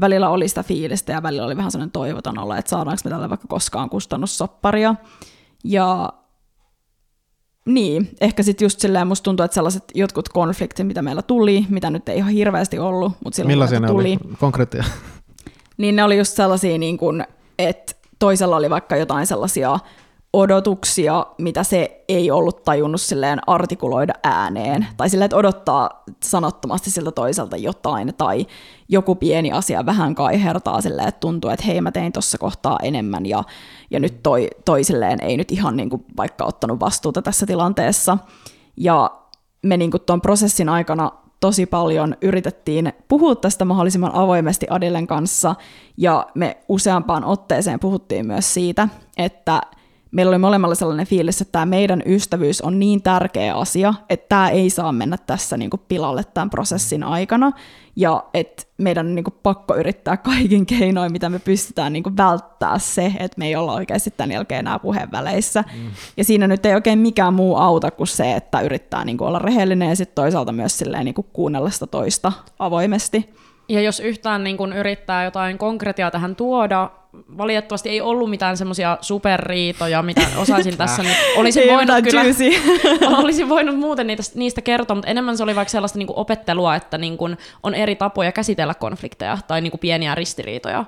välillä 0.00 0.28
oli 0.28 0.48
sitä 0.48 0.62
fiilistä, 0.62 1.12
ja 1.12 1.22
välillä 1.22 1.46
oli 1.46 1.56
vähän 1.56 1.70
sellainen 1.70 1.92
toivoton 1.92 2.38
olla, 2.38 2.58
että 2.58 2.70
saadaanko 2.70 3.00
me 3.04 3.10
tälle 3.10 3.30
vaikka 3.30 3.48
koskaan 3.48 3.90
kustannussopparia. 3.90 4.94
Ja 5.64 6.12
niin, 7.66 8.08
ehkä 8.20 8.42
sitten 8.42 8.64
just 8.64 8.80
silleen 8.80 9.06
musta 9.06 9.24
tuntuu, 9.24 9.44
että 9.44 9.54
sellaiset 9.54 9.84
jotkut 9.94 10.28
konfliktit, 10.28 10.86
mitä 10.86 11.02
meillä 11.02 11.22
tuli, 11.22 11.66
mitä 11.68 11.90
nyt 11.90 12.08
ei 12.08 12.16
ihan 12.18 12.32
hirveästi 12.32 12.78
ollut, 12.78 13.12
mutta 13.24 13.36
silloin 13.36 13.52
Millaisia 13.52 13.80
ne 13.80 13.86
tuli, 13.86 14.18
oli? 14.24 14.36
Konkreettia 14.40 14.84
niin 15.76 15.96
ne 15.96 16.04
oli 16.04 16.18
just 16.18 16.36
sellaisia, 16.36 16.78
niin 16.78 16.98
kuin, 16.98 17.24
että 17.58 17.92
toisella 18.18 18.56
oli 18.56 18.70
vaikka 18.70 18.96
jotain 18.96 19.26
sellaisia 19.26 19.78
odotuksia, 20.32 21.26
mitä 21.38 21.64
se 21.64 22.04
ei 22.08 22.30
ollut 22.30 22.64
tajunnut 22.64 23.00
silleen 23.00 23.38
artikuloida 23.46 24.12
ääneen. 24.22 24.86
Tai 24.96 25.10
silleen, 25.10 25.24
että 25.24 25.36
odottaa 25.36 26.04
sanottomasti 26.22 26.90
siltä 26.90 27.12
toiselta 27.12 27.56
jotain, 27.56 28.14
tai 28.18 28.46
joku 28.88 29.14
pieni 29.14 29.52
asia 29.52 29.86
vähän 29.86 30.14
kaihertaa 30.14 30.80
silleen, 30.80 31.08
että 31.08 31.20
tuntuu, 31.20 31.50
että 31.50 31.66
hei 31.66 31.80
mä 31.80 31.92
tein 31.92 32.12
tuossa 32.12 32.38
kohtaa 32.38 32.78
enemmän, 32.82 33.26
ja, 33.26 33.44
ja 33.90 34.00
nyt 34.00 34.22
toi, 34.22 34.48
toisilleen 34.64 35.20
ei 35.22 35.36
nyt 35.36 35.52
ihan 35.52 35.76
niin 35.76 35.90
kuin 35.90 36.04
vaikka 36.16 36.44
ottanut 36.44 36.80
vastuuta 36.80 37.22
tässä 37.22 37.46
tilanteessa. 37.46 38.18
Ja 38.76 39.10
me 39.62 39.76
niin 39.76 39.90
kuin 39.90 40.02
tuon 40.06 40.20
prosessin 40.20 40.68
aikana 40.68 41.12
tosi 41.40 41.66
paljon 41.66 42.16
yritettiin 42.22 42.92
puhua 43.08 43.34
tästä 43.34 43.64
mahdollisimman 43.64 44.14
avoimesti 44.14 44.66
Adilen 44.70 45.06
kanssa, 45.06 45.54
ja 45.96 46.26
me 46.34 46.56
useampaan 46.68 47.24
otteeseen 47.24 47.80
puhuttiin 47.80 48.26
myös 48.26 48.54
siitä, 48.54 48.88
että 49.16 49.60
meillä 50.10 50.30
oli 50.30 50.38
molemmilla 50.38 50.74
sellainen 50.74 51.06
fiilis, 51.06 51.40
että 51.40 51.52
tämä 51.52 51.66
meidän 51.66 52.02
ystävyys 52.06 52.60
on 52.60 52.78
niin 52.78 53.02
tärkeä 53.02 53.54
asia, 53.54 53.94
että 54.10 54.28
tämä 54.28 54.48
ei 54.48 54.70
saa 54.70 54.92
mennä 54.92 55.16
tässä 55.26 55.56
niin 55.56 55.70
kuin 55.70 55.80
pilalle 55.88 56.24
tämän 56.34 56.50
prosessin 56.50 57.04
aikana, 57.04 57.52
ja 57.96 58.24
että 58.34 58.62
meidän 58.78 59.06
on 59.06 59.14
niin 59.14 59.24
kuin 59.24 59.34
pakko 59.42 59.76
yrittää 59.76 60.16
kaikin 60.16 60.66
keinoin, 60.66 61.12
mitä 61.12 61.28
me 61.28 61.38
pystytään 61.38 61.92
niin 61.92 62.02
kuin 62.02 62.16
välttää 62.16 62.78
se, 62.78 63.06
että 63.06 63.38
me 63.38 63.46
ei 63.46 63.56
olla 63.56 63.72
oikeasti 63.72 64.14
tämän 64.16 64.32
jälkeen 64.32 64.58
enää 64.58 64.78
puheenväleissä. 64.78 65.64
Mm. 65.76 65.90
Ja 66.16 66.24
siinä 66.24 66.46
nyt 66.46 66.66
ei 66.66 66.74
oikein 66.74 66.98
mikään 66.98 67.34
muu 67.34 67.56
auta 67.56 67.90
kuin 67.90 68.06
se, 68.06 68.32
että 68.32 68.60
yrittää 68.60 69.04
niin 69.04 69.18
kuin 69.18 69.28
olla 69.28 69.38
rehellinen 69.38 69.88
ja 69.88 69.96
sitten 69.96 70.14
toisaalta 70.14 70.52
myös 70.52 70.78
silleen 70.78 71.04
niin 71.04 71.14
kuin 71.14 71.26
kuunnella 71.32 71.70
sitä 71.70 71.86
toista 71.86 72.32
avoimesti. 72.58 73.30
Ja 73.68 73.80
jos 73.80 74.00
yhtään 74.00 74.44
niin 74.44 74.56
kun 74.56 74.72
yrittää 74.72 75.24
jotain 75.24 75.58
konkretiaa 75.58 76.10
tähän 76.10 76.36
tuoda, 76.36 76.90
valitettavasti 77.38 77.88
ei 77.88 78.00
ollut 78.00 78.30
mitään 78.30 78.56
semmoisia 78.56 78.98
superriitoja, 79.00 80.02
mitä 80.02 80.26
osaisin 80.36 80.76
tässä 80.76 81.02
nyt. 81.02 81.16
Olisin 81.36 81.62
voinut 81.72 81.96
kyllä, 82.04 82.22
olisin 83.22 83.48
voinut 83.48 83.78
muuten 83.78 84.06
niitä, 84.06 84.22
niistä 84.34 84.62
kertoa, 84.62 84.94
mutta 84.94 85.10
enemmän 85.10 85.36
se 85.36 85.42
oli 85.42 85.56
vaikka 85.56 85.70
sellaista 85.70 85.98
niin 85.98 86.08
opettelua, 86.10 86.74
että 86.74 86.98
niin 86.98 87.16
kun 87.16 87.36
on 87.62 87.74
eri 87.74 87.96
tapoja 87.96 88.32
käsitellä 88.32 88.74
konflikteja 88.74 89.38
tai 89.48 89.60
niin 89.60 89.78
pieniä 89.80 90.14
ristiriitoja. 90.14 90.84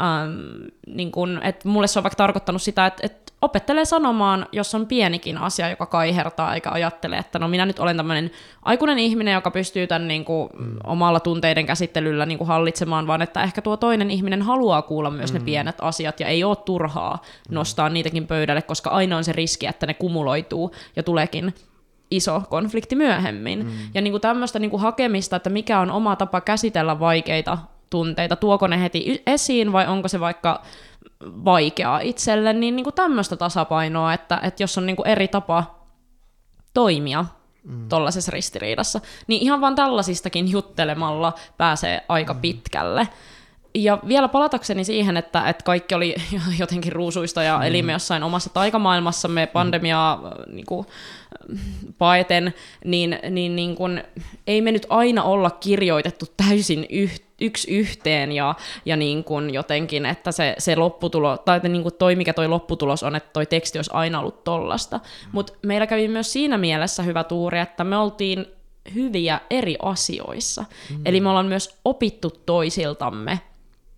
Ähm, 0.00 0.66
niin 0.86 1.12
kun, 1.12 1.40
et 1.42 1.64
mulle 1.64 1.86
se 1.86 1.98
on 1.98 2.02
vaikka 2.02 2.16
tarkoittanut 2.16 2.62
sitä, 2.62 2.86
että, 2.86 3.06
että 3.06 3.32
opettelee 3.42 3.84
sanomaan, 3.84 4.46
jos 4.52 4.74
on 4.74 4.86
pienikin 4.86 5.38
asia, 5.38 5.70
joka 5.70 5.86
kaihertaa, 5.86 6.54
eikä 6.54 6.70
ajattele, 6.70 7.18
että 7.18 7.38
no 7.38 7.48
minä 7.48 7.66
nyt 7.66 7.78
olen 7.78 7.96
tämmöinen 7.96 8.30
aikuinen 8.62 8.98
ihminen, 8.98 9.34
joka 9.34 9.50
pystyy 9.50 9.86
tämän 9.86 10.08
niin 10.08 10.24
kuin, 10.24 10.50
mm. 10.58 10.76
omalla 10.84 11.20
tunteiden 11.20 11.66
käsittelyllä 11.66 12.26
niin 12.26 12.38
kuin 12.38 12.48
hallitsemaan, 12.48 13.06
vaan 13.06 13.22
että 13.22 13.42
ehkä 13.42 13.62
tuo 13.62 13.76
toinen 13.76 14.10
ihminen 14.10 14.42
haluaa 14.42 14.82
kuulla 14.82 15.10
myös 15.10 15.32
mm. 15.32 15.38
ne 15.38 15.44
pienet 15.44 15.76
asiat 15.80 16.20
ja 16.20 16.26
ei 16.26 16.44
ole 16.44 16.56
turhaa 16.56 17.22
mm. 17.48 17.54
nostaa 17.54 17.88
niitäkin 17.88 18.26
pöydälle, 18.26 18.62
koska 18.62 18.90
aina 18.90 19.16
on 19.16 19.24
se 19.24 19.32
riski, 19.32 19.66
että 19.66 19.86
ne 19.86 19.94
kumuloituu 19.94 20.74
ja 20.96 21.02
tuleekin 21.02 21.54
iso 22.10 22.42
konflikti 22.50 22.96
myöhemmin. 22.96 23.64
Mm. 23.64 23.70
Ja 23.94 24.00
niin 24.00 24.12
kuin 24.12 24.20
tämmöistä 24.20 24.58
niin 24.58 24.70
kuin 24.70 24.82
hakemista, 24.82 25.36
että 25.36 25.50
mikä 25.50 25.80
on 25.80 25.90
oma 25.90 26.16
tapa 26.16 26.40
käsitellä 26.40 27.00
vaikeita 27.00 27.58
tunteita, 27.90 28.36
tuoko 28.36 28.66
ne 28.66 28.80
heti 28.80 29.22
esiin 29.26 29.72
vai 29.72 29.86
onko 29.86 30.08
se 30.08 30.20
vaikka 30.20 30.62
vaikeaa 31.24 32.00
itselle, 32.00 32.52
niin, 32.52 32.76
niin 32.76 32.84
kuin 32.84 32.94
tämmöistä 32.94 33.36
tasapainoa, 33.36 34.14
että, 34.14 34.40
että 34.42 34.62
jos 34.62 34.78
on 34.78 34.86
niin 34.86 34.96
kuin 34.96 35.08
eri 35.08 35.28
tapa 35.28 35.64
toimia 36.74 37.24
mm. 37.64 37.88
tuollaisessa 37.88 38.30
ristiriidassa, 38.30 39.00
niin 39.26 39.42
ihan 39.42 39.60
vaan 39.60 39.74
tällaisistakin 39.74 40.50
juttelemalla 40.50 41.32
pääsee 41.56 42.04
aika 42.08 42.34
mm. 42.34 42.40
pitkälle. 42.40 43.08
Ja 43.74 43.98
vielä 44.08 44.28
palatakseni 44.28 44.84
siihen, 44.84 45.16
että, 45.16 45.48
että 45.48 45.64
kaikki 45.64 45.94
oli 45.94 46.14
jotenkin 46.58 46.92
ruusuista 46.92 47.42
ja 47.42 47.58
mm. 47.58 47.62
elimme 47.62 47.92
jossain 47.92 48.22
omassa 48.22 48.50
taikamaailmassamme 48.50 49.46
pandemiaa 49.46 50.16
mm. 50.16 50.54
niin 50.54 50.66
kuin, 50.66 50.86
paeten, 51.98 52.54
niin, 52.84 53.18
niin, 53.30 53.56
niin 53.56 53.76
kuin, 53.76 54.04
ei 54.46 54.62
me 54.62 54.72
nyt 54.72 54.86
aina 54.88 55.22
olla 55.22 55.50
kirjoitettu 55.50 56.26
täysin 56.36 56.86
yht, 56.90 57.22
yksi 57.40 57.70
yhteen 57.70 58.32
ja, 58.32 58.54
ja 58.84 58.96
niin 58.96 59.24
kuin 59.24 59.54
jotenkin, 59.54 60.06
että 60.06 60.32
se, 60.32 60.54
se 60.58 60.76
lopputulo, 60.76 61.36
tai 61.36 61.56
että 61.56 61.68
niin 61.68 61.82
kuin 61.82 61.94
toi, 61.94 62.16
mikä 62.16 62.32
toi 62.32 62.48
lopputulos 62.48 63.02
on, 63.02 63.16
että 63.16 63.30
toi 63.32 63.46
teksti 63.46 63.78
olisi 63.78 63.90
aina 63.94 64.20
ollut 64.20 64.44
tollasta. 64.44 64.98
Mm. 64.98 65.30
Mutta 65.32 65.52
meillä 65.62 65.86
kävi 65.86 66.08
myös 66.08 66.32
siinä 66.32 66.58
mielessä 66.58 67.02
hyvä 67.02 67.24
tuuri, 67.24 67.58
että 67.58 67.84
me 67.84 67.96
oltiin 67.96 68.46
hyviä 68.94 69.40
eri 69.50 69.76
asioissa. 69.82 70.64
Mm. 70.90 71.02
Eli 71.04 71.20
me 71.20 71.28
ollaan 71.28 71.46
myös 71.46 71.78
opittu 71.84 72.30
toisiltamme 72.46 73.40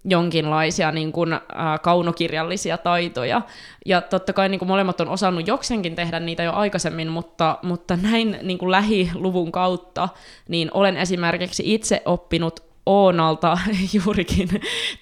jonkinlaisia 0.04 0.92
niin 0.92 1.12
kuin, 1.12 1.32
äh, 1.32 1.40
kaunokirjallisia 1.82 2.78
taitoja. 2.78 3.42
Ja 3.86 4.00
totta 4.00 4.32
kai 4.32 4.48
niin 4.48 4.58
kuin 4.58 4.68
molemmat 4.68 5.00
on 5.00 5.08
osannut 5.08 5.46
joksenkin 5.46 5.94
tehdä 5.94 6.20
niitä 6.20 6.42
jo 6.42 6.52
aikaisemmin, 6.52 7.08
mutta, 7.08 7.58
mutta 7.62 7.96
näin 7.96 8.38
niin 8.42 8.58
kuin 8.58 8.70
lähiluvun 8.70 9.52
kautta 9.52 10.08
niin 10.48 10.70
olen 10.74 10.96
esimerkiksi 10.96 11.74
itse 11.74 12.02
oppinut 12.04 12.72
Oonalta 12.86 13.58
juurikin 14.04 14.48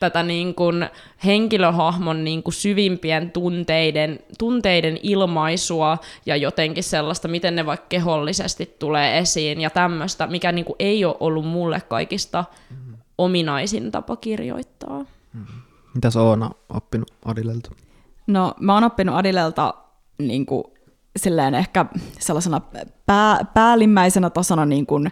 tätä 0.01 0.22
niin 0.22 0.55
kuin 0.55 0.88
henkilöhahmon 1.24 2.24
niin 2.24 2.42
kuin 2.42 2.55
syvimpien 2.55 3.30
tunteiden, 3.30 4.18
tunteiden 4.38 4.98
ilmaisua 5.03 5.98
ja 6.26 6.36
jotenkin 6.36 6.84
sellaista, 6.84 7.28
miten 7.28 7.57
ne 7.57 7.66
vaikka 7.66 7.86
kehollisesti 7.88 8.76
tulee 8.78 9.18
esiin 9.18 9.61
ja 9.61 9.70
tämmöistä, 9.70 10.26
mikä 10.26 10.53
niin 10.53 10.64
kuin 10.64 10.76
ei 10.78 11.05
ole 11.05 11.16
ollut 11.20 11.46
mulle 11.46 11.82
kaikista. 11.88 12.44
Ominaisin 13.24 13.90
tapa 13.90 14.16
kirjoittaa. 14.16 14.98
Mm-hmm. 14.98 15.62
Mitäs 15.94 16.16
Oona 16.16 16.50
oppinut 16.68 17.10
Adilelta? 17.24 17.70
No 18.26 18.54
mä 18.60 18.74
oon 18.74 18.84
oppinut 18.84 19.14
Adilelta 19.14 19.74
niin 20.18 20.46
kuin, 20.46 20.64
silleen 21.16 21.54
ehkä 21.54 21.86
sellaisena 22.18 22.60
pää, 23.06 23.44
päällimmäisenä 23.54 24.30
tasana 24.30 24.66
niin 24.66 24.86
kuin, 24.86 25.10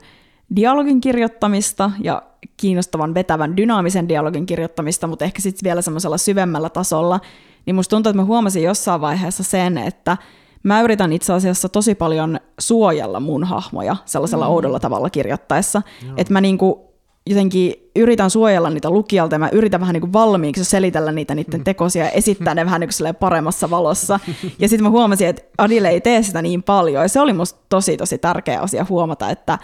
dialogin 0.57 1.01
kirjoittamista 1.01 1.91
ja 2.03 2.23
kiinnostavan, 2.57 3.15
vetävän, 3.15 3.57
dynaamisen 3.57 4.09
dialogin 4.09 4.47
kirjoittamista, 4.47 5.07
mutta 5.07 5.25
ehkä 5.25 5.43
sitten 5.43 5.65
vielä 5.65 5.83
semmoisella 5.83 6.19
syvemmällä 6.19 6.71
tasolla, 6.71 7.21
niin 7.67 7.75
musta 7.75 7.91
tuntuu, 7.91 8.11
että 8.11 8.23
mä 8.23 8.27
huomasin 8.27 8.63
jossain 8.63 9.01
vaiheessa 9.01 9.43
sen, 9.43 9.79
että 9.79 10.17
mä 10.63 10.83
yritän 10.83 11.13
itse 11.13 11.33
asiassa 11.33 11.69
tosi 11.69 11.95
paljon 11.95 12.41
suojella 12.61 13.21
mun 13.21 13.45
hahmoja 13.45 13.97
sellaisella 14.05 14.45
mm. 14.45 14.51
oudolla 14.51 14.81
tavalla 14.81 15.11
kirjoittaessa, 15.11 15.83
että 16.17 16.33
mä 16.33 16.41
niinku 16.41 16.88
jotenkin 17.29 17.75
yritän 17.97 18.31
suojella 18.31 18.71
niitä 18.71 18.91
lukijalta 18.91 19.35
ja 19.35 19.39
mä 19.39 19.49
yritän 19.53 19.81
vähän 19.81 19.93
niin 19.93 20.01
kuin 20.01 20.13
valmiiksi 20.13 20.65
selitellä 20.65 21.13
niitä 21.13 21.35
niiden 21.35 21.61
mm. 21.61 21.65
tekosia 21.65 22.05
ja 22.05 22.11
esittää 22.11 22.55
ne 22.55 22.65
vähän 22.65 22.81
niin 22.81 22.91
kuin 22.99 23.15
paremmassa 23.15 23.71
valossa. 23.71 24.21
Ja 24.59 24.69
sitten 24.69 24.83
mä 24.83 24.91
huomasin, 24.91 25.29
että 25.29 25.43
Adile 25.59 25.89
ei 25.89 26.01
tee 26.01 26.23
sitä 26.23 26.43
niin 26.43 26.63
paljon 26.63 27.03
ja 27.03 27.09
se 27.09 27.21
oli 27.21 27.33
musta 27.33 27.61
tosi 27.69 27.97
tosi 27.97 28.19
tärkeä 28.19 28.61
asia 28.61 28.87
huomata, 28.89 29.31
että 29.31 29.59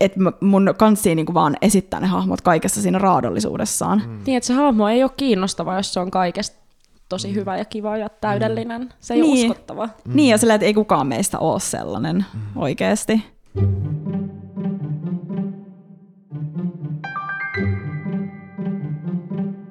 että 0.00 0.20
mun 0.40 0.74
kansi 0.78 1.14
niin 1.14 1.34
vaan 1.34 1.56
esittää 1.62 2.00
ne 2.00 2.06
hahmot 2.06 2.40
kaikessa 2.40 2.82
siinä 2.82 2.98
raadollisuudessaan. 2.98 4.02
Mm. 4.06 4.18
Niin, 4.26 4.36
että 4.36 4.46
se 4.46 4.54
hahmo 4.54 4.88
ei 4.88 5.02
ole 5.02 5.10
kiinnostava, 5.16 5.76
jos 5.76 5.94
se 5.94 6.00
on 6.00 6.10
kaikesta 6.10 6.56
tosi 7.08 7.28
mm. 7.28 7.34
hyvä 7.34 7.56
ja 7.56 7.64
kiva 7.64 7.96
ja 7.96 8.08
täydellinen. 8.08 8.80
Mm. 8.80 8.88
Se 9.00 9.14
ei 9.14 9.20
niin. 9.20 9.46
ole 9.46 9.50
uskottava. 9.50 9.86
Mm. 9.86 10.16
Niin, 10.16 10.30
ja 10.30 10.38
sillä, 10.38 10.54
että 10.54 10.66
ei 10.66 10.74
kukaan 10.74 11.06
meistä 11.06 11.38
ole 11.38 11.60
sellainen 11.60 12.24
mm. 12.34 12.40
oikeasti. 12.56 13.24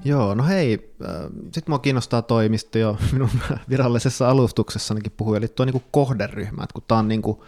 Joo, 0.06 0.36
no 0.36 0.44
hei, 0.44 0.94
äh, 1.06 1.10
sitten 1.44 1.72
mua 1.72 1.80
kiinnostaa 1.80 2.22
toimisto 2.22 2.78
jo 2.78 2.98
minun 3.14 3.30
virallisessa 3.70 4.30
alustuksessanikin 4.30 5.12
puhui, 5.18 5.38
eli 5.38 5.48
tuo 5.48 5.66
niinku 5.66 5.84
kohderyhmä, 5.92 6.64
että 6.64 6.74
kun 6.74 6.84
tämä 6.88 7.00
on 7.00 7.08
niinku 7.08 7.46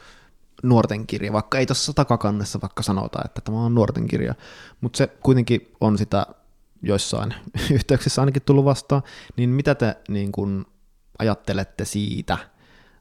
nuorten 0.64 1.08
kirja, 1.08 1.34
vaikka 1.34 1.58
ei 1.58 1.66
tuossa 1.66 1.94
takakannessa 1.94 2.62
vaikka 2.62 2.84
sanota, 2.84 3.20
että 3.26 3.42
tämä 3.42 3.58
on 3.58 3.76
nuorten 3.76 4.08
kirja, 4.08 4.36
mutta 4.82 4.98
se 4.98 5.08
kuitenkin 5.08 5.72
on 5.82 5.98
sitä 5.98 6.26
joissain 6.82 7.34
yhteyksissä 7.72 8.22
ainakin 8.22 8.42
tullut 8.42 8.66
vastaan, 8.66 9.02
niin 9.36 9.50
mitä 9.50 9.76
te 9.76 9.98
niin 10.08 10.32
kun 10.32 10.66
ajattelette 11.20 11.86
siitä 11.86 12.38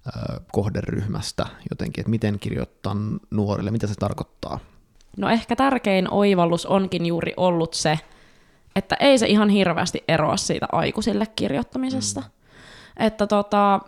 ö, 0.07 0.11
kohderyhmästä 0.53 1.47
jotenkin, 1.71 2.03
että 2.03 2.11
miten 2.11 2.39
kirjoittaa 2.39 2.97
nuorille, 3.31 3.71
mitä 3.71 3.87
se 3.87 3.95
tarkoittaa? 3.95 4.59
No 5.17 5.29
ehkä 5.29 5.57
tärkein 5.57 6.11
oivallus 6.11 6.67
onkin 6.67 7.07
juuri 7.07 7.35
ollut 7.37 7.75
se, 7.75 7.99
että 8.77 8.97
ei 9.01 9.18
se 9.18 9.27
ihan 9.27 9.49
hirveästi 9.49 10.05
eroa 10.09 10.37
siitä 10.37 10.66
aikuisille 10.72 11.27
kirjoittamisesta. 11.37 12.20
Mm. 12.20 12.27
Että 13.07 13.27
tota, 13.27 13.81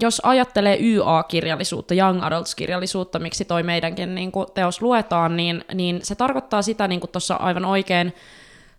jos 0.00 0.20
ajattelee 0.24 0.78
YA-kirjallisuutta, 0.80 1.94
Young 1.94 2.24
Adults-kirjallisuutta, 2.24 3.18
miksi 3.18 3.44
toi 3.44 3.62
meidänkin 3.62 4.14
niin 4.14 4.32
kuin, 4.32 4.46
teos 4.54 4.82
luetaan, 4.82 5.36
niin, 5.36 5.64
niin 5.74 6.00
se 6.02 6.14
tarkoittaa 6.14 6.62
sitä, 6.62 6.88
niin 6.88 7.00
kuin 7.00 7.10
tuossa 7.10 7.34
aivan 7.34 7.64
oikein 7.64 8.14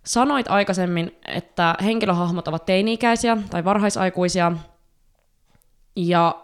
sanoit 0.04 0.48
aikaisemmin, 0.48 1.16
että 1.28 1.74
henkilöhahmot 1.84 2.48
ovat 2.48 2.66
teini-ikäisiä 2.66 3.36
tai 3.50 3.64
varhaisaikuisia, 3.64 4.52
ja 5.96 6.34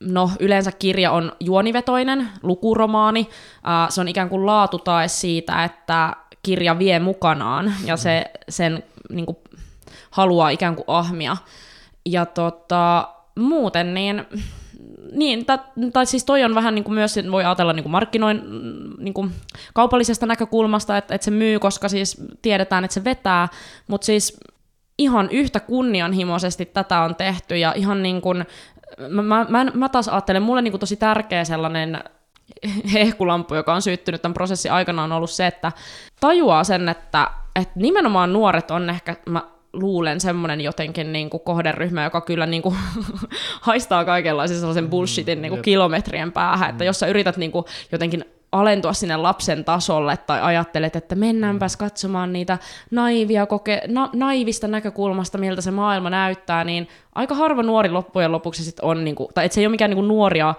no 0.00 0.30
yleensä 0.40 0.72
kirja 0.72 1.10
on 1.10 1.32
juonivetoinen, 1.40 2.28
lukuromaani, 2.42 3.28
se 3.88 4.00
on 4.00 4.08
ikään 4.08 4.28
kuin 4.28 4.46
laatutae 4.46 5.08
siitä, 5.08 5.64
että 5.64 6.16
kirja 6.42 6.78
vie 6.78 6.98
mukanaan, 6.98 7.74
ja 7.84 7.96
se 7.96 8.24
sen 8.48 8.84
niin 9.10 9.26
kuin, 9.26 9.36
haluaa 10.10 10.50
ikään 10.50 10.76
kuin 10.76 10.84
ahmia. 10.86 11.36
Ja 12.06 12.26
tota, 12.26 13.08
muuten 13.38 13.94
niin, 13.94 14.24
niin 15.12 15.46
tai, 15.46 15.58
tai 15.92 16.06
siis 16.06 16.24
toi 16.24 16.44
on 16.44 16.54
vähän 16.54 16.74
niin 16.74 16.84
kuin 16.84 16.94
myös, 16.94 17.18
voi 17.30 17.44
ajatella 17.44 17.72
niin 17.72 17.84
kuin 17.84 17.90
markkinoin 17.90 18.42
niin 18.98 19.14
kuin 19.14 19.32
kaupallisesta 19.74 20.26
näkökulmasta, 20.26 20.96
että, 20.96 21.14
että 21.14 21.24
se 21.24 21.30
myy, 21.30 21.58
koska 21.58 21.88
siis 21.88 22.24
tiedetään, 22.42 22.84
että 22.84 22.94
se 22.94 23.04
vetää, 23.04 23.48
mutta 23.86 24.04
siis 24.04 24.40
ihan 24.98 25.28
yhtä 25.30 25.60
kunnianhimoisesti 25.60 26.66
tätä 26.66 27.00
on 27.00 27.16
tehty 27.16 27.56
ja 27.56 27.72
ihan 27.76 28.02
niin 28.02 28.20
kuin, 28.20 28.46
mä, 29.08 29.22
mä, 29.22 29.46
mä, 29.48 29.64
mä 29.74 29.88
taas 29.88 30.08
ajattelen, 30.08 30.42
mulle 30.42 30.62
niin 30.62 30.72
kuin 30.72 30.80
tosi 30.80 30.96
tärkeä 30.96 31.44
sellainen 31.44 32.04
hehkulampu, 32.94 33.54
joka 33.54 33.74
on 33.74 33.82
syttynyt 33.82 34.22
tämän 34.22 34.34
prosessin 34.34 34.72
aikana, 34.72 35.04
on 35.04 35.12
ollut 35.12 35.30
se, 35.30 35.46
että 35.46 35.72
tajuaa 36.20 36.64
sen, 36.64 36.88
että, 36.88 37.30
että 37.56 37.74
nimenomaan 37.76 38.32
nuoret 38.32 38.70
on 38.70 38.90
ehkä, 38.90 39.16
mä 39.26 39.42
luulen 39.72 40.20
semmoinen 40.20 40.60
jotenkin 40.60 41.12
niin 41.12 41.30
kuin 41.30 41.40
kohderyhmä, 41.40 42.04
joka 42.04 42.20
kyllä 42.20 42.46
niin 42.46 42.62
kuin 42.62 42.76
haistaa 43.60 44.04
kaikenlaisen 44.04 44.58
sellaisen 44.58 44.90
bullshitin 44.90 45.42
niin 45.42 45.50
kuin 45.50 45.62
kilometrien 45.62 46.32
päähän, 46.32 46.70
että 46.70 46.84
mm. 46.84 46.86
jos 46.86 47.00
sä 47.00 47.06
yrität 47.06 47.36
niin 47.36 47.52
kuin 47.52 47.64
jotenkin 47.92 48.24
alentua 48.52 48.92
sinne 48.92 49.16
lapsen 49.16 49.64
tasolle 49.64 50.16
tai 50.16 50.40
ajattelet, 50.42 50.96
että 50.96 51.14
mennäänpäs 51.14 51.76
katsomaan 51.76 52.32
niitä 52.32 52.58
naivia 52.90 53.44
koke- 53.44 53.92
na- 53.92 54.10
naivista 54.12 54.68
näkökulmasta, 54.68 55.38
miltä 55.38 55.60
se 55.60 55.70
maailma 55.70 56.10
näyttää, 56.10 56.64
niin 56.64 56.88
aika 57.14 57.34
harva 57.34 57.62
nuori 57.62 57.90
loppujen 57.90 58.32
lopuksi 58.32 58.64
sit 58.64 58.80
on, 58.80 59.04
niin 59.04 59.14
kuin, 59.14 59.28
tai 59.34 59.44
että 59.44 59.54
se 59.54 59.60
ei 59.60 59.66
ole 59.66 59.70
mikään 59.70 59.90
niin 59.90 59.96
kuin 59.96 60.08
nuoria 60.08 60.54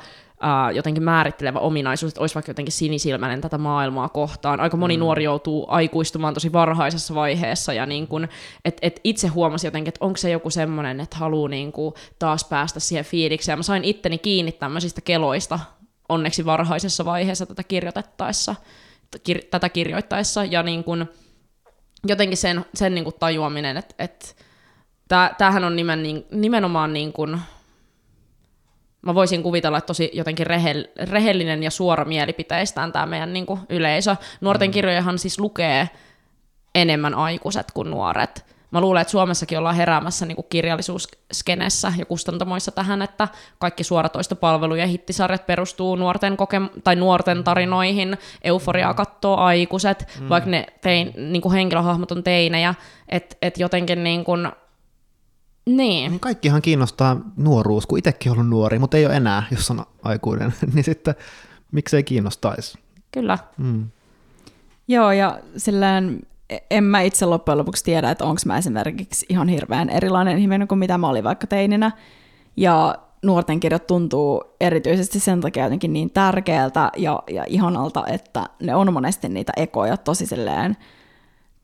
jotenkin 0.73 1.03
määrittelevä 1.03 1.59
ominaisuus, 1.59 2.09
että 2.11 2.21
olisi 2.21 2.35
vaikka 2.35 2.49
jotenkin 2.49 2.71
sinisilmäinen 2.71 3.41
tätä 3.41 3.57
maailmaa 3.57 4.09
kohtaan. 4.09 4.59
Aika 4.59 4.77
moni 4.77 4.97
mm. 4.97 4.99
nuori 4.99 5.23
joutuu 5.23 5.65
aikuistumaan 5.69 6.33
tosi 6.33 6.53
varhaisessa 6.53 7.15
vaiheessa, 7.15 7.73
ja 7.73 7.85
niin 7.85 8.07
kun, 8.07 8.27
et, 8.65 8.77
et 8.81 8.99
itse 9.03 9.27
huomasin 9.27 9.67
jotenkin, 9.67 9.89
että 9.89 10.05
onko 10.05 10.17
se 10.17 10.29
joku 10.29 10.49
semmoinen, 10.49 10.99
että 10.99 11.17
haluaa 11.17 11.49
niin 11.49 11.71
kun 11.71 11.93
taas 12.19 12.43
päästä 12.43 12.79
siihen 12.79 13.05
fiilikseen. 13.05 13.53
Ja 13.53 13.57
mä 13.57 13.63
sain 13.63 13.83
itteni 13.83 14.17
kiinni 14.17 14.51
tämmöisistä 14.51 15.01
keloista 15.01 15.59
onneksi 16.09 16.45
varhaisessa 16.45 17.05
vaiheessa 17.05 17.45
tätä 17.45 17.63
kirjoitettaessa, 17.63 18.55
kir- 19.17 19.47
tätä 19.51 19.69
kirjoittaessa, 19.69 20.45
ja 20.45 20.63
niin 20.63 20.83
kun, 20.83 21.05
jotenkin 22.07 22.37
sen, 22.37 22.65
sen 22.73 22.95
niin 22.95 23.03
kun 23.03 23.13
tajuaminen, 23.19 23.77
että, 23.77 23.95
että 23.99 24.27
tämähän 25.37 25.63
on 25.63 25.75
nimen, 25.75 26.03
niin, 26.03 26.25
nimenomaan 26.31 26.93
niin 26.93 27.13
kun, 27.13 27.39
mä 29.05 29.15
voisin 29.15 29.43
kuvitella, 29.43 29.77
että 29.77 29.87
tosi 29.87 30.11
jotenkin 30.13 30.47
rehell, 30.47 30.83
rehellinen 31.09 31.63
ja 31.63 31.71
suora 31.71 32.05
mielipiteistään 32.05 32.91
tämä 32.91 33.05
meidän 33.05 33.33
niin 33.33 33.45
kuin, 33.45 33.59
yleisö. 33.69 34.15
Nuorten 34.41 34.69
mm. 34.69 34.73
kirjojahan 34.73 35.19
siis 35.19 35.39
lukee 35.39 35.89
enemmän 36.75 37.15
aikuiset 37.15 37.71
kuin 37.71 37.91
nuoret. 37.91 38.45
Mä 38.71 38.81
luulen, 38.81 39.01
että 39.01 39.11
Suomessakin 39.11 39.57
ollaan 39.57 39.75
heräämässä 39.75 40.25
niin 40.25 40.35
kuin 40.35 40.45
kirjallisuusskenessä 40.49 41.93
ja 41.97 42.05
kustantamoissa 42.05 42.71
tähän, 42.71 43.01
että 43.01 43.27
kaikki 43.59 43.83
suoratoistopalvelu 43.83 44.75
ja 44.75 44.87
hittisarjat 44.87 45.45
perustuu 45.45 45.95
nuorten, 45.95 46.37
koke- 46.37 46.81
tai 46.83 46.95
nuorten 46.95 47.37
mm. 47.37 47.43
tarinoihin. 47.43 48.17
Euforiaa 48.43 48.93
kattoo 48.93 49.37
aikuiset, 49.37 50.07
mm. 50.19 50.29
vaikka 50.29 50.49
ne 50.49 50.65
tein, 50.81 51.13
niin 51.15 51.41
kuin 51.41 51.53
henkilöhahmot 51.53 52.11
on 52.11 52.23
teinejä. 52.23 52.75
Että 53.09 53.35
et 53.41 53.57
jotenkin 53.57 54.03
niin 54.03 54.23
kuin, 54.23 54.51
niin. 55.65 56.11
niin. 56.11 56.19
Kaikkihan 56.19 56.61
kiinnostaa 56.61 57.21
nuoruus, 57.37 57.85
kun 57.85 57.97
itsekin 57.97 58.31
ollut 58.31 58.49
nuori, 58.49 58.79
mutta 58.79 58.97
ei 58.97 59.05
ole 59.05 59.15
enää, 59.15 59.43
jos 59.51 59.71
on 59.71 59.85
aikuinen. 60.03 60.53
niin 60.73 60.83
sitten 60.83 61.15
miksei 61.71 62.03
kiinnostaisi? 62.03 62.77
Kyllä. 63.11 63.37
Mm. 63.57 63.87
Joo, 64.87 65.11
ja 65.11 65.39
sillään 65.57 66.19
en 66.71 66.83
mä 66.83 67.01
itse 67.01 67.25
loppujen 67.25 67.57
lopuksi 67.57 67.83
tiedä, 67.83 68.11
että 68.11 68.25
onko 68.25 68.41
mä 68.45 68.57
esimerkiksi 68.57 69.25
ihan 69.29 69.47
hirveän 69.47 69.89
erilainen 69.89 70.37
ihminen 70.37 70.67
kuin 70.67 70.79
mitä 70.79 70.97
mä 70.97 71.09
olin 71.09 71.23
vaikka 71.23 71.47
teininä. 71.47 71.91
Ja 72.57 72.95
nuorten 73.23 73.59
kirjat 73.59 73.87
tuntuu 73.87 74.43
erityisesti 74.61 75.19
sen 75.19 75.41
takia 75.41 75.63
jotenkin 75.63 75.93
niin 75.93 76.09
tärkeältä 76.09 76.91
ja, 76.97 77.23
ja 77.29 77.43
ihanalta, 77.47 78.03
että 78.07 78.45
ne 78.61 78.75
on 78.75 78.93
monesti 78.93 79.29
niitä 79.29 79.53
ekoja 79.57 79.97
tosi 79.97 80.25
silleen 80.25 80.77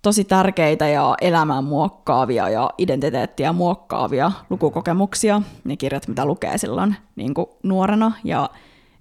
tosi 0.01 0.23
tärkeitä 0.23 0.87
ja 0.87 1.15
elämää 1.21 1.61
muokkaavia 1.61 2.49
ja 2.49 2.69
identiteettiä 2.77 3.53
muokkaavia 3.53 4.31
lukukokemuksia, 4.49 5.41
ne 5.63 5.77
kirjat, 5.77 6.07
mitä 6.07 6.25
lukee 6.25 6.57
silloin 6.57 6.95
niin 7.15 7.33
kuin 7.33 7.47
nuorena. 7.63 8.11
Ja 8.23 8.49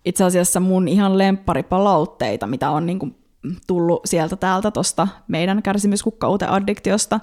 itse 0.05 0.25
asiassa 0.25 0.61
mun 0.61 0.89
ihan 0.89 1.19
lempparipalautteita, 1.19 2.47
mitä 2.47 2.71
on 2.71 2.87
niin 2.87 2.99
kuin 2.99 3.17
tullut 3.67 4.01
sieltä 4.05 4.37
täältä 4.37 4.71
tuosta 4.71 5.09
meidän 5.29 5.63
kärsimyskukkauteen 5.63 6.51
addiktiosta, 6.51 7.21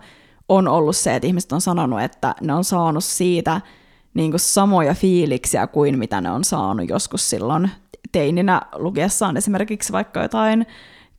on 0.49 0.67
ollut 0.67 0.95
se, 0.95 1.15
että 1.15 1.27
ihmiset 1.27 1.51
on 1.51 1.61
sanonut, 1.61 2.01
että 2.01 2.35
ne 2.41 2.53
on 2.53 2.63
saanut 2.63 3.03
siitä 3.03 3.61
niin 4.13 4.31
kuin 4.31 4.39
samoja 4.39 4.93
fiiliksiä 4.93 5.67
kuin 5.67 5.99
mitä 5.99 6.21
ne 6.21 6.31
on 6.31 6.43
saanut 6.43 6.89
joskus 6.89 7.29
silloin 7.29 7.71
teininä 8.11 8.61
lukiessaan 8.73 9.37
esimerkiksi 9.37 9.93
vaikka 9.93 10.21
jotain 10.21 10.65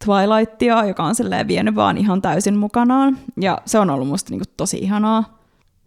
Twilightia, 0.05 0.85
joka 0.85 1.05
on 1.05 1.15
silleen 1.15 1.49
vienyt 1.49 1.75
vaan 1.75 1.99
ihan 1.99 2.23
täysin 2.23 2.57
mukanaan. 2.57 3.19
Ja 3.41 3.59
se 3.65 3.79
on 3.79 3.91
ollut 3.91 4.09
musta 4.09 4.31
niinku 4.31 4.45
tosi 4.57 4.79
ihanaa. 4.79 5.39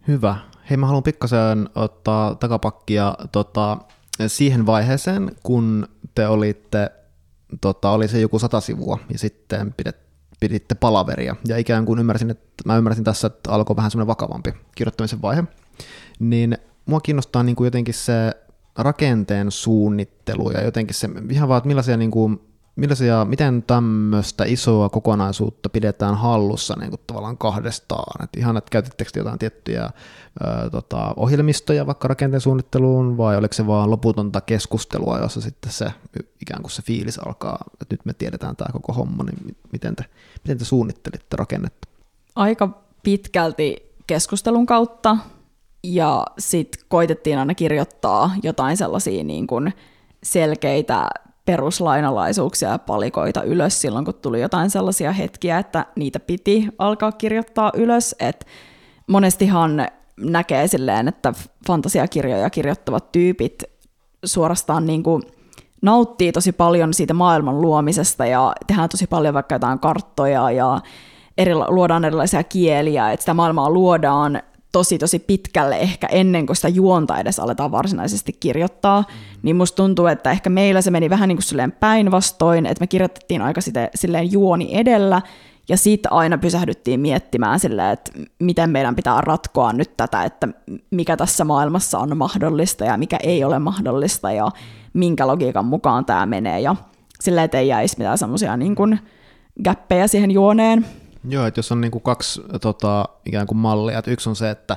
Hyvä. 0.08 0.36
Hei, 0.70 0.76
mä 0.76 0.86
haluan 0.86 1.02
pikkasen 1.02 1.68
ottaa 1.74 2.34
takapakkia 2.34 3.14
tota, 3.32 3.78
siihen 4.26 4.66
vaiheeseen, 4.66 5.32
kun 5.42 5.88
te 6.14 6.28
olitte, 6.28 6.90
tota, 7.60 7.90
oli 7.90 8.08
se 8.08 8.20
joku 8.20 8.38
sata 8.38 8.60
sivua, 8.60 8.98
ja 9.12 9.18
sitten 9.18 9.74
pidet, 9.76 9.96
piditte 10.40 10.74
palaveria. 10.74 11.36
Ja 11.48 11.56
ikään 11.56 11.84
kuin 11.84 11.98
ymmärsin, 11.98 12.30
että 12.30 12.62
mä 12.64 12.76
ymmärsin 12.76 13.04
tässä, 13.04 13.26
että 13.26 13.50
alkoi 13.50 13.76
vähän 13.76 13.90
semmoinen 13.90 14.06
vakavampi 14.06 14.54
kirjoittamisen 14.74 15.22
vaihe. 15.22 15.44
Niin 16.18 16.58
mua 16.86 17.00
kiinnostaa 17.00 17.42
niin 17.42 17.56
kuin 17.56 17.66
jotenkin 17.66 17.94
se 17.94 18.32
rakenteen 18.78 19.50
suunnittelu 19.50 20.50
ja 20.50 20.64
jotenkin 20.64 20.94
se 20.94 21.08
ihan 21.30 21.48
vaan, 21.48 21.58
että 21.58 21.68
millaisia 21.68 21.96
niin 21.96 22.10
kuin 22.10 22.40
Millaisia, 22.80 23.24
miten 23.24 23.62
tämmöistä 23.62 24.44
isoa 24.44 24.88
kokonaisuutta 24.88 25.68
pidetään 25.68 26.14
hallussa 26.14 26.76
niin 26.78 26.90
kuin 26.90 27.00
tavallaan 27.06 27.38
kahdestaan? 27.38 28.24
Et 28.24 28.36
ihan, 28.36 28.56
että 28.56 28.70
käytettekö 28.70 29.10
jotain 29.16 29.38
tiettyjä 29.38 29.84
ö, 29.84 30.70
tota, 30.70 31.14
ohjelmistoja 31.16 31.86
vaikka 31.86 32.08
rakenteen 32.08 32.40
suunnitteluun, 32.40 33.16
vai 33.16 33.36
oliko 33.36 33.54
se 33.54 33.66
vaan 33.66 33.90
loputonta 33.90 34.40
keskustelua, 34.40 35.18
jossa 35.18 35.40
sitten 35.40 35.72
se 35.72 35.92
ikään 36.42 36.62
kuin 36.62 36.70
se 36.70 36.82
fiilis 36.82 37.18
alkaa, 37.18 37.58
että 37.80 37.94
nyt 37.94 38.04
me 38.04 38.12
tiedetään 38.12 38.56
tämä 38.56 38.72
koko 38.72 38.92
homma, 38.92 39.24
niin 39.24 39.56
miten 39.72 39.96
te, 39.96 40.04
miten 40.44 40.58
te 40.58 40.64
suunnittelitte 40.64 41.36
rakennetta? 41.36 41.88
Aika 42.36 42.82
pitkälti 43.02 43.76
keskustelun 44.06 44.66
kautta, 44.66 45.16
ja 45.82 46.26
sitten 46.38 46.82
koitettiin 46.88 47.38
aina 47.38 47.54
kirjoittaa 47.54 48.30
jotain 48.42 48.76
sellaisia 48.76 49.24
niin 49.24 49.46
kuin 49.46 49.72
selkeitä 50.22 51.10
peruslainalaisuuksia 51.50 52.68
ja 52.68 52.78
palikoita 52.78 53.42
ylös 53.42 53.80
silloin, 53.80 54.04
kun 54.04 54.14
tuli 54.14 54.40
jotain 54.40 54.70
sellaisia 54.70 55.12
hetkiä, 55.12 55.58
että 55.58 55.86
niitä 55.96 56.20
piti 56.20 56.68
alkaa 56.78 57.12
kirjoittaa 57.12 57.72
ylös. 57.74 58.16
Et 58.20 58.46
monestihan 59.06 59.86
näkee 60.20 60.68
silleen, 60.68 61.08
että 61.08 61.32
fantasiakirjoja 61.66 62.50
kirjoittavat 62.50 63.12
tyypit 63.12 63.64
suorastaan 64.24 64.86
niin 64.86 65.02
kuin 65.02 65.22
nauttii 65.82 66.32
tosi 66.32 66.52
paljon 66.52 66.94
siitä 66.94 67.14
maailman 67.14 67.60
luomisesta 67.60 68.26
ja 68.26 68.52
tehdään 68.66 68.88
tosi 68.88 69.06
paljon 69.06 69.34
vaikka 69.34 69.54
jotain 69.54 69.78
karttoja 69.78 70.50
ja 70.50 70.80
eri, 71.38 71.54
luodaan 71.54 72.04
erilaisia 72.04 72.44
kieliä, 72.44 73.12
että 73.12 73.22
sitä 73.22 73.34
maailmaa 73.34 73.70
luodaan 73.70 74.42
tosi 74.72 74.98
tosi 74.98 75.18
pitkälle 75.18 75.76
ehkä 75.76 76.06
ennen 76.06 76.46
kuin 76.46 76.56
sitä 76.56 76.68
juonta 76.68 77.18
edes 77.18 77.40
aletaan 77.40 77.70
varsinaisesti 77.70 78.32
kirjoittaa, 78.32 79.00
mm. 79.00 79.40
niin 79.42 79.56
musta 79.56 79.76
tuntuu, 79.76 80.06
että 80.06 80.30
ehkä 80.30 80.50
meillä 80.50 80.82
se 80.82 80.90
meni 80.90 81.10
vähän 81.10 81.28
niin 81.28 81.36
kuin 81.36 81.44
silleen 81.44 81.72
päinvastoin, 81.72 82.66
että 82.66 82.82
me 82.82 82.86
kirjoitettiin 82.86 83.42
aika 83.42 83.60
sille, 83.60 83.90
silleen 83.94 84.32
juoni 84.32 84.68
edellä, 84.72 85.22
ja 85.68 85.76
sitten 85.76 86.12
aina 86.12 86.38
pysähdyttiin 86.38 87.00
miettimään 87.00 87.60
silleen, 87.60 87.90
että 87.90 88.12
miten 88.38 88.70
meidän 88.70 88.96
pitää 88.96 89.20
ratkoa 89.20 89.72
nyt 89.72 89.96
tätä, 89.96 90.24
että 90.24 90.48
mikä 90.90 91.16
tässä 91.16 91.44
maailmassa 91.44 91.98
on 91.98 92.16
mahdollista 92.16 92.84
ja 92.84 92.96
mikä 92.96 93.18
ei 93.22 93.44
ole 93.44 93.58
mahdollista 93.58 94.32
ja 94.32 94.50
minkä 94.92 95.26
logiikan 95.26 95.64
mukaan 95.64 96.04
tämä 96.04 96.26
menee 96.26 96.60
ja 96.60 96.76
silleen, 97.20 97.44
että 97.44 97.58
ei 97.58 97.68
jäisi 97.68 97.98
mitään 97.98 98.18
semmoisia 98.18 98.56
niin 98.56 98.74
kuin 98.74 98.98
gäppejä 99.64 100.06
siihen 100.06 100.30
juoneen. 100.30 100.86
Joo, 101.28 101.46
että 101.46 101.58
jos 101.58 101.72
on 101.72 101.80
niin 101.80 101.90
kuin 101.90 102.02
kaksi 102.02 102.42
tota, 102.60 103.04
ikään 103.26 103.46
kuin 103.46 103.58
mallia, 103.58 103.98
että 103.98 104.10
yksi 104.10 104.28
on 104.28 104.36
se, 104.36 104.50
että 104.50 104.76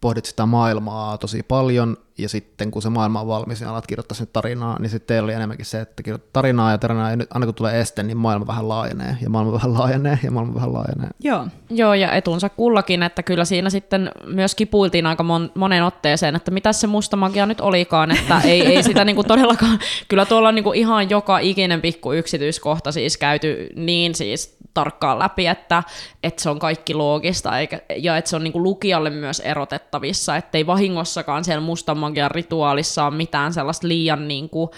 pohdit 0.00 0.24
sitä 0.24 0.46
maailmaa 0.46 1.18
tosi 1.18 1.42
paljon, 1.42 1.96
ja 2.22 2.28
sitten 2.28 2.70
kun 2.70 2.82
se 2.82 2.90
maailma 2.90 3.20
on 3.20 3.26
valmis 3.26 3.60
ja 3.60 3.70
alat 3.70 3.86
kirjoittaa 3.86 4.16
sen 4.16 4.28
tarinaa, 4.32 4.78
niin 4.78 4.90
sitten 4.90 5.06
teillä 5.06 5.26
oli 5.26 5.32
enemmänkin 5.32 5.66
se, 5.66 5.80
että 5.80 6.02
kirjoittaa 6.02 6.30
tarinaa 6.32 6.70
ja 6.70 6.78
tarinaa, 6.78 7.10
ja 7.10 7.16
nyt 7.16 7.28
aina 7.34 7.46
kun 7.46 7.54
tulee 7.54 7.80
este, 7.80 8.02
niin 8.02 8.16
maailma 8.16 8.46
vähän 8.46 8.68
laajenee, 8.68 9.16
ja 9.22 9.30
maailma 9.30 9.52
vähän 9.52 9.74
laajenee, 9.74 10.18
ja 10.22 10.30
maailma 10.30 10.54
vähän 10.54 10.72
laajenee. 10.72 11.08
Joo. 11.20 11.46
Joo, 11.70 11.94
ja 11.94 12.12
etunsa 12.12 12.48
kullakin, 12.48 13.02
että 13.02 13.22
kyllä 13.22 13.44
siinä 13.44 13.70
sitten 13.70 14.10
myös 14.26 14.54
kipuiltiin 14.54 15.06
aika 15.06 15.22
mon, 15.22 15.52
monen 15.54 15.84
otteeseen, 15.84 16.36
että 16.36 16.50
mitä 16.50 16.72
se 16.72 16.86
musta 16.86 17.16
magia 17.16 17.46
nyt 17.46 17.60
olikaan, 17.60 18.10
että 18.10 18.40
ei, 18.50 18.66
ei 18.66 18.82
sitä 18.82 19.04
niinku 19.04 19.24
todellakaan, 19.24 19.78
kyllä 20.08 20.26
tuolla 20.26 20.52
niinku 20.52 20.72
ihan 20.72 21.10
joka 21.10 21.38
ikinen 21.38 21.80
pikku 21.80 22.12
yksityiskohta 22.12 22.92
siis 22.92 23.16
käyty 23.16 23.68
niin 23.76 24.14
siis 24.14 24.60
tarkkaan 24.74 25.18
läpi, 25.18 25.46
että, 25.46 25.82
että 26.22 26.42
se 26.42 26.50
on 26.50 26.58
kaikki 26.58 26.94
loogista 26.94 27.58
eikä, 27.58 27.80
ja 27.96 28.16
että 28.16 28.30
se 28.30 28.36
on 28.36 28.44
niinku 28.44 28.62
lukijalle 28.62 29.10
myös 29.10 29.40
erotettavissa, 29.40 30.36
ettei 30.36 30.66
vahingossakaan 30.66 31.44
siellä 31.44 31.60
mustan 31.60 31.98
magian 32.10 32.30
rituaalissa 32.30 33.04
ole 33.04 33.14
mitään 33.14 33.52
sellaista 33.52 33.88
liian 33.88 34.28
niinku, 34.28 34.70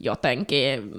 jotenkin 0.00 0.92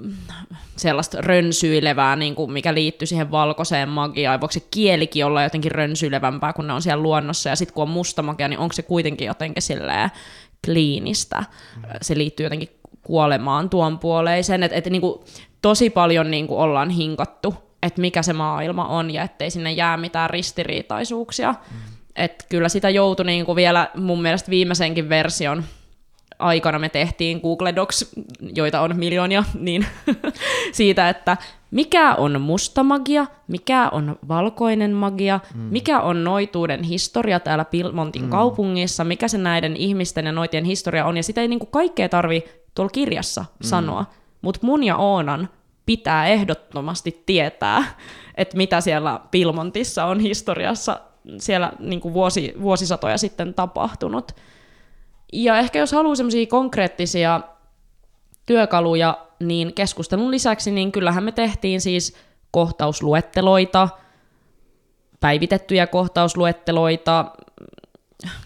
sellaista 0.76 1.20
rönsyilevää, 1.20 2.16
niin 2.16 2.34
kuin 2.34 2.52
mikä 2.52 2.74
liittyy 2.74 3.06
siihen 3.06 3.30
valkoiseen 3.30 3.88
magiaan. 3.88 4.40
Voiko 4.40 4.52
se 4.52 4.60
kielikin 4.70 5.26
olla 5.26 5.42
jotenkin 5.42 5.72
rönsyilevämpää, 5.72 6.52
kun 6.52 6.66
ne 6.66 6.72
on 6.72 6.82
siellä 6.82 7.02
luonnossa, 7.02 7.48
ja 7.48 7.56
sitten 7.56 7.74
kun 7.74 7.82
on 7.82 7.90
musta 7.90 8.22
magia, 8.22 8.48
niin 8.48 8.58
onko 8.58 8.72
se 8.72 8.82
kuitenkin 8.82 9.26
jotenkin 9.26 9.62
silleen 9.62 10.10
kliinistä. 10.64 11.44
Se 12.02 12.18
liittyy 12.18 12.46
jotenkin 12.46 12.80
kuolemaan 13.02 13.70
tuon 13.70 13.98
puoleisen, 13.98 14.62
että 14.62 14.76
et, 14.76 14.86
niin 14.86 15.02
tosi 15.62 15.90
paljon 15.90 16.30
niin 16.30 16.46
kuin 16.46 16.60
ollaan 16.60 16.90
hinkattu 16.90 17.54
että 17.82 18.00
mikä 18.00 18.22
se 18.22 18.32
maailma 18.32 18.84
on 18.84 19.10
ja 19.10 19.22
ettei 19.22 19.50
sinne 19.50 19.72
jää 19.72 19.96
mitään 19.96 20.30
ristiriitaisuuksia. 20.30 21.52
Mm. 21.52 21.95
Että 22.16 22.44
kyllä 22.48 22.68
sitä 22.68 22.90
joutui 22.90 23.26
niin 23.26 23.46
kuin 23.46 23.56
vielä 23.56 23.90
mun 23.94 24.22
mielestä 24.22 24.50
viimeisenkin 24.50 25.08
version 25.08 25.64
aikana 26.38 26.78
me 26.78 26.88
tehtiin 26.88 27.40
Google 27.40 27.76
Docs, 27.76 28.14
joita 28.54 28.80
on 28.80 28.96
miljoonia, 28.96 29.44
niin 29.58 29.86
siitä, 30.72 31.08
että 31.08 31.36
mikä 31.70 32.14
on 32.14 32.40
musta 32.40 32.82
magia, 32.82 33.26
mikä 33.48 33.88
on 33.88 34.18
valkoinen 34.28 34.92
magia, 34.92 35.40
mm. 35.54 35.60
mikä 35.60 36.00
on 36.00 36.24
noituuden 36.24 36.82
historia 36.82 37.40
täällä 37.40 37.64
Pilmontin 37.64 38.22
mm. 38.22 38.30
kaupungissa, 38.30 39.04
mikä 39.04 39.28
se 39.28 39.38
näiden 39.38 39.76
ihmisten 39.76 40.26
ja 40.26 40.32
noitien 40.32 40.64
historia 40.64 41.06
on, 41.06 41.16
ja 41.16 41.22
sitä 41.22 41.40
ei 41.40 41.48
niinku 41.48 41.66
kaikkea 41.66 42.08
tarvi 42.08 42.44
tuolla 42.74 42.90
kirjassa 42.90 43.40
mm. 43.40 43.46
sanoa, 43.60 44.04
mutta 44.42 44.60
mun 44.62 44.84
ja 44.84 44.96
Oonan 44.96 45.48
pitää 45.86 46.26
ehdottomasti 46.26 47.22
tietää, 47.26 47.84
että 48.36 48.56
mitä 48.56 48.80
siellä 48.80 49.20
Pilmontissa 49.30 50.04
on 50.04 50.20
historiassa 50.20 51.00
siellä 51.38 51.72
niin 51.78 52.00
kuin 52.00 52.14
vuosi, 52.14 52.54
vuosisatoja 52.62 53.18
sitten 53.18 53.54
tapahtunut. 53.54 54.32
Ja 55.32 55.58
ehkä 55.58 55.78
jos 55.78 55.92
haluaa 55.92 56.14
semmoisia 56.14 56.46
konkreettisia 56.46 57.40
työkaluja, 58.46 59.18
niin 59.40 59.74
keskustelun 59.74 60.30
lisäksi, 60.30 60.70
niin 60.70 60.92
kyllähän 60.92 61.24
me 61.24 61.32
tehtiin 61.32 61.80
siis 61.80 62.16
kohtausluetteloita, 62.50 63.88
päivitettyjä 65.20 65.86
kohtausluetteloita, 65.86 67.24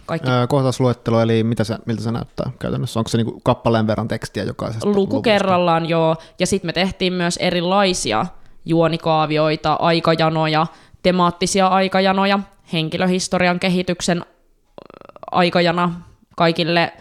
kaikki... 0.07 0.31
Öö, 0.31 0.47
kohtausluettelo, 0.47 1.21
eli 1.21 1.45
mitä 1.45 1.65
se, 1.65 1.79
miltä 1.87 2.03
se 2.03 2.13
näyttää 2.13 2.51
käytännössä? 2.59 3.01
Onko 3.01 3.09
se 3.09 3.17
niinku 3.17 3.41
kappaleen 3.45 3.87
verran 3.87 4.09
tekstiä 4.09 4.45
jokaisesta 4.45 4.89
Luku 4.89 5.01
luvusta? 5.01 5.23
kerrallaan, 5.23 5.87
joo. 5.89 6.17
Ja 6.39 6.47
sitten 6.47 6.69
me 6.69 6.73
tehtiin 6.73 7.13
myös 7.13 7.37
erilaisia 7.37 8.27
juonikaavioita, 8.65 9.73
aikajanoja, 9.73 10.67
temaattisia 11.03 11.67
aikajanoja, 11.67 12.39
henkilöhistorian 12.73 13.61
kehityksen 13.61 14.25
aikajana 15.31 16.01
kaikille 16.37 16.93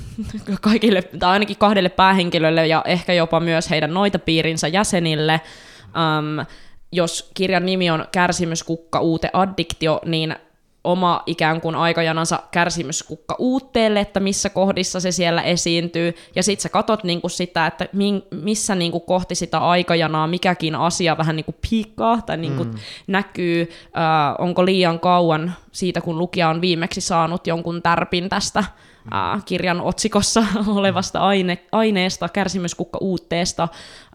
kaikille, 0.60 1.02
tai 1.02 1.30
ainakin 1.30 1.56
kahdelle 1.56 1.88
päähenkilölle 1.88 2.66
ja 2.66 2.82
ehkä 2.86 3.12
jopa 3.12 3.40
myös 3.40 3.70
heidän 3.70 3.94
noita 3.94 4.18
piirinsä 4.18 4.68
jäsenille. 4.68 5.40
Um, 5.84 6.46
jos 6.92 7.30
kirjan 7.34 7.66
nimi 7.66 7.90
on 7.90 8.04
Kärsimyskukka, 8.12 9.00
uute 9.00 9.30
addiktio, 9.32 10.00
niin 10.04 10.36
oma 10.84 11.22
ikään 11.26 11.60
kuin 11.60 11.74
aikajanansa 11.74 12.42
kärsimyskukka 12.50 13.36
uutteelle, 13.38 14.00
että 14.00 14.20
missä 14.20 14.50
kohdissa 14.50 15.00
se 15.00 15.12
siellä 15.12 15.42
esiintyy, 15.42 16.14
ja 16.36 16.42
sitten 16.42 16.62
sä 16.62 16.68
katot 16.68 17.04
niinku 17.04 17.28
sitä, 17.28 17.66
että 17.66 17.88
missä 18.30 18.74
niinku 18.74 19.00
kohti 19.00 19.34
sitä 19.34 19.58
aikajanaa 19.58 20.26
mikäkin 20.26 20.74
asia 20.74 21.18
vähän 21.18 21.36
niinku 21.36 21.54
piikkaa 21.70 22.22
tai 22.22 22.36
niinku 22.36 22.64
mm. 22.64 22.74
näkyy, 23.06 23.60
äh, 23.60 24.34
onko 24.38 24.64
liian 24.64 25.00
kauan 25.00 25.52
siitä, 25.72 26.00
kun 26.00 26.18
lukija 26.18 26.48
on 26.48 26.60
viimeksi 26.60 27.00
saanut 27.00 27.46
jonkun 27.46 27.82
tärpin 27.82 28.28
tästä 28.28 28.58
äh, 28.58 29.44
kirjan 29.44 29.80
otsikossa 29.80 30.44
olevasta 30.76 31.18
aine- 31.18 31.66
aineesta, 31.72 32.28
kärsimyskukka 32.28 32.98
uutteesta, 33.00 33.68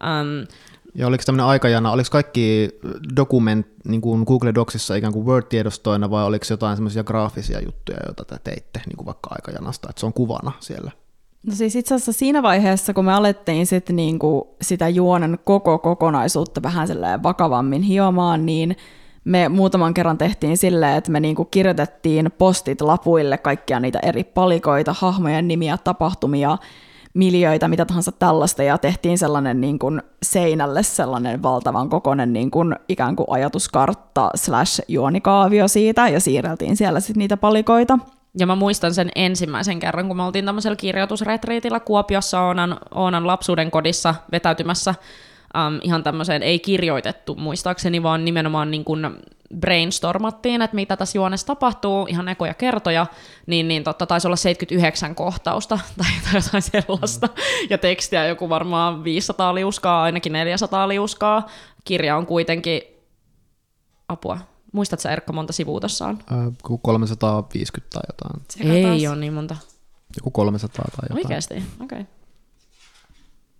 ähm, 0.04 0.44
ja 0.98 1.06
oliko 1.06 1.22
tämmöinen 1.26 1.46
aikajana, 1.46 1.92
oliko 1.92 2.08
kaikki 2.12 2.70
dokument 3.16 3.66
niin 3.84 4.00
kuin 4.00 4.22
Google 4.26 4.54
Docsissa 4.54 4.94
ikään 4.94 5.12
kuin 5.12 5.26
Word-tiedostoina 5.26 6.10
vai 6.10 6.24
oliko 6.24 6.44
jotain 6.50 6.76
semmoisia 6.76 7.04
graafisia 7.04 7.60
juttuja, 7.60 7.98
joita 8.06 8.24
te 8.24 8.36
teitte 8.44 8.80
niin 8.86 8.96
kuin 8.96 9.06
vaikka 9.06 9.30
aikajanasta, 9.30 9.88
että 9.90 10.00
se 10.00 10.06
on 10.06 10.12
kuvana 10.12 10.52
siellä? 10.60 10.90
No 11.46 11.54
siis 11.54 11.76
itse 11.76 11.94
asiassa 11.94 12.12
siinä 12.12 12.42
vaiheessa, 12.42 12.94
kun 12.94 13.04
me 13.04 13.12
alettiin 13.12 13.66
sit 13.66 13.90
niinku 13.90 14.56
sitä 14.62 14.88
juonen 14.88 15.38
koko 15.44 15.78
kokonaisuutta 15.78 16.62
vähän 16.62 16.88
vakavammin 17.22 17.82
hiomaan, 17.82 18.46
niin 18.46 18.76
me 19.24 19.48
muutaman 19.48 19.94
kerran 19.94 20.18
tehtiin 20.18 20.56
silleen, 20.56 20.96
että 20.96 21.10
me 21.10 21.20
niinku 21.20 21.44
kirjoitettiin 21.44 22.30
postit 22.38 22.80
lapuille 22.80 23.38
kaikkia 23.38 23.80
niitä 23.80 23.98
eri 24.02 24.24
palikoita, 24.24 24.94
hahmojen 24.98 25.48
nimiä, 25.48 25.78
tapahtumia, 25.84 26.58
miljöitä, 27.18 27.68
mitä 27.68 27.84
tahansa 27.84 28.12
tällaista, 28.12 28.62
ja 28.62 28.78
tehtiin 28.78 29.18
sellainen 29.18 29.60
niin 29.60 29.78
kuin 29.78 30.02
seinälle 30.22 30.82
sellainen 30.82 31.42
valtavan 31.42 31.88
kokoinen 31.88 32.32
niin 32.32 32.50
kuin 32.50 32.76
ikään 32.88 33.16
kuin 33.16 33.26
ajatuskartta 33.30 34.30
slash 34.34 34.80
juonikaavio 34.88 35.68
siitä, 35.68 36.08
ja 36.08 36.20
siirreltiin 36.20 36.76
siellä 36.76 37.00
sitten 37.00 37.18
niitä 37.18 37.36
palikoita. 37.36 37.98
Ja 38.38 38.46
mä 38.46 38.54
muistan 38.54 38.94
sen 38.94 39.08
ensimmäisen 39.14 39.80
kerran, 39.80 40.08
kun 40.08 40.16
me 40.16 40.22
oltiin 40.22 40.44
tämmöisellä 40.44 40.76
kirjoitusretriitillä 40.76 41.80
Kuopiossa 41.80 42.40
Oonan, 42.40 42.78
Oonan 42.94 43.26
lapsuuden 43.26 43.70
kodissa 43.70 44.14
vetäytymässä 44.32 44.94
um, 45.54 45.80
ihan 45.82 46.02
tämmöiseen 46.02 46.42
ei 46.42 46.58
kirjoitettu 46.58 47.34
muistaakseni, 47.34 48.02
vaan 48.02 48.24
nimenomaan 48.24 48.70
niin 48.70 48.84
kuin 48.84 49.06
brainstormattiin, 49.56 50.62
että 50.62 50.74
mitä 50.74 50.96
tässä 50.96 51.18
juonessa 51.18 51.46
tapahtuu, 51.46 52.06
ihan 52.06 52.28
ekoja 52.28 52.54
kertoja, 52.54 53.06
niin, 53.46 53.68
niin 53.68 53.84
totta 53.84 54.06
taisi 54.06 54.28
olla 54.28 54.36
79 54.36 55.14
kohtausta 55.14 55.78
tai, 55.96 56.06
tai 56.24 56.40
jotain 56.40 56.62
sellaista, 56.62 57.26
mm. 57.26 57.66
ja 57.70 57.78
tekstiä 57.78 58.26
joku 58.26 58.48
varmaan 58.48 59.04
500 59.04 59.54
liuskaa, 59.54 60.02
ainakin 60.02 60.32
400 60.32 60.88
liuskaa. 60.88 61.46
Kirja 61.84 62.16
on 62.16 62.26
kuitenkin, 62.26 62.82
apua, 64.08 64.38
muistatko 64.72 65.08
Erkka 65.08 65.32
monta 65.32 65.52
sivua 65.52 65.80
tuossa 65.80 66.06
on? 66.06 66.18
Äh, 66.32 66.78
350 66.82 67.94
tai 67.94 68.02
jotain. 68.08 68.44
Sekä 68.50 68.72
ei 68.72 68.82
taas. 68.82 69.12
ole 69.12 69.20
niin 69.20 69.32
monta. 69.32 69.56
Joku 70.16 70.30
300 70.30 70.84
tai 70.84 71.02
jotain. 71.02 71.24
Oikeasti, 71.24 71.54
okei. 71.54 72.00
Okay. 72.00 72.04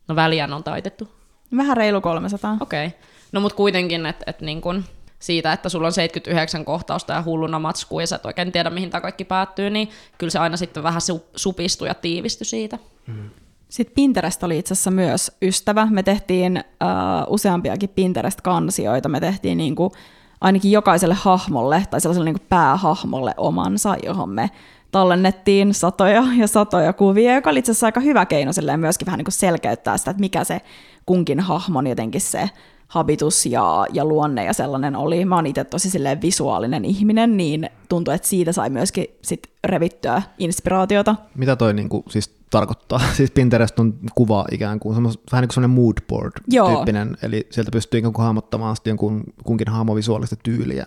No 0.08 0.16
väliään 0.16 0.52
on 0.52 0.64
taitettu. 0.64 1.17
Vähän 1.56 1.76
reilu 1.76 2.00
300. 2.00 2.56
Okei. 2.60 2.86
Okay. 2.86 2.98
No 3.32 3.40
mutta 3.40 3.56
kuitenkin, 3.56 4.06
että 4.06 4.24
et 4.26 4.40
niin 4.40 4.60
kun 4.60 4.84
siitä, 5.18 5.52
että 5.52 5.68
sulla 5.68 5.86
on 5.86 5.92
79 5.92 6.64
kohtausta 6.64 7.12
ja 7.12 7.22
hulluna 7.22 7.58
matskuu 7.58 8.00
ja 8.00 8.06
sä 8.06 8.16
et 8.16 8.26
oikein 8.26 8.52
tiedä, 8.52 8.70
mihin 8.70 8.90
tämä 8.90 9.00
kaikki 9.00 9.24
päättyy, 9.24 9.70
niin 9.70 9.88
kyllä 10.18 10.30
se 10.30 10.38
aina 10.38 10.56
sitten 10.56 10.82
vähän 10.82 11.00
supistui 11.36 11.88
ja 11.88 11.94
tiivistyi 11.94 12.44
siitä. 12.44 12.78
Mm. 13.06 13.30
Sitten 13.68 13.94
Pinterest 13.94 14.42
oli 14.42 14.58
itse 14.58 14.74
asiassa 14.74 14.90
myös 14.90 15.32
ystävä. 15.42 15.86
Me 15.90 16.02
tehtiin 16.02 16.56
uh, 16.56 17.32
useampiakin 17.32 17.88
Pinterest-kansioita. 17.88 19.08
Me 19.08 19.20
tehtiin 19.20 19.58
niinku, 19.58 19.92
ainakin 20.40 20.70
jokaiselle 20.70 21.14
hahmolle 21.14 21.82
tai 21.90 22.00
sellaiselle 22.00 22.24
niinku 22.24 22.46
päähahmolle 22.48 23.34
omansa, 23.36 23.96
johon 24.02 24.30
me 24.30 24.50
tallennettiin 24.90 25.74
satoja 25.74 26.24
ja 26.38 26.46
satoja 26.46 26.92
kuvia, 26.92 27.34
joka 27.34 27.50
oli 27.50 27.58
itse 27.58 27.72
asiassa 27.72 27.86
aika 27.86 28.00
hyvä 28.00 28.26
keino 28.26 28.52
myöskin 28.76 29.06
vähän 29.06 29.18
niinku 29.18 29.30
selkeyttää 29.30 29.98
sitä, 29.98 30.10
että 30.10 30.20
mikä 30.20 30.44
se 30.44 30.60
kunkin 31.08 31.40
hahmon 31.40 31.86
jotenkin 31.86 32.20
se 32.20 32.50
habitus 32.88 33.46
ja, 33.46 33.86
ja 33.92 34.04
luonne 34.04 34.44
ja 34.44 34.52
sellainen 34.52 34.96
oli. 34.96 35.24
Mä 35.24 35.34
oon 35.34 35.46
itse 35.46 35.64
tosi 35.64 35.90
silleen 35.90 36.22
visuaalinen 36.22 36.84
ihminen, 36.84 37.36
niin 37.36 37.70
tuntuu, 37.88 38.14
että 38.14 38.28
siitä 38.28 38.52
sai 38.52 38.70
myöskin 38.70 39.06
sit 39.22 39.50
revittyä 39.64 40.22
inspiraatiota. 40.38 41.16
Mitä 41.34 41.56
toi 41.56 41.74
niinku, 41.74 42.04
siis 42.08 42.34
tarkoittaa? 42.50 43.00
Siis 43.16 43.30
Pinterest 43.30 43.78
on 43.78 43.94
kuva 44.14 44.44
ikään 44.52 44.80
kuin, 44.80 44.94
semmos, 44.94 45.20
vähän 45.32 45.42
niin 45.42 45.48
kuin 45.48 45.54
semmoinen 45.54 45.84
mood 45.84 45.96
board 46.08 46.32
tyyppinen, 46.50 47.16
eli 47.22 47.46
sieltä 47.50 47.70
pystyy 47.70 47.98
ikään 47.98 48.12
kuin 48.12 48.24
hahmottamaan 48.24 48.76
jonkun, 48.84 49.24
kunkin 49.44 49.68
hahmovisuaalista 49.68 50.36
tyyliä 50.42 50.86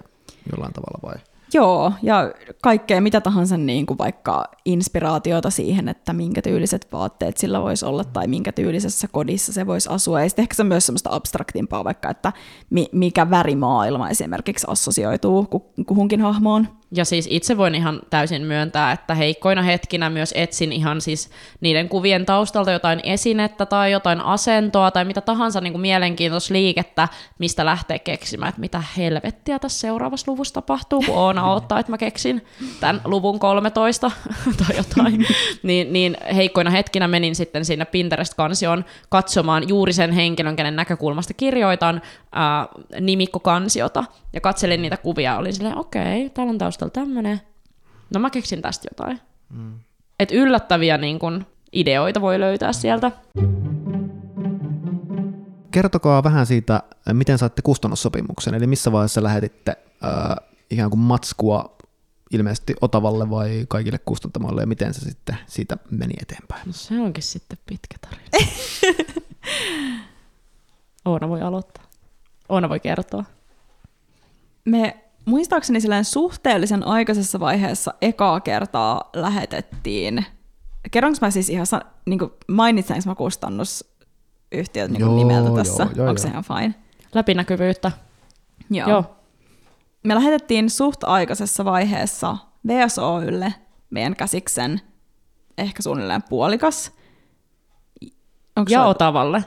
jollain 0.51 0.73
tavalla 0.73 0.99
vai? 1.03 1.30
Joo, 1.53 1.93
ja 2.01 2.33
kaikkea 2.61 3.01
mitä 3.01 3.21
tahansa 3.21 3.57
niin 3.57 3.85
kuin 3.85 3.97
vaikka 3.97 4.45
inspiraatiota 4.65 5.49
siihen, 5.49 5.87
että 5.87 6.13
minkä 6.13 6.41
tyyliset 6.41 6.87
vaatteet 6.91 7.37
sillä 7.37 7.61
voisi 7.61 7.85
olla 7.85 8.03
tai 8.03 8.27
minkä 8.27 8.51
tyylisessä 8.51 9.07
kodissa 9.07 9.53
se 9.53 9.67
voisi 9.67 9.89
asua. 9.89 10.21
Ja 10.21 10.29
sitten 10.29 10.43
ehkä 10.43 10.55
se 10.55 10.63
myös 10.63 10.85
semmoista 10.85 11.09
abstraktimpaa 11.13 11.83
vaikka, 11.83 12.09
että 12.09 12.33
mikä 12.91 13.29
värimaailma 13.29 14.09
esimerkiksi 14.09 14.67
assosioituu 14.69 15.47
kuhunkin 15.85 16.21
hahmoon. 16.21 16.67
Ja 16.95 17.05
siis 17.05 17.27
itse 17.31 17.57
voin 17.57 17.75
ihan 17.75 18.01
täysin 18.09 18.41
myöntää, 18.41 18.91
että 18.91 19.15
heikkoina 19.15 19.61
hetkinä 19.61 20.09
myös 20.09 20.33
etsin 20.37 20.73
ihan 20.73 21.01
siis 21.01 21.29
niiden 21.61 21.89
kuvien 21.89 22.25
taustalta 22.25 22.71
jotain 22.71 22.99
esinettä 23.03 23.65
tai 23.65 23.91
jotain 23.91 24.21
asentoa 24.21 24.91
tai 24.91 25.05
mitä 25.05 25.21
tahansa 25.21 25.61
niin 25.61 25.73
kuin 25.73 25.81
mielenkiintoista 25.81 26.53
liikettä, 26.53 27.07
mistä 27.39 27.65
lähtee 27.65 27.99
keksimään, 27.99 28.49
että 28.49 28.61
mitä 28.61 28.83
helvettiä 28.97 29.59
tässä 29.59 29.79
seuraavassa 29.79 30.31
luvussa 30.31 30.53
tapahtuu, 30.53 31.03
kun 31.05 31.17
Oona 31.17 31.51
odottaa, 31.51 31.79
että 31.79 31.91
mä 31.91 31.97
keksin 31.97 32.45
tämän 32.79 33.01
luvun 33.05 33.39
13 33.39 34.11
tai 34.67 34.77
jotain. 34.77 35.27
niin, 35.63 35.93
niin 35.93 36.17
heikkoina 36.35 36.69
hetkinä 36.69 37.07
menin 37.07 37.35
sitten 37.35 37.65
sinne 37.65 37.85
Pinterest-kansioon 37.85 38.85
katsomaan 39.09 39.69
juuri 39.69 39.93
sen 39.93 40.11
henkilön, 40.11 40.55
kenen 40.55 40.75
näkökulmasta 40.75 41.33
kirjoitan 41.33 42.01
ää, 42.31 42.67
nimikkokansiota 43.01 44.03
ja 44.33 44.41
katselin 44.41 44.81
niitä 44.81 44.97
kuvia, 44.97 45.37
olin 45.37 45.53
silleen, 45.53 45.77
okei, 45.77 46.25
okay, 46.25 46.29
täällä 46.29 46.51
on 46.51 46.57
taustalla 46.57 46.91
tämmönen. 46.91 47.41
No 48.13 48.19
mä 48.19 48.29
keksin 48.29 48.61
tästä 48.61 48.87
jotain. 48.91 49.21
Mm. 49.49 49.79
Et 50.19 50.31
yllättäviä 50.31 50.97
niin 50.97 51.19
kun, 51.19 51.45
ideoita 51.73 52.21
voi 52.21 52.39
löytää 52.39 52.73
sieltä. 52.73 53.11
Kertokaa 55.71 56.23
vähän 56.23 56.45
siitä, 56.45 56.83
miten 57.13 57.37
saatte 57.37 57.61
kustannussopimuksen, 57.61 58.53
eli 58.53 58.67
missä 58.67 58.91
vaiheessa 58.91 59.23
lähetitte 59.23 59.77
äh, 60.03 60.35
ikään 60.69 60.89
kuin 60.89 60.99
matskua 60.99 61.75
ilmeisesti 62.31 62.75
Otavalle 62.81 63.29
vai 63.29 63.65
kaikille 63.67 63.99
kustantamoille, 64.05 64.61
ja 64.61 64.67
miten 64.67 64.93
se 64.93 65.01
sitten 65.01 65.37
siitä 65.47 65.77
meni 65.91 66.13
eteenpäin? 66.21 66.61
No 66.65 66.73
se 66.73 66.99
onkin 66.99 67.23
sitten 67.23 67.57
pitkä 67.65 67.97
tarina. 68.01 68.51
Oona 71.05 71.29
voi 71.29 71.41
aloittaa. 71.41 71.90
Oona 72.51 72.69
voi 72.69 72.79
kertoa. 72.79 73.23
Me 74.65 74.97
muistaakseni 75.25 75.79
suhteellisen 76.03 76.87
aikaisessa 76.87 77.39
vaiheessa 77.39 77.93
ekaa 78.01 78.39
kertaa 78.39 79.09
lähetettiin, 79.13 80.25
kerronko 80.91 81.17
mä 81.21 81.31
siis 81.31 81.49
ihan, 81.49 81.65
niin 82.05 82.19
mainitsenko 82.47 83.03
mä 83.05 83.15
kustannusyhtiöt 83.15 84.91
niin 84.91 85.15
nimeltä 85.15 85.49
tässä, 85.55 85.83
joo, 85.83 85.91
joo, 85.95 86.09
onko 86.09 86.21
se 86.21 86.27
ihan 86.27 86.43
fine? 86.43 86.75
Läpinäkyvyyttä. 87.13 87.91
Joo. 88.69 88.89
joo. 88.89 89.15
Me 90.03 90.15
lähetettiin 90.15 90.69
suht 90.69 91.03
aikaisessa 91.03 91.65
vaiheessa 91.65 92.37
VSOYlle 92.67 93.53
meidän 93.89 94.15
käsiksen 94.15 94.81
ehkä 95.57 95.81
suunnilleen 95.81 96.23
puolikas. 96.29 96.91
Onko 98.55 98.71
ja 98.71 98.83
Otavalle. 98.83 99.43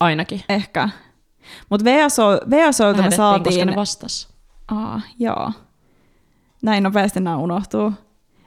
Ainakin. 0.00 0.42
Ehkä. 0.48 0.88
Mutta 1.70 1.84
VSO, 1.84 2.40
VSOilta 2.50 3.02
me 3.02 3.10
saatiin... 3.10 3.44
koska 3.44 3.64
ne 3.64 3.76
vastas. 3.76 4.28
Aa, 4.68 5.00
joo. 5.18 5.52
Näin 6.62 6.82
nopeasti 6.82 7.20
nämä 7.20 7.36
unohtuu. 7.36 7.92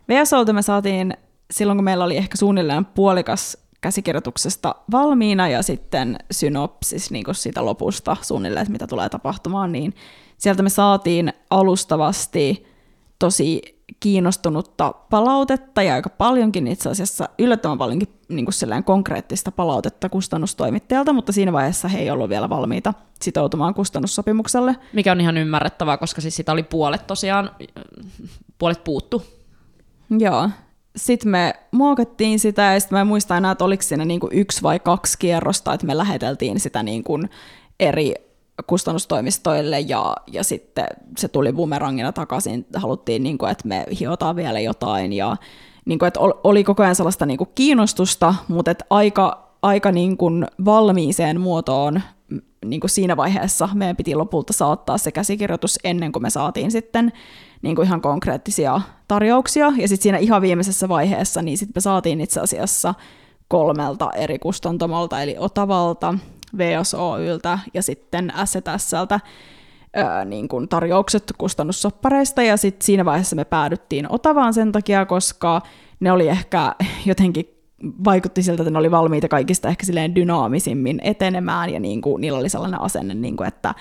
VSOilta 0.09 0.53
me 0.53 0.61
saatiin 0.61 1.13
silloin, 1.51 1.77
kun 1.77 1.83
meillä 1.83 2.03
oli 2.03 2.17
ehkä 2.17 2.37
suunnilleen 2.37 2.85
puolikas 2.85 3.57
käsikirjoituksesta 3.81 4.75
valmiina 4.91 5.47
ja 5.47 5.63
sitten 5.63 6.17
synopsis 6.31 7.11
niin 7.11 7.23
kuin 7.23 7.35
siitä 7.35 7.65
lopusta 7.65 8.17
suunnilleen, 8.21 8.61
että 8.61 8.71
mitä 8.71 8.87
tulee 8.87 9.09
tapahtumaan, 9.09 9.71
niin 9.71 9.93
sieltä 10.37 10.63
me 10.63 10.69
saatiin 10.69 11.33
alustavasti 11.49 12.65
tosi 13.19 13.82
kiinnostunutta 13.99 14.93
palautetta 15.09 15.83
ja 15.83 15.93
aika 15.93 16.09
paljonkin 16.09 16.67
itse 16.67 16.89
asiassa, 16.89 17.29
yllättävän 17.39 17.77
paljonkin 17.77 18.13
niin 18.29 18.45
kuin 18.45 18.83
konkreettista 18.83 19.51
palautetta 19.51 20.09
kustannustoimittajalta, 20.09 21.13
mutta 21.13 21.31
siinä 21.31 21.53
vaiheessa 21.53 21.87
he 21.87 21.99
ei 21.99 22.11
ollut 22.11 22.29
vielä 22.29 22.49
valmiita 22.49 22.93
sitoutumaan 23.21 23.73
kustannussopimukselle. 23.73 24.75
Mikä 24.93 25.11
on 25.11 25.21
ihan 25.21 25.37
ymmärrettävää, 25.37 25.97
koska 25.97 26.21
siis 26.21 26.35
sitä 26.35 26.51
oli 26.51 26.63
puolet 26.63 27.07
tosiaan, 27.07 27.51
puolet 28.57 28.83
puuttu. 28.83 29.23
Joo. 30.19 30.49
Sitten 30.95 31.31
me 31.31 31.53
muokattiin 31.71 32.39
sitä 32.39 32.61
ja 32.61 32.79
sitten 32.79 32.97
mä 32.97 33.05
muistan 33.05 33.37
enää, 33.37 33.51
että 33.51 33.65
oliko 33.65 33.83
siinä 33.83 34.05
niin 34.05 34.19
kuin 34.19 34.33
yksi 34.33 34.61
vai 34.61 34.79
kaksi 34.79 35.17
kierrosta, 35.19 35.73
että 35.73 35.87
me 35.87 35.97
läheteltiin 35.97 36.59
sitä 36.59 36.83
niin 36.83 37.03
kuin 37.03 37.29
eri 37.79 38.13
kustannustoimistoille 38.67 39.79
ja, 39.79 40.15
ja 40.31 40.43
sitten 40.43 40.85
se 41.17 41.27
tuli 41.27 41.53
bumerangina 41.53 42.11
takaisin. 42.11 42.65
Haluttiin, 42.75 43.23
niin 43.23 43.37
kuin, 43.37 43.51
että 43.51 43.67
me 43.67 43.85
hiotaan 43.99 44.35
vielä 44.35 44.59
jotain 44.59 45.13
ja 45.13 45.37
niin 45.85 45.99
kuin, 45.99 46.07
että 46.07 46.19
oli 46.43 46.63
koko 46.63 46.83
ajan 46.83 46.95
sellaista 46.95 47.25
niin 47.25 47.37
kuin 47.37 47.49
kiinnostusta, 47.55 48.35
mutta 48.47 48.71
että 48.71 48.85
aika, 48.89 49.49
aika 49.61 49.91
niin 49.91 50.17
kuin 50.17 50.45
valmiiseen 50.65 51.41
muotoon 51.41 52.01
niin 52.65 52.79
kuin 52.79 52.89
siinä 52.89 53.17
vaiheessa 53.17 53.69
meidän 53.73 53.95
piti 53.95 54.15
lopulta 54.15 54.53
saattaa 54.53 54.97
se 54.97 55.11
käsikirjoitus 55.11 55.79
ennen 55.83 56.11
kuin 56.11 56.23
me 56.23 56.29
saatiin 56.29 56.71
sitten 56.71 57.11
niin 57.61 57.75
kuin 57.75 57.85
ihan 57.85 58.01
konkreettisia 58.01 58.81
tarjouksia. 59.07 59.65
Ja 59.77 59.87
sitten 59.87 60.03
siinä 60.03 60.17
ihan 60.17 60.41
viimeisessä 60.41 60.89
vaiheessa 60.89 61.41
niin 61.41 61.57
sitten 61.57 61.73
me 61.75 61.81
saatiin 61.81 62.21
itse 62.21 62.39
asiassa 62.39 62.93
kolmelta 63.47 64.11
eri 64.11 64.39
kustantamolta, 64.39 65.21
eli 65.21 65.35
Otavalta, 65.39 66.13
VSOYltä 66.57 67.59
ja 67.73 67.83
sitten 67.83 68.33
STSltä 68.45 69.19
niin 70.25 70.47
kuin 70.47 70.69
tarjoukset 70.69 71.33
kustannussoppareista, 71.37 72.43
ja 72.43 72.57
sitten 72.57 72.85
siinä 72.85 73.05
vaiheessa 73.05 73.35
me 73.35 73.45
päädyttiin 73.45 74.11
Otavaan 74.11 74.53
sen 74.53 74.71
takia, 74.71 75.05
koska 75.05 75.61
ne 75.99 76.11
oli 76.11 76.27
ehkä 76.27 76.75
jotenkin 77.05 77.45
vaikutti 78.03 78.43
siltä, 78.43 78.63
että 78.63 78.71
ne 78.71 78.79
oli 78.79 78.91
valmiita 78.91 79.27
kaikista 79.27 79.67
ehkä 79.67 79.85
silleen 79.85 80.15
dynaamisimmin 80.15 80.99
etenemään, 81.03 81.69
ja 81.69 81.79
niin 81.79 82.01
kuin, 82.01 82.21
niillä 82.21 82.39
oli 82.39 82.49
sellainen 82.49 82.81
asenne, 82.81 83.13
niin 83.13 83.37
kuin, 83.37 83.47
että 83.47 83.73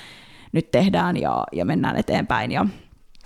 nyt 0.53 0.71
tehdään 0.71 1.17
ja, 1.17 1.45
ja 1.53 1.65
mennään 1.65 1.97
eteenpäin, 1.97 2.53
ja 2.53 2.67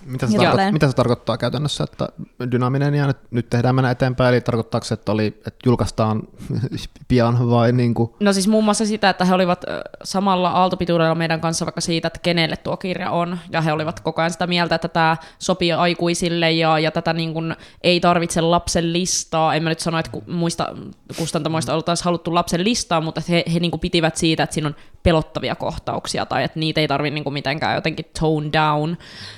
Mitä 0.05 0.27
se, 0.27 0.37
tarko- 0.37 0.71
mitä 0.71 0.87
se 0.87 0.95
tarkoittaa 0.95 1.37
käytännössä, 1.37 1.83
että 1.83 2.09
dynaaminen 2.51 2.95
ja 2.95 3.07
nyt, 3.07 3.17
nyt 3.31 3.49
tehdään 3.49 3.75
mennä 3.75 3.91
eteenpäin, 3.91 4.33
eli 4.33 4.41
tarkoittaako 4.41 4.85
se, 4.85 4.93
että, 4.93 5.11
oli, 5.11 5.27
että 5.27 5.59
julkaistaan 5.65 6.21
pian 7.07 7.49
vai 7.49 7.71
niin 7.71 7.93
kuin, 7.93 8.11
No 8.19 8.33
siis 8.33 8.47
muun 8.47 8.63
muassa 8.63 8.85
sitä, 8.85 9.09
että 9.09 9.25
he 9.25 9.33
olivat 9.33 9.65
samalla 10.03 10.49
aaltopituudella 10.49 11.15
meidän 11.15 11.41
kanssa 11.41 11.65
vaikka 11.65 11.81
siitä, 11.81 12.07
että 12.07 12.19
kenelle 12.23 12.57
tuo 12.57 12.77
kirja 12.77 13.11
on, 13.11 13.39
ja 13.51 13.61
he 13.61 13.71
olivat 13.71 13.99
koko 13.99 14.21
ajan 14.21 14.31
sitä 14.31 14.47
mieltä, 14.47 14.75
että 14.75 14.87
tämä 14.87 15.17
sopii 15.39 15.71
aikuisille, 15.71 16.51
ja, 16.51 16.79
ja 16.79 16.91
tätä 16.91 17.13
niin 17.13 17.33
kuin 17.33 17.55
ei 17.81 17.99
tarvitse 17.99 18.41
lapsen 18.41 18.93
listaa. 18.93 19.55
En 19.55 19.63
mä 19.63 19.69
nyt 19.69 19.79
sano, 19.79 19.99
että 19.99 20.11
ku, 20.11 20.23
muista 20.27 20.75
kustantamoista 21.17 21.75
oltaisiin 21.75 22.05
haluttu 22.05 22.35
lapsen 22.35 22.63
listaa, 22.63 23.01
mutta 23.01 23.21
he, 23.29 23.43
he 23.53 23.59
niin 23.59 23.71
kuin 23.71 23.81
pitivät 23.81 24.17
siitä, 24.17 24.43
että 24.43 24.53
siinä 24.53 24.67
on 24.67 24.75
pelottavia 25.03 25.55
kohtauksia, 25.55 26.25
tai 26.25 26.43
että 26.43 26.59
niitä 26.59 26.81
ei 26.81 26.87
tarvitse 26.87 27.13
niin 27.13 27.23
kuin 27.23 27.33
mitenkään 27.33 27.75
jotenkin 27.75 28.05
tone 28.19 28.49
down, 28.53 28.97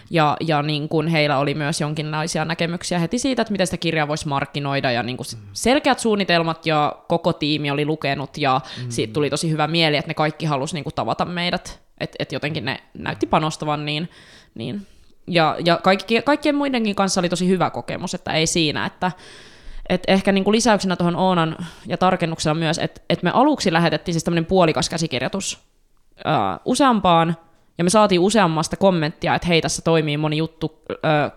ja, 0.10 0.38
ja 0.50 0.62
niin 0.62 0.90
kuin 0.90 1.08
heillä 1.08 1.38
oli 1.38 1.54
myös 1.54 1.82
jonkinlaisia 1.82 2.46
näkemyksiä 2.46 3.00
heti 3.00 3.20
siitä, 3.20 3.42
että 3.42 3.52
miten 3.52 3.68
sitä 3.68 3.78
kirjaa 3.78 4.08
voisi 4.08 4.28
markkinoida, 4.28 4.92
ja 4.92 5.04
niin 5.04 5.18
kuin 5.18 5.28
selkeät 5.54 6.00
suunnitelmat, 6.00 6.66
ja 6.66 6.96
koko 7.08 7.34
tiimi 7.34 7.72
oli 7.72 7.86
lukenut, 7.86 8.38
ja 8.38 8.62
mm. 8.78 8.90
siitä 8.90 9.14
tuli 9.14 9.30
tosi 9.30 9.52
hyvä 9.52 9.68
mieli, 9.68 9.98
että 9.98 10.10
ne 10.10 10.14
kaikki 10.14 10.46
halusi 10.46 10.74
niin 10.74 10.84
kuin 10.84 10.96
tavata 10.96 11.26
meidät, 11.26 11.82
että 12.00 12.16
et 12.20 12.32
jotenkin 12.32 12.66
ne 12.66 12.80
näytti 12.94 13.28
panostavan, 13.28 13.86
niin, 13.86 14.10
niin. 14.56 14.88
Ja, 15.28 15.56
ja 15.66 15.80
kaikki, 15.84 16.22
kaikkien 16.22 16.56
muidenkin 16.56 16.96
kanssa 16.96 17.22
oli 17.22 17.30
tosi 17.30 17.48
hyvä 17.48 17.70
kokemus, 17.70 18.14
että 18.14 18.32
ei 18.32 18.48
siinä, 18.48 18.86
että 18.86 19.12
et 19.90 20.04
ehkä 20.08 20.32
niinku 20.32 20.52
lisäyksenä 20.52 20.96
tuohon 20.96 21.16
Oonan 21.16 21.58
ja 21.88 21.98
tarkennuksena 21.98 22.54
myös, 22.54 22.78
että 22.78 23.02
et 23.10 23.24
me 23.24 23.32
aluksi 23.34 23.74
lähetettiin 23.74 24.14
siis 24.14 24.24
tämmöinen 24.24 24.46
puolikas 24.46 24.90
käsikirjoitus 24.90 25.60
ää, 26.26 26.60
useampaan, 26.66 27.38
ja 27.80 27.84
me 27.84 27.90
saatiin 27.90 28.22
useammasta 28.22 28.78
kommenttia, 28.78 29.36
että 29.36 29.48
hei, 29.48 29.62
tässä 29.62 29.82
toimii 29.82 30.18
moni 30.18 30.38
juttu, 30.38 30.84
ää, 31.04 31.32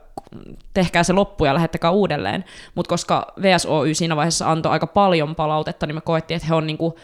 tehkää 0.75 1.03
se 1.03 1.13
loppu 1.13 1.45
ja 1.45 1.55
lähettäkää 1.55 1.91
uudelleen. 1.91 2.45
Mutta 2.75 2.89
koska 2.89 3.33
VSOY 3.43 3.95
siinä 3.95 4.17
vaiheessa 4.17 4.51
antoi 4.51 4.73
aika 4.73 4.87
paljon 4.87 5.35
palautetta, 5.35 5.87
niin 5.87 5.95
me 5.95 6.01
koettiin, 6.01 6.37
että 6.37 6.49
he 6.49 6.55
on 6.55 6.67
niinku 6.67 6.99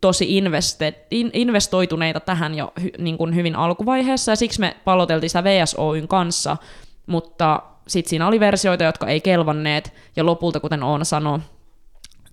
tosi 0.00 0.36
investe, 0.36 1.06
in, 1.10 1.30
investoituneita 1.32 2.20
tähän 2.20 2.54
jo 2.54 2.72
hy, 2.82 2.90
niin 2.98 3.18
kuin 3.18 3.34
hyvin 3.34 3.56
alkuvaiheessa, 3.56 4.32
ja 4.32 4.36
siksi 4.36 4.60
me 4.60 4.76
palloteltiin 4.84 5.30
sitä 5.30 5.44
VSOYn 5.44 6.08
kanssa, 6.08 6.56
mutta 7.06 7.62
sitten 7.88 8.10
siinä 8.10 8.26
oli 8.26 8.40
versioita, 8.40 8.84
jotka 8.84 9.06
ei 9.06 9.20
kelvanneet, 9.20 9.94
ja 10.16 10.26
lopulta, 10.26 10.60
kuten 10.60 10.82
Oona 10.82 11.04
sanoi, 11.04 11.38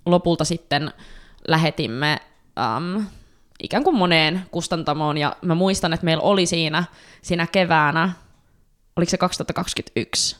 lopulta 0.06 0.46
sitten 0.46 0.92
lähetimme 1.48 2.20
äm, 2.76 3.06
ikään 3.64 3.84
kuin 3.84 3.96
moneen 3.96 4.42
kustantamoon, 4.52 5.18
ja 5.18 5.36
mä 5.42 5.56
muistan, 5.56 5.94
että 5.94 6.06
meillä 6.06 6.24
oli 6.24 6.46
siinä, 6.46 6.84
siinä 7.22 7.48
keväänä, 7.48 8.12
oliko 8.96 9.10
se 9.10 9.18
2021? 9.18 10.38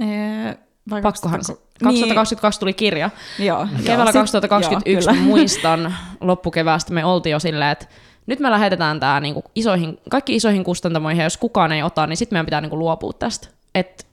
Ee, 0.00 0.58
vai 0.90 1.02
Pakkohan 1.02 1.44
se. 1.44 1.52
2000 1.52 1.68
2022 1.84 2.60
tuli 2.60 2.72
kirja. 2.72 3.10
Niin, 3.38 3.46
joo, 3.46 3.66
Keväällä 3.84 4.10
joo. 4.14 4.20
2021 4.20 5.10
joo, 5.10 5.16
muistan 5.24 5.94
loppukeväästä 6.20 6.94
me 6.94 7.04
oltiin 7.04 7.30
jo 7.30 7.38
silleen, 7.38 7.70
että 7.70 7.86
nyt 8.26 8.40
me 8.40 8.50
lähetetään 8.50 9.00
tämä 9.00 9.20
niinku 9.20 9.44
isoihin, 9.54 9.98
kaikki 10.10 10.36
isoihin 10.36 10.64
kustantamoihin, 10.64 11.18
ja 11.18 11.24
jos 11.24 11.36
kukaan 11.36 11.72
ei 11.72 11.82
ota, 11.82 12.06
niin 12.06 12.16
sitten 12.16 12.36
meidän 12.36 12.46
pitää 12.46 12.60
niinku 12.60 12.78
luopua 12.78 13.12
tästä. 13.12 13.48
Et 13.74 14.06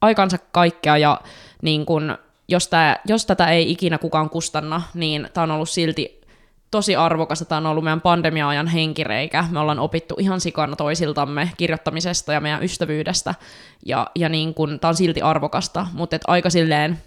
aikansa 0.00 0.38
kaikkea, 0.52 0.96
ja 0.96 1.20
niin 1.62 1.86
kun, 1.86 2.18
jos, 2.48 2.68
tää, 2.68 3.00
jos 3.04 3.26
tätä 3.26 3.50
ei 3.50 3.70
ikinä 3.70 3.98
kukaan 3.98 4.30
kustanna, 4.30 4.82
niin 4.94 5.28
tämä 5.34 5.42
on 5.42 5.50
ollut 5.50 5.70
silti 5.70 6.17
tosi 6.70 6.96
arvokasta. 6.96 7.44
Tämä 7.44 7.58
on 7.58 7.66
ollut 7.66 7.84
meidän 7.84 8.00
pandemia-ajan 8.00 8.66
henkireikä. 8.66 9.44
Me 9.50 9.58
ollaan 9.58 9.78
opittu 9.78 10.14
ihan 10.18 10.40
sikana 10.40 10.76
toisiltamme 10.76 11.50
kirjoittamisesta 11.56 12.32
ja 12.32 12.40
meidän 12.40 12.62
ystävyydestä. 12.62 13.34
Ja, 13.86 14.06
ja 14.14 14.28
niin 14.28 14.54
kun, 14.54 14.80
tämä 14.80 14.88
on 14.88 14.94
silti 14.94 15.22
arvokasta, 15.22 15.86
mutta 15.92 16.16
et 16.16 16.22
aika 16.26 16.50
silleen 16.50 16.98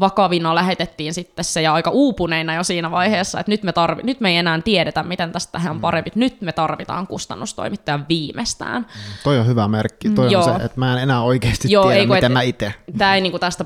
vakavina 0.00 0.54
lähetettiin 0.54 1.14
sitten 1.14 1.44
se 1.44 1.62
ja 1.62 1.74
aika 1.74 1.90
uupuneina 1.90 2.54
jo 2.54 2.64
siinä 2.64 2.90
vaiheessa, 2.90 3.40
että 3.40 3.52
nyt 3.52 3.62
me, 3.62 3.72
tarvi, 3.72 4.02
nyt 4.02 4.20
me 4.20 4.30
ei 4.30 4.36
enää 4.36 4.60
tiedetä, 4.60 5.02
miten 5.02 5.32
tästä 5.32 5.58
tehdään 5.58 5.80
parempi. 5.80 6.10
Nyt 6.14 6.40
me 6.40 6.52
tarvitaan 6.52 7.06
kustannustoimittajan 7.06 8.06
viimeistään. 8.08 8.86
toi 9.24 9.38
on 9.38 9.46
hyvä 9.46 9.68
merkki, 9.68 10.10
toi 10.10 10.32
Joo. 10.32 10.44
on 10.44 10.60
se, 10.60 10.64
että 10.64 10.80
mä 10.80 10.92
en 10.92 11.02
enää 11.02 11.22
oikeasti 11.22 11.72
Joo, 11.72 11.84
tiedä, 11.84 12.00
ei 12.00 12.06
miten 12.06 12.24
et- 12.24 12.32
mä 12.32 12.42
itse. 12.42 12.74
Tämä 12.98 13.14
ei 13.14 13.20
niinku 13.20 13.38
tästä 13.38 13.64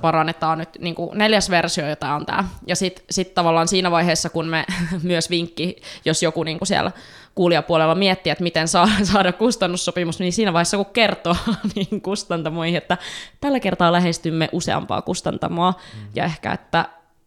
on 0.52 0.58
nyt 0.58 0.68
niinku 0.78 1.12
neljäs 1.14 1.50
versio, 1.50 1.88
jota 1.88 2.14
on 2.14 2.26
tämä. 2.26 2.44
Ja 2.66 2.76
sitten 2.76 3.04
sit 3.10 3.34
tavallaan 3.34 3.68
siinä 3.68 3.90
vaiheessa, 3.90 4.30
kun 4.30 4.46
me 4.46 4.64
myös 5.02 5.30
vinkki, 5.30 5.76
jos 6.04 6.22
joku 6.22 6.42
niinku 6.42 6.64
siellä 6.64 6.92
kuulijapuolella 7.38 7.94
miettii, 7.94 8.30
että 8.30 8.44
miten 8.44 8.68
saa, 8.68 8.88
saada 9.12 9.32
kustannussopimus, 9.32 10.18
niin 10.18 10.32
siinä 10.32 10.52
vaiheessa 10.52 10.76
kun 10.76 10.86
kertoo 10.86 11.36
niin 11.74 12.00
kustantamoihin, 12.02 12.76
että 12.76 12.98
tällä 13.40 13.60
kertaa 13.60 13.92
lähestymme 13.92 14.48
useampaa 14.52 15.02
kustantamoa, 15.02 15.70
mm. 15.70 16.08
ja 16.14 16.24
ehkä, 16.24 16.52
että 16.52 16.84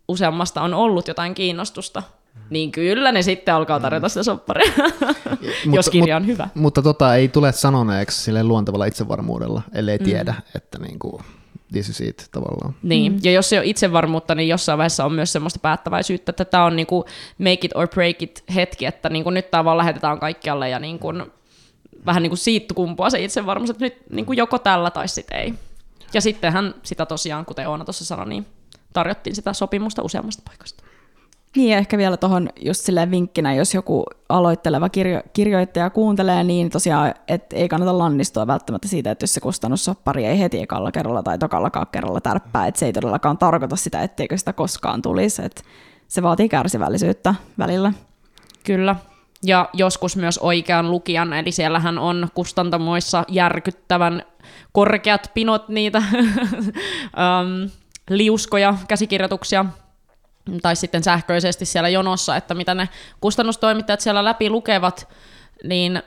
useammasta 0.08 0.62
on 0.62 0.74
ollut 0.74 1.08
jotain 1.08 1.34
kiinnostusta, 1.34 2.04
niin 2.50 2.72
kyllä 2.72 3.12
ne 3.12 3.22
sitten 3.22 3.54
alkaa 3.56 3.80
tarjota 3.80 4.10
sitä 4.10 4.24
sopparia, 4.24 4.72
jos 5.76 5.90
kirja 5.90 6.16
on 6.16 6.28
hyvä. 6.28 6.50
Mutta 6.56 6.82
tota 6.82 7.16
ei 7.16 7.28
tule 7.28 7.52
sanoneeksi 7.52 8.24
sille 8.24 8.44
luontevalla 8.44 8.86
itsevarmuudella, 8.86 9.62
ellei 9.74 9.98
Mm. 9.98 10.06
tiedä, 10.06 10.34
että 10.56 10.80
niinku, 10.80 11.22
this 11.72 11.90
is 11.90 12.02
it 12.02 12.28
tavallaan. 12.32 12.76
Niin, 12.84 13.12
mm. 13.12 13.20
ja 13.24 13.32
jos 13.32 13.54
ei 13.54 13.60
ole 13.60 13.68
itsevarmuutta, 13.68 14.36
niin 14.36 14.50
jossain 14.50 14.78
vaiheessa 14.78 15.06
on 15.06 15.14
myös 15.14 15.34
semmoista 15.34 15.60
päättäväisyyttä, 15.60 16.30
että 16.30 16.46
tämä 16.46 16.66
on 16.66 16.76
niinku 16.76 17.06
make 17.38 17.60
it 17.64 17.76
or 17.76 17.88
break 17.88 18.22
it 18.22 18.44
hetki, 18.56 18.86
että 18.86 19.10
niinku 19.10 19.30
nyt 19.30 19.52
tämä 19.52 19.66
vaan 19.66 19.78
lähetetään 19.78 20.20
kaikkialle 20.20 20.70
ja 20.70 20.80
niinku 20.80 21.08
vähän 22.06 22.24
niin 22.24 22.30
kuin 22.30 22.38
siitä 22.38 22.74
kumpuaa 22.74 23.10
se 23.10 23.24
itsevarmuus, 23.24 23.70
että 23.70 23.86
nyt 23.86 23.96
niinku 24.10 24.34
joko 24.34 24.60
tällä 24.60 24.92
tai 24.92 25.08
sitten 25.08 25.40
ei. 25.40 25.54
Ja 26.14 26.22
sittenhän 26.22 26.76
sitä 26.84 27.06
tosiaan, 27.06 27.46
kuten 27.46 27.70
Oona 27.70 27.86
tuossa 27.86 28.06
sanoi, 28.06 28.30
niin 28.30 28.46
tarjottiin 28.94 29.36
sitä 29.36 29.54
sopimusta 29.54 30.02
useammasta 30.02 30.44
paikasta. 30.46 30.84
Niin, 31.56 31.78
ehkä 31.78 31.98
vielä 31.98 32.18
tuohon 32.18 32.50
just 32.62 32.82
silleen 32.82 33.12
vinkkinä, 33.12 33.54
jos 33.54 33.74
joku 33.74 34.04
aloitteleva 34.30 34.88
kirjo- 34.88 35.24
kirjoittaja 35.34 35.90
kuuntelee, 35.90 36.44
niin 36.44 36.70
tosiaan, 36.70 37.14
että 37.28 37.56
ei 37.56 37.70
kannata 37.70 37.98
lannistua 37.98 38.48
välttämättä 38.48 38.88
siitä, 38.88 39.12
että 39.12 39.24
jos 39.24 39.34
se 39.34 39.40
kustannussoppari 39.40 40.26
ei 40.26 40.40
heti 40.40 40.62
ekalla 40.62 40.92
kerralla 40.92 41.24
tai 41.24 41.38
tokallakaan 41.38 41.88
kerralla 41.92 42.22
tärppää, 42.22 42.68
että 42.68 42.80
se 42.80 42.86
ei 42.86 42.94
todellakaan 42.94 43.38
tarkoita 43.38 43.76
sitä, 43.76 44.02
etteikö 44.02 44.38
sitä 44.38 44.54
koskaan 44.54 45.02
tulisi, 45.02 45.46
että 45.46 45.62
se 46.08 46.24
vaatii 46.24 46.50
kärsivällisyyttä 46.50 47.36
välillä. 47.58 47.94
Kyllä. 48.64 48.96
Ja 49.44 49.70
joskus 49.74 50.18
myös 50.18 50.38
oikean 50.38 50.92
lukijan, 50.92 51.34
eli 51.34 51.52
siellähän 51.52 51.98
on 51.98 52.28
kustantamoissa 52.34 53.24
järkyttävän 53.28 54.24
korkeat 54.72 55.32
pinot 55.34 55.70
niitä 55.70 56.04
um, 56.16 57.70
liuskoja, 58.18 58.78
käsikirjoituksia, 58.88 59.66
tai 60.62 60.76
sitten 60.76 61.04
sähköisesti 61.04 61.66
siellä 61.66 61.90
jonossa, 61.90 62.36
että 62.36 62.54
mitä 62.54 62.76
ne 62.76 62.90
kustannustoimittajat 63.22 64.02
siellä 64.02 64.26
läpi 64.26 64.50
lukevat, 64.50 65.10
niin 65.64 66.04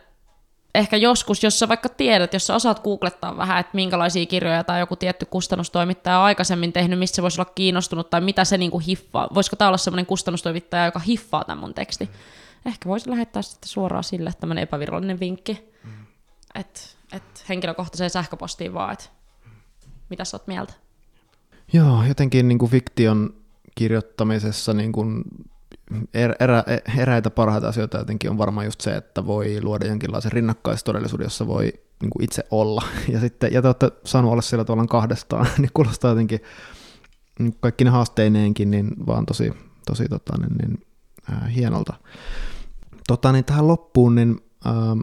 ehkä 0.75 0.97
joskus, 0.97 1.43
jos 1.43 1.59
sä 1.59 1.69
vaikka 1.69 1.89
tiedät, 1.89 2.33
jos 2.33 2.47
sä 2.47 2.55
osaat 2.55 2.83
googlettaa 2.83 3.37
vähän, 3.37 3.61
että 3.61 3.71
minkälaisia 3.75 4.27
kirjoja 4.27 4.65
tai 4.65 4.81
joku 4.81 4.97
tietty 4.97 5.27
kustannustoimittaja 5.27 6.19
on 6.19 6.25
aikaisemmin 6.25 6.73
tehnyt, 6.73 6.99
mistä 6.99 7.17
se 7.17 7.23
voisi 7.23 7.41
olla 7.41 7.53
kiinnostunut, 7.55 8.11
tai 8.11 8.21
mitä 8.21 8.45
se 8.45 8.59
niinku 8.59 8.79
hiffaa. 8.79 9.29
Voisiko 9.35 9.57
tämä 9.57 9.69
olla 9.69 9.79
semmoinen 9.79 10.07
kustannustoimittaja, 10.07 10.85
joka 10.85 10.99
hiffaa 10.99 11.45
tämän 11.45 11.59
mun 11.59 11.75
teksti? 11.75 12.11
Ehkä 12.67 12.89
voisi 12.89 13.11
lähettää 13.11 13.43
sitten 13.43 13.69
suoraan 13.69 14.05
sille 14.05 14.33
tämmöinen 14.41 14.63
epävirallinen 14.63 15.21
vinkki, 15.21 15.73
että 16.55 16.81
et 17.13 17.45
henkilökohtaiseen 17.49 18.11
sähköpostiin 18.11 18.75
vaan, 18.75 18.93
että 18.93 19.05
mitä 20.09 20.25
sä 20.25 20.37
oot 20.37 20.47
mieltä. 20.47 20.73
Joo, 21.73 22.05
jotenkin 22.05 22.49
niin 22.49 22.59
kuin 22.59 22.71
fiktion 22.71 23.35
kirjoittamisessa 23.75 24.75
niin 24.75 24.93
kuin 24.93 25.25
er, 26.15 26.35
erä, 26.41 26.65
eräitä 26.99 27.31
parhaita 27.31 27.69
asioita 27.69 27.99
jotenkin 27.99 28.31
on 28.31 28.39
varmaan 28.39 28.67
just 28.67 28.81
se, 28.81 28.97
että 28.97 29.27
voi 29.27 29.59
luoda 29.63 29.87
jonkinlaisen 29.87 30.33
rinnakkaistodellisuuden, 30.33 31.25
jossa 31.25 31.47
voi 31.47 31.73
niin 32.01 32.11
kuin 32.11 32.25
itse 32.25 32.45
olla. 32.51 32.83
Ja, 33.13 33.21
sitten, 33.21 33.53
ja 33.53 33.63
te 33.63 33.69
olette 33.69 33.91
saanut 34.05 34.33
olla 34.33 34.43
siellä 34.43 34.65
tavallaan 34.65 34.89
kahdestaan, 34.89 35.47
niin 35.59 35.71
kuulostaa 35.75 36.11
jotenkin 36.11 36.41
niin 37.39 37.57
kaikki 37.61 37.85
ne 37.85 37.91
haasteineenkin, 37.91 38.71
niin 38.71 39.07
vaan 39.07 39.27
tosi, 39.27 39.53
tosi 39.87 40.09
tota, 40.09 40.39
niin, 40.39 40.57
niin, 40.59 40.87
äh, 41.33 41.55
hienolta. 41.55 41.95
Tota, 43.07 43.33
niin 43.33 43.45
tähän 43.45 43.69
loppuun, 43.69 44.15
niin 44.15 44.41
ähm, 44.67 45.01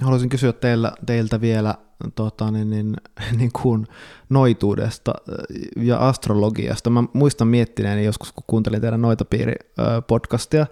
haluaisin 0.00 0.28
kysyä 0.28 0.52
teillä, 0.52 0.92
teiltä 1.06 1.40
vielä 1.40 1.74
tota, 2.14 2.50
niin, 2.50 2.70
niin, 2.70 2.96
niin 3.38 3.50
kuin 3.62 3.86
noituudesta 4.28 5.14
äh, 5.28 5.84
ja 5.84 6.08
astrologiasta. 6.08 6.90
Mä 6.90 7.04
muistan 7.12 7.48
miettineeni 7.48 8.04
joskus, 8.04 8.32
kun 8.32 8.44
kuuntelin 8.46 8.80
teidän 8.80 9.02
Noitapiiri-podcastia, 9.02 10.66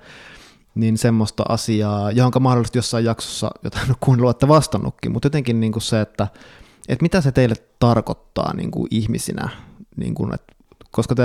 niin 0.75 0.99
semmoista 0.99 1.45
asiaa, 1.49 2.11
johonka 2.11 2.41
mahdollisesti 2.41 2.79
jossain 2.79 3.05
jaksossa, 3.05 3.51
jota 3.65 3.79
en 3.81 3.89
ole 3.89 3.97
kuunnellut, 4.05 4.29
olette 4.29 4.49
vastannutkin, 4.49 5.13
mutta 5.13 5.27
jotenkin 5.27 5.61
niin 5.61 5.73
kuin 5.73 5.83
se, 5.83 6.01
että, 6.01 6.29
että 6.89 7.03
mitä 7.03 7.21
se 7.21 7.33
teille 7.33 7.55
tarkoittaa 7.79 8.55
niin 8.57 8.71
kuin 8.71 8.89
ihmisinä, 8.91 9.49
niin 9.97 10.15
kuin, 10.15 10.35
että 10.35 10.55
koska 10.91 11.15
te 11.15 11.23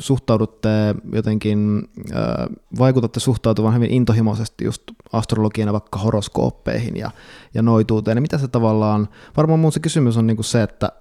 suhtaudutte 0.00 0.68
jotenkin, 1.12 1.88
vaikutatte 2.78 3.20
suhtautuvan 3.20 3.74
hyvin 3.74 3.90
intohimoisesti 3.90 4.64
just 4.64 4.82
astrologiana 5.12 5.72
vaikka 5.72 5.98
horoskooppeihin 5.98 6.96
ja, 6.96 7.10
ja 7.54 7.62
noituuteen, 7.62 8.16
niin 8.16 8.22
mitä 8.22 8.38
se 8.38 8.48
tavallaan, 8.48 9.08
varmaan 9.36 9.60
mun 9.60 9.72
se 9.72 9.80
kysymys 9.80 10.16
on 10.16 10.26
niinku 10.26 10.42
se, 10.42 10.62
että 10.62 10.92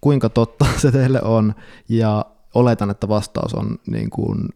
kuinka 0.00 0.28
totta 0.28 0.66
se 0.82 0.92
teille 0.92 1.22
on, 1.22 1.54
ja 1.88 2.24
oletan, 2.54 2.90
että 2.90 3.08
vastaus 3.08 3.54
on 3.54 3.78
niin 3.86 4.10
kuin, 4.10 4.48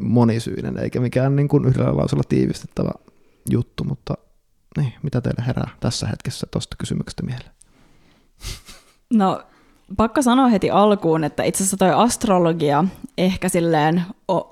monisyinen, 0.00 0.78
eikä 0.78 1.00
mikään 1.00 1.36
niin 1.36 1.48
kuin 1.48 1.64
yhdellä 1.64 1.96
lausella 1.96 2.22
tiivistettävä 2.28 2.90
juttu, 3.50 3.84
mutta 3.84 4.14
niin, 4.76 4.92
mitä 5.02 5.20
teille 5.20 5.46
herää 5.46 5.70
tässä 5.80 6.06
hetkessä 6.06 6.46
tuosta 6.50 6.76
kysymyksestä 6.76 7.22
mieleen? 7.22 7.50
No, 9.12 9.42
pakko 9.96 10.22
sanoa 10.22 10.48
heti 10.48 10.70
alkuun, 10.70 11.24
että 11.24 11.42
itse 11.42 11.62
asiassa 11.62 11.76
toi 11.76 11.90
astrologia 11.90 12.84
ehkä 13.18 13.48
silleen 13.48 14.02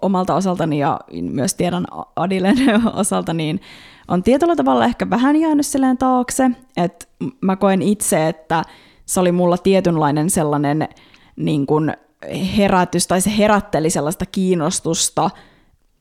omalta 0.02 0.34
osaltani 0.34 0.78
ja 0.78 1.00
myös 1.22 1.54
tiedän 1.54 1.86
Adilen 2.16 2.56
osalta, 2.94 3.34
niin 3.34 3.60
on 4.08 4.22
tietyllä 4.22 4.56
tavalla 4.56 4.84
ehkä 4.84 5.10
vähän 5.10 5.36
jäänyt 5.36 5.66
silleen 5.66 5.98
taakse, 5.98 6.50
että 6.76 7.06
mä 7.40 7.56
koen 7.56 7.82
itse, 7.82 8.28
että 8.28 8.62
se 9.06 9.20
oli 9.20 9.32
mulla 9.32 9.58
tietynlainen 9.58 10.30
sellainen 10.30 10.88
niin 11.36 11.66
kuin 11.66 11.92
herätys, 12.56 13.06
tai 13.06 13.20
se 13.20 13.36
herätteli 13.38 13.90
sellaista 13.90 14.26
kiinnostusta 14.26 15.30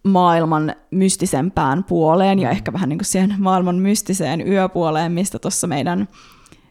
maailman 0.03 0.75
mystisempään 0.91 1.83
puoleen 1.83 2.39
ja 2.39 2.49
ehkä 2.49 2.73
vähän 2.73 2.89
niin 2.89 2.99
kuin 2.99 3.05
siihen 3.05 3.35
maailman 3.37 3.75
mystiseen 3.75 4.47
yöpuoleen, 4.47 5.11
mistä 5.11 5.39
tuossa 5.39 5.67
meidän, 5.67 6.07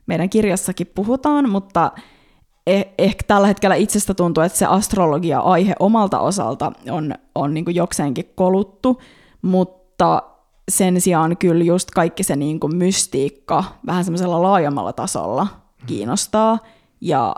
meidän 0.06 0.30
kirjassakin 0.30 0.86
puhutaan, 0.94 1.50
mutta 1.50 1.92
ehkä 2.98 3.24
tällä 3.26 3.46
hetkellä 3.46 3.74
itsestä 3.74 4.14
tuntuu, 4.14 4.42
että 4.42 4.58
se 4.58 4.66
astrologia-aihe 4.66 5.74
omalta 5.78 6.20
osalta 6.20 6.72
on, 6.90 7.14
on 7.34 7.54
niin 7.54 7.64
kuin 7.64 7.74
jokseenkin 7.74 8.32
koluttu, 8.34 9.00
mutta 9.42 10.22
sen 10.68 11.00
sijaan 11.00 11.36
kyllä 11.36 11.64
just 11.64 11.90
kaikki 11.90 12.22
se 12.22 12.36
niin 12.36 12.60
kuin 12.60 12.76
mystiikka 12.76 13.64
vähän 13.86 14.04
semmoisella 14.04 14.42
laajemmalla 14.42 14.92
tasolla 14.92 15.46
kiinnostaa. 15.86 16.58
Ja 17.00 17.34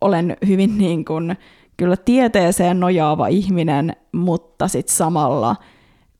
olen 0.00 0.36
hyvin 0.46 0.78
niin 0.78 1.04
kuin, 1.04 1.36
kyllä 1.76 1.96
tieteeseen 1.96 2.80
nojaava 2.80 3.26
ihminen, 3.26 3.96
mutta 4.12 4.68
sitten 4.68 4.96
samalla 4.96 5.56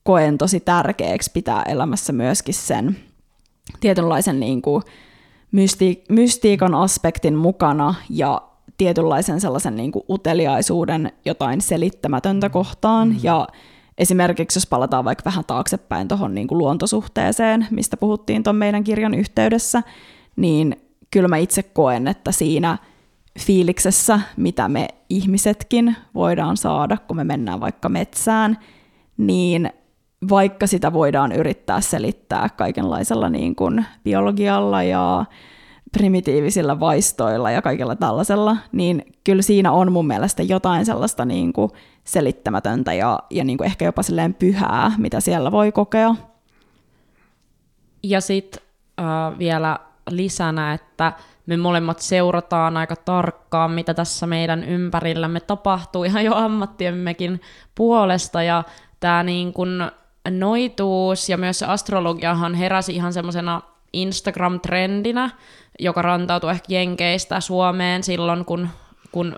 koen 0.03 0.39
tosi 0.39 0.61
tärkeäksi 0.61 1.31
pitää 1.35 1.63
elämässä 1.63 2.13
myöskin 2.13 2.55
sen 2.55 2.97
tietynlaisen 3.81 4.41
niin 4.41 4.63
kuin 4.63 4.83
mysti- 5.53 6.05
mystiikan 6.09 6.75
aspektin 6.75 7.37
mukana 7.37 7.95
ja 8.11 8.43
tietynlaisen 8.79 9.41
sellaisen 9.41 9.77
niin 9.77 9.93
kuin 9.93 10.05
uteliaisuuden 10.11 11.13
jotain 11.25 11.61
selittämätöntä 11.61 12.49
kohtaan. 12.49 13.09
Mm. 13.09 13.17
Ja 13.23 13.47
esimerkiksi 13.99 14.57
jos 14.57 14.67
palataan 14.67 15.05
vaikka 15.05 15.25
vähän 15.25 15.45
taaksepäin 15.47 16.09
tuohon 16.09 16.35
niin 16.35 16.49
kuin 16.49 16.59
luontosuhteeseen, 16.59 17.67
mistä 17.71 17.97
puhuttiin 17.97 18.43
tuon 18.43 18.57
meidän 18.57 18.85
kirjan 18.85 19.15
yhteydessä, 19.15 19.83
niin 20.37 20.77
kyllä 21.11 21.29
mä 21.29 21.37
itse 21.37 21.63
koen, 21.63 22.09
että 22.09 22.33
siinä– 22.33 22.79
fiiliksessä, 23.39 24.21
mitä 24.37 24.69
me 24.69 24.89
ihmisetkin 25.11 25.97
voidaan 26.15 26.57
saada, 26.57 26.97
kun 26.97 27.17
me 27.17 27.25
mennään 27.25 27.61
vaikka 27.61 27.89
metsään, 27.89 28.59
niin 29.17 29.71
vaikka 30.29 30.67
sitä 30.67 30.93
voidaan 30.93 31.33
yrittää 31.33 31.81
selittää 31.81 32.49
kaikenlaisella 32.49 33.29
niin 33.29 33.57
kuin 33.57 33.87
biologialla 34.05 34.83
ja 34.83 35.25
primitiivisillä 35.93 36.81
vaistoilla 36.81 37.51
ja 37.51 37.63
kaikella 37.63 37.97
tällaisella, 37.97 38.57
niin 38.73 39.03
kyllä 39.25 39.43
siinä 39.43 39.73
on 39.73 39.93
mun 39.93 40.07
mielestä 40.07 40.43
jotain 40.43 40.87
sellaista 40.87 41.25
niin 41.25 41.53
kuin 41.53 41.71
selittämätöntä 42.05 42.93
ja, 42.93 43.19
ja 43.31 43.45
niin 43.45 43.59
kuin 43.59 43.67
ehkä 43.67 43.85
jopa 43.85 44.03
silleen 44.03 44.35
pyhää, 44.35 44.93
mitä 44.99 45.21
siellä 45.21 45.53
voi 45.53 45.73
kokea. 45.73 46.15
Ja 48.03 48.21
sitten 48.21 48.63
äh, 49.01 49.39
vielä 49.39 49.79
lisänä, 50.11 50.73
että 50.73 51.13
me 51.47 51.57
molemmat 51.57 51.99
seurataan 51.99 52.77
aika 52.77 52.97
tarkkaan, 52.97 53.71
mitä 53.71 53.95
tässä 53.95 54.27
meidän 54.27 54.65
ympärillämme 54.65 55.41
tapahtuu 55.41 56.05
ihan 56.05 56.25
jo 56.25 56.35
ammattiemmekin 56.35 57.41
puolesta, 57.75 58.43
ja 58.43 58.65
tämä 59.01 59.23
niin 59.23 59.53
kun 59.53 59.91
noituus 60.31 61.29
ja 61.29 61.37
myös 61.37 61.59
se 61.59 61.67
astrologiahan 61.67 62.55
heräsi 62.55 62.95
ihan 62.95 63.13
semmoisena 63.13 63.63
Instagram-trendinä, 63.93 65.31
joka 65.79 66.03
rantautui 66.03 66.51
ehkä 66.51 66.75
Jenkeistä 66.75 67.41
Suomeen 67.41 68.03
silloin, 68.03 68.45
kun, 68.45 68.69
kun 69.13 69.37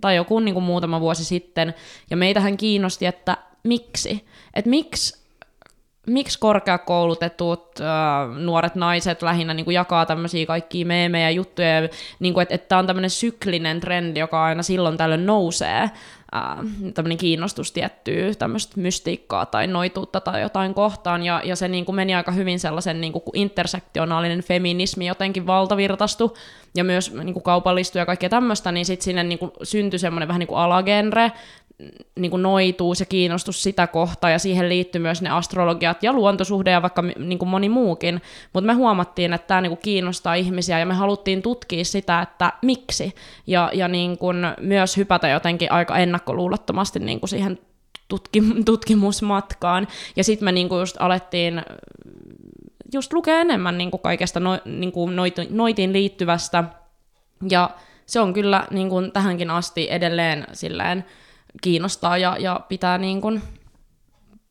tai 0.00 0.16
joku 0.16 0.40
niin 0.40 0.54
kuin 0.54 0.64
muutama 0.64 1.00
vuosi 1.00 1.24
sitten, 1.24 1.74
ja 2.10 2.16
meitähän 2.16 2.56
kiinnosti, 2.56 3.06
että 3.06 3.36
miksi, 3.62 4.26
että 4.54 4.70
miksi 4.70 5.22
miksi 6.06 6.38
korkeakoulutetut 6.38 7.80
äh, 7.80 8.38
nuoret 8.38 8.74
naiset 8.74 9.22
lähinnä 9.22 9.54
niin 9.54 9.64
kuin 9.64 9.74
jakaa 9.74 10.06
tämmöisiä 10.06 10.46
kaikkia 10.46 10.86
meemejä 10.86 11.30
juttuja, 11.30 11.68
niin 12.18 12.34
kuin, 12.34 12.42
että, 12.42 12.54
että 12.54 12.68
tämä 12.68 12.78
on 12.78 12.86
tämmöinen 12.86 13.10
syklinen 13.10 13.80
trendi, 13.80 14.20
joka 14.20 14.44
aina 14.44 14.62
silloin 14.62 14.96
tällöin 14.96 15.26
nousee, 15.26 15.90
tämmöinen 16.94 17.18
kiinnostus 17.18 17.72
tiettyä 17.72 18.34
tämmöistä 18.38 18.80
mystiikkaa 18.80 19.46
tai 19.46 19.66
noituutta 19.66 20.20
tai 20.20 20.42
jotain 20.42 20.74
kohtaan, 20.74 21.22
ja, 21.22 21.42
ja 21.44 21.56
se 21.56 21.68
niin 21.68 21.84
kuin 21.84 21.96
meni 21.96 22.14
aika 22.14 22.32
hyvin 22.32 22.60
sellaisen 22.60 23.00
niin 23.00 23.12
kuin 23.12 23.22
intersektionaalinen 23.34 24.42
feminismi 24.42 25.06
jotenkin 25.06 25.46
valtavirtastu, 25.46 26.36
ja 26.74 26.84
myös 26.84 27.14
niin 27.14 27.32
kuin 27.32 27.42
kaupallistui 27.42 28.00
ja 28.00 28.06
kaikkea 28.06 28.28
tämmöistä, 28.28 28.72
niin 28.72 28.86
sitten 28.86 29.04
sinne 29.04 29.24
niin 29.24 29.38
kuin 29.38 29.52
syntyi 29.62 29.98
semmoinen 29.98 30.28
vähän 30.28 30.40
niin 30.40 30.46
kuin 30.46 30.58
alagenre, 30.58 31.32
niin 32.18 32.30
kuin 32.30 32.42
noituus 32.42 33.00
ja 33.00 33.06
kiinnostus 33.06 33.62
sitä 33.62 33.86
kohtaa, 33.86 34.30
ja 34.30 34.38
siihen 34.38 34.68
liittyy 34.68 35.00
myös 35.00 35.22
ne 35.22 35.30
astrologiat 35.30 36.02
ja 36.02 36.12
luontosuhde 36.12 36.70
ja 36.70 36.82
vaikka 36.82 37.02
niin 37.02 37.38
kuin 37.38 37.48
moni 37.48 37.68
muukin, 37.68 38.22
mutta 38.52 38.66
me 38.66 38.72
huomattiin, 38.74 39.32
että 39.32 39.46
tämä 39.46 39.60
niin 39.60 39.70
kuin 39.70 39.82
kiinnostaa 39.82 40.34
ihmisiä, 40.34 40.78
ja 40.78 40.86
me 40.86 40.94
haluttiin 40.94 41.42
tutkia 41.42 41.84
sitä, 41.84 42.22
että 42.22 42.52
miksi, 42.62 43.14
ja, 43.46 43.70
ja 43.72 43.88
niin 43.88 44.18
kuin 44.18 44.36
myös 44.60 44.96
hypätä 44.96 45.28
jotenkin 45.28 45.72
aika 45.72 45.96
ennakkoluulottomasti 45.96 46.98
niin 46.98 47.20
kuin 47.20 47.30
siihen 47.30 47.58
tutkim- 48.14 48.64
tutkimusmatkaan, 48.64 49.88
ja 50.16 50.24
sitten 50.24 50.44
me 50.44 50.52
niin 50.52 50.68
kuin 50.68 50.80
just 50.80 50.96
alettiin 50.98 51.62
just 52.92 53.12
lukea 53.12 53.40
enemmän 53.40 53.78
niin 53.78 53.90
kuin 53.90 54.00
kaikesta 54.00 54.40
no, 54.40 54.58
niin 54.64 54.92
kuin 54.92 55.16
noitiin 55.50 55.92
liittyvästä, 55.92 56.64
ja 57.50 57.70
se 58.06 58.20
on 58.20 58.32
kyllä 58.32 58.66
niin 58.70 58.88
kuin 58.88 59.12
tähänkin 59.12 59.50
asti 59.50 59.86
edelleen 59.90 60.46
silleen, 60.52 61.04
kiinnostaa 61.62 62.18
ja, 62.18 62.36
ja 62.38 62.60
pitää 62.68 62.98
niin 62.98 63.20
kuin 63.20 63.42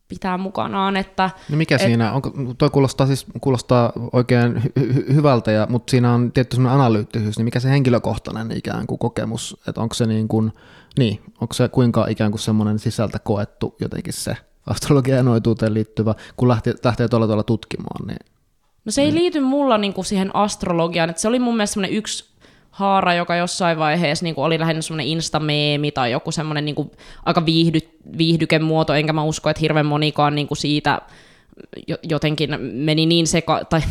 pitää 0.08 0.38
mukanaan. 0.38 0.98
Että, 0.98 1.30
no 1.50 1.58
mikä 1.58 1.76
et, 1.76 1.82
siinä, 1.82 2.14
onko, 2.14 2.32
toi 2.58 2.70
kuulostaa, 2.70 3.08
siis, 3.08 3.26
kuulostaa 3.42 3.94
oikein 4.14 4.56
hy- 4.56 4.84
hy- 4.84 5.14
hyvältä, 5.14 5.52
ja, 5.52 5.68
mutta 5.70 5.92
siinä 5.92 6.14
on 6.14 6.32
tietty 6.32 6.56
semmoinen 6.56 6.80
analyyttisyys, 6.80 7.38
niin 7.38 7.46
mikä 7.46 7.60
se 7.60 7.70
henkilökohtainen 7.70 8.58
ikään 8.58 8.88
kuin 8.88 9.00
kokemus, 9.00 9.58
että 9.68 9.82
onko 9.82 9.94
se 9.94 10.06
niin 10.06 10.28
kuin, 10.28 10.54
niin, 10.98 11.22
onko 11.42 11.54
se 11.54 11.70
kuinka 11.70 12.08
ikään 12.08 12.32
kuin 12.32 12.40
semmoinen 12.40 12.80
sisältä 12.80 13.20
koettu 13.20 13.76
jotenkin 13.80 14.14
se 14.14 14.38
astrologia 14.68 15.16
ja 15.16 15.24
noituuteen 15.24 15.74
liittyvä, 15.74 16.16
kun 16.38 16.48
lähtee, 16.48 16.74
lähtee 16.84 17.08
tuolla 17.08 17.26
tavalla 17.26 17.44
tutkimaan, 17.44 18.08
niin 18.08 18.32
No 18.86 18.92
se 18.92 19.02
ei 19.02 19.14
liity 19.14 19.40
mulla 19.40 19.78
niinku 19.78 20.04
siihen 20.04 20.36
astrologiaan, 20.36 21.10
että 21.10 21.22
se 21.22 21.28
oli 21.28 21.40
mun 21.40 21.56
mielestä 21.58 21.88
yksi 21.88 22.31
haara, 22.72 23.14
joka 23.14 23.36
jossain 23.36 23.80
vaiheessa 23.80 24.24
niin 24.24 24.36
kuin 24.36 24.46
oli 24.46 24.60
lähinnä 24.60 24.82
semmoinen 24.82 25.08
instameemi 25.08 25.92
tai 25.92 26.12
joku 26.12 26.32
semmoinen 26.32 26.66
niin 26.66 26.76
kuin 26.76 26.92
aika 27.26 27.46
viihdy, 27.46 27.80
viihdykemuoto, 28.18 28.94
enkä 28.94 29.14
mä 29.14 29.24
usko, 29.24 29.50
että 29.50 29.62
hirveän 29.62 29.86
monikaan 29.86 30.36
niin 30.36 30.48
kuin 30.48 30.58
siitä 30.58 31.02
jotenkin 32.04 32.50
meni 32.62 33.06
niin 33.06 33.28
seka... 33.28 33.66
Tai, 33.66 33.82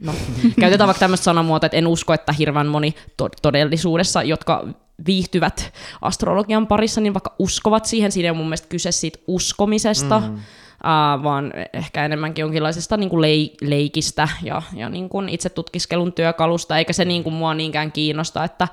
no, 0.00 0.14
käytetään 0.60 0.88
vaikka 0.88 1.00
tämmöistä 1.00 1.24
sanamuotoa, 1.24 1.66
että 1.66 1.76
en 1.76 1.86
usko, 1.86 2.14
että 2.14 2.32
hirveän 2.32 2.66
moni 2.66 2.94
to- 3.16 3.28
todellisuudessa, 3.42 4.22
jotka 4.22 4.66
viihtyvät 5.06 5.72
astrologian 6.02 6.66
parissa, 6.66 7.00
niin 7.00 7.14
vaikka 7.14 7.34
uskovat 7.38 7.84
siihen, 7.84 8.12
siinä 8.12 8.30
on 8.30 8.36
mun 8.36 8.46
mielestä 8.46 8.68
kyse 8.68 8.92
siitä 8.92 9.18
uskomisesta, 9.26 10.20
mm 10.20 10.38
uh, 10.84 11.22
vaan 11.22 11.52
ehkä 11.72 12.04
enemmänkin 12.04 12.42
jonkinlaisesta 12.42 12.96
niin 12.96 13.10
kuin 13.10 13.20
lei- 13.20 13.54
leikistä 13.60 14.28
ja, 14.42 14.62
ja 14.76 14.88
niin 14.88 15.08
kuin 15.08 15.28
itse 15.28 15.48
tutkiskelun 15.48 16.12
työkalusta, 16.12 16.78
eikä 16.78 16.92
se 16.92 17.04
niin 17.04 17.22
kuin 17.22 17.34
mua 17.34 17.54
niinkään 17.54 17.92
kiinnosta, 17.92 18.44
että 18.44 18.68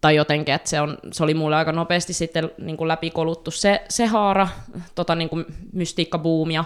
tai 0.00 0.16
jotenkin, 0.16 0.54
että 0.54 0.70
se, 0.70 0.80
on, 0.80 0.98
se 1.12 1.24
oli 1.24 1.34
mulle 1.34 1.56
aika 1.56 1.72
nopeasti 1.72 2.12
sitten 2.12 2.50
niin 2.58 2.76
kuin 2.76 2.88
läpikoluttu 2.88 3.50
se, 3.50 3.82
se 3.88 4.06
haara, 4.06 4.48
tota 4.94 5.14
niin 5.14 5.28
kuin 5.28 5.44
mystiikkabuumia, 5.72 6.64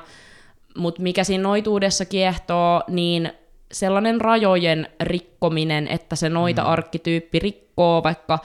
mutta 0.77 1.03
mikä 1.03 1.25
siinä 1.25 1.43
noituudessa 1.43 2.05
kiehtoo, 2.05 2.83
niin 2.89 3.33
sellainen 3.73 4.21
rajojen 4.21 4.89
rikkominen, 5.01 5.89
että 5.89 6.17
se 6.17 6.29
noita-arkkityyppi 6.29 7.39
rikkoo 7.39 8.03
vaikka 8.03 8.39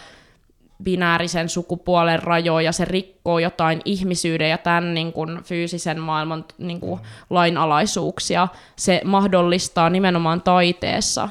binäärisen 0.83 1.49
sukupuolen 1.49 2.23
rajoja, 2.23 2.71
se 2.71 2.85
rikkoo 2.85 3.39
jotain 3.39 3.81
ihmisyyden 3.85 4.49
ja 4.49 4.57
tämän 4.57 4.93
niin 4.93 5.13
kuin, 5.13 5.43
fyysisen 5.43 5.99
maailman 5.99 6.45
niin 6.57 6.79
kuin, 6.79 6.99
lainalaisuuksia. 7.29 8.47
Se 8.75 9.01
mahdollistaa 9.05 9.89
nimenomaan 9.89 10.41
taiteessa 10.41 11.29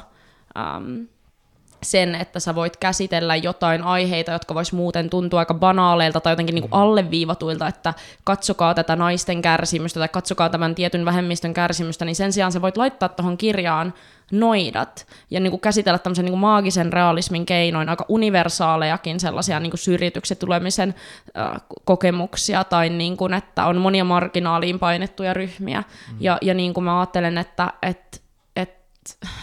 ähm, 0.57 1.01
sen, 1.83 2.15
että 2.15 2.39
sä 2.39 2.55
voit 2.55 2.77
käsitellä 2.77 3.35
jotain 3.35 3.83
aiheita, 3.83 4.31
jotka 4.31 4.55
vois 4.55 4.73
muuten 4.73 5.09
tuntua 5.09 5.39
aika 5.39 5.53
banaaleilta 5.53 6.19
tai 6.19 6.31
jotenkin 6.31 6.55
niin 6.55 6.69
kuin 6.69 6.81
alleviivatuilta, 6.81 7.67
että 7.67 7.93
katsokaa 8.23 8.73
tätä 8.73 8.95
naisten 8.95 9.41
kärsimystä 9.41 9.99
tai 9.99 10.09
katsokaa 10.09 10.49
tämän 10.49 10.75
tietyn 10.75 11.05
vähemmistön 11.05 11.53
kärsimystä, 11.53 12.05
niin 12.05 12.15
sen 12.15 12.33
sijaan 12.33 12.51
sä 12.51 12.61
voit 12.61 12.77
laittaa 12.77 13.09
tuohon 13.09 13.37
kirjaan 13.37 13.93
noidat 14.31 15.07
ja 15.29 15.39
niin 15.39 15.51
kuin 15.51 15.61
käsitellä 15.61 15.99
tämmöisen 15.99 16.25
niin 16.25 16.31
kuin 16.31 16.39
maagisen 16.39 16.93
realismin 16.93 17.45
keinoin 17.45 17.89
aika 17.89 18.05
universaalejakin 18.07 19.19
sellaisia 19.19 19.59
niin 19.59 19.71
kuin 19.71 19.79
syrjityksen 19.79 20.37
tulemisen 20.37 20.95
äh, 21.37 21.61
kokemuksia 21.85 22.63
tai 22.63 22.89
niin 22.89 23.17
kuin, 23.17 23.33
että 23.33 23.65
on 23.65 23.77
monia 23.77 24.03
marginaaliin 24.03 24.79
painettuja 24.79 25.33
ryhmiä. 25.33 25.79
Mm. 26.11 26.17
Ja, 26.19 26.37
ja 26.41 26.53
niin 26.53 26.73
kuin 26.73 26.83
mä 26.83 26.99
ajattelen, 26.99 27.37
että, 27.37 27.73
että 27.81 28.19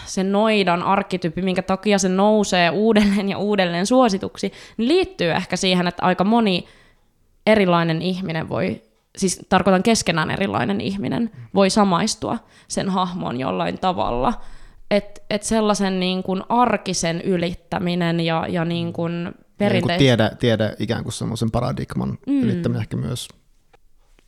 se 0.07 0.25
noidan 0.25 0.83
arkkityyppi, 0.83 1.43
minkä 1.43 1.63
takia 1.63 1.99
se 1.99 2.09
nousee 2.09 2.71
uudelleen 2.71 3.29
ja 3.29 3.39
uudelleen 3.39 3.87
suosituksi, 3.87 4.53
niin 4.77 4.89
liittyy 4.89 5.31
ehkä 5.31 5.57
siihen, 5.57 5.87
että 5.87 6.03
aika 6.03 6.25
moni 6.25 6.69
erilainen 7.47 8.03
ihminen 8.03 8.49
voi, 8.49 8.83
siis 9.17 9.47
tarkoitan 9.49 9.83
keskenään 9.83 10.31
erilainen 10.31 10.81
ihminen, 10.81 11.31
voi 11.55 11.71
samaistua 11.71 12.39
sen 12.69 12.91
hahmon 12.91 13.41
jollain 13.41 13.79
tavalla. 13.79 14.33
Että 14.91 15.21
et 15.31 15.43
sellaisen 15.43 16.01
niin 16.01 16.23
kuin 16.23 16.43
arkisen 16.49 17.21
ylittäminen 17.21 18.21
ja, 18.21 18.47
ja 18.49 18.65
niin 18.65 18.93
kuin 18.93 19.35
perinteis... 19.59 19.89
Niin 19.89 19.99
tiedä, 19.99 20.31
tiedä 20.39 20.75
ikään 20.79 21.03
kuin 21.03 21.13
semmoisen 21.13 21.51
paradigman 21.51 22.19
mm. 22.27 22.43
ylittäminen 22.43 22.81
ehkä 22.81 22.97
myös 22.97 23.29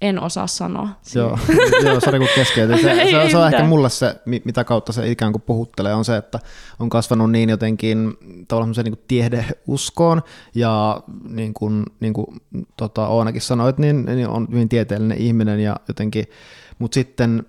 en 0.01 0.21
osaa 0.21 0.47
sanoa. 0.47 0.89
Joo, 1.15 1.39
joo 1.85 2.01
sori 2.01 2.19
kun 2.19 2.29
keskeytin. 2.35 2.79
Se, 2.79 2.83
se, 2.83 3.11
se, 3.11 3.31
se 3.31 3.39
on 3.39 3.47
ehkä 3.47 3.65
mulle 3.65 3.91
se, 3.91 4.17
mitä 4.45 4.65
kautta 4.65 4.93
se 4.93 5.11
ikään 5.11 5.33
kuin 5.33 5.43
puhuttelee, 5.43 5.95
on 5.95 6.05
se, 6.05 6.17
että 6.17 6.39
on 6.79 6.89
kasvanut 6.89 7.31
niin 7.31 7.49
jotenkin 7.49 8.15
tavallaan 8.49 8.75
niin 8.77 8.97
kuin 8.97 9.05
tiedeuskoon 9.09 10.23
ja 10.55 11.01
niin 11.29 11.55
kuin, 11.55 11.85
niin 12.01 12.13
kuin 12.13 12.27
tota, 12.77 13.09
Oonakin 13.09 13.43
sanoit, 13.43 13.79
niin, 13.79 14.05
niin 14.05 14.29
on 14.29 14.49
hyvin 14.51 14.69
tieteellinen 14.69 15.19
ihminen 15.19 15.61
ja 15.61 15.77
jotenkin, 15.89 16.25
mutta 16.79 16.95
sitten 16.95 17.47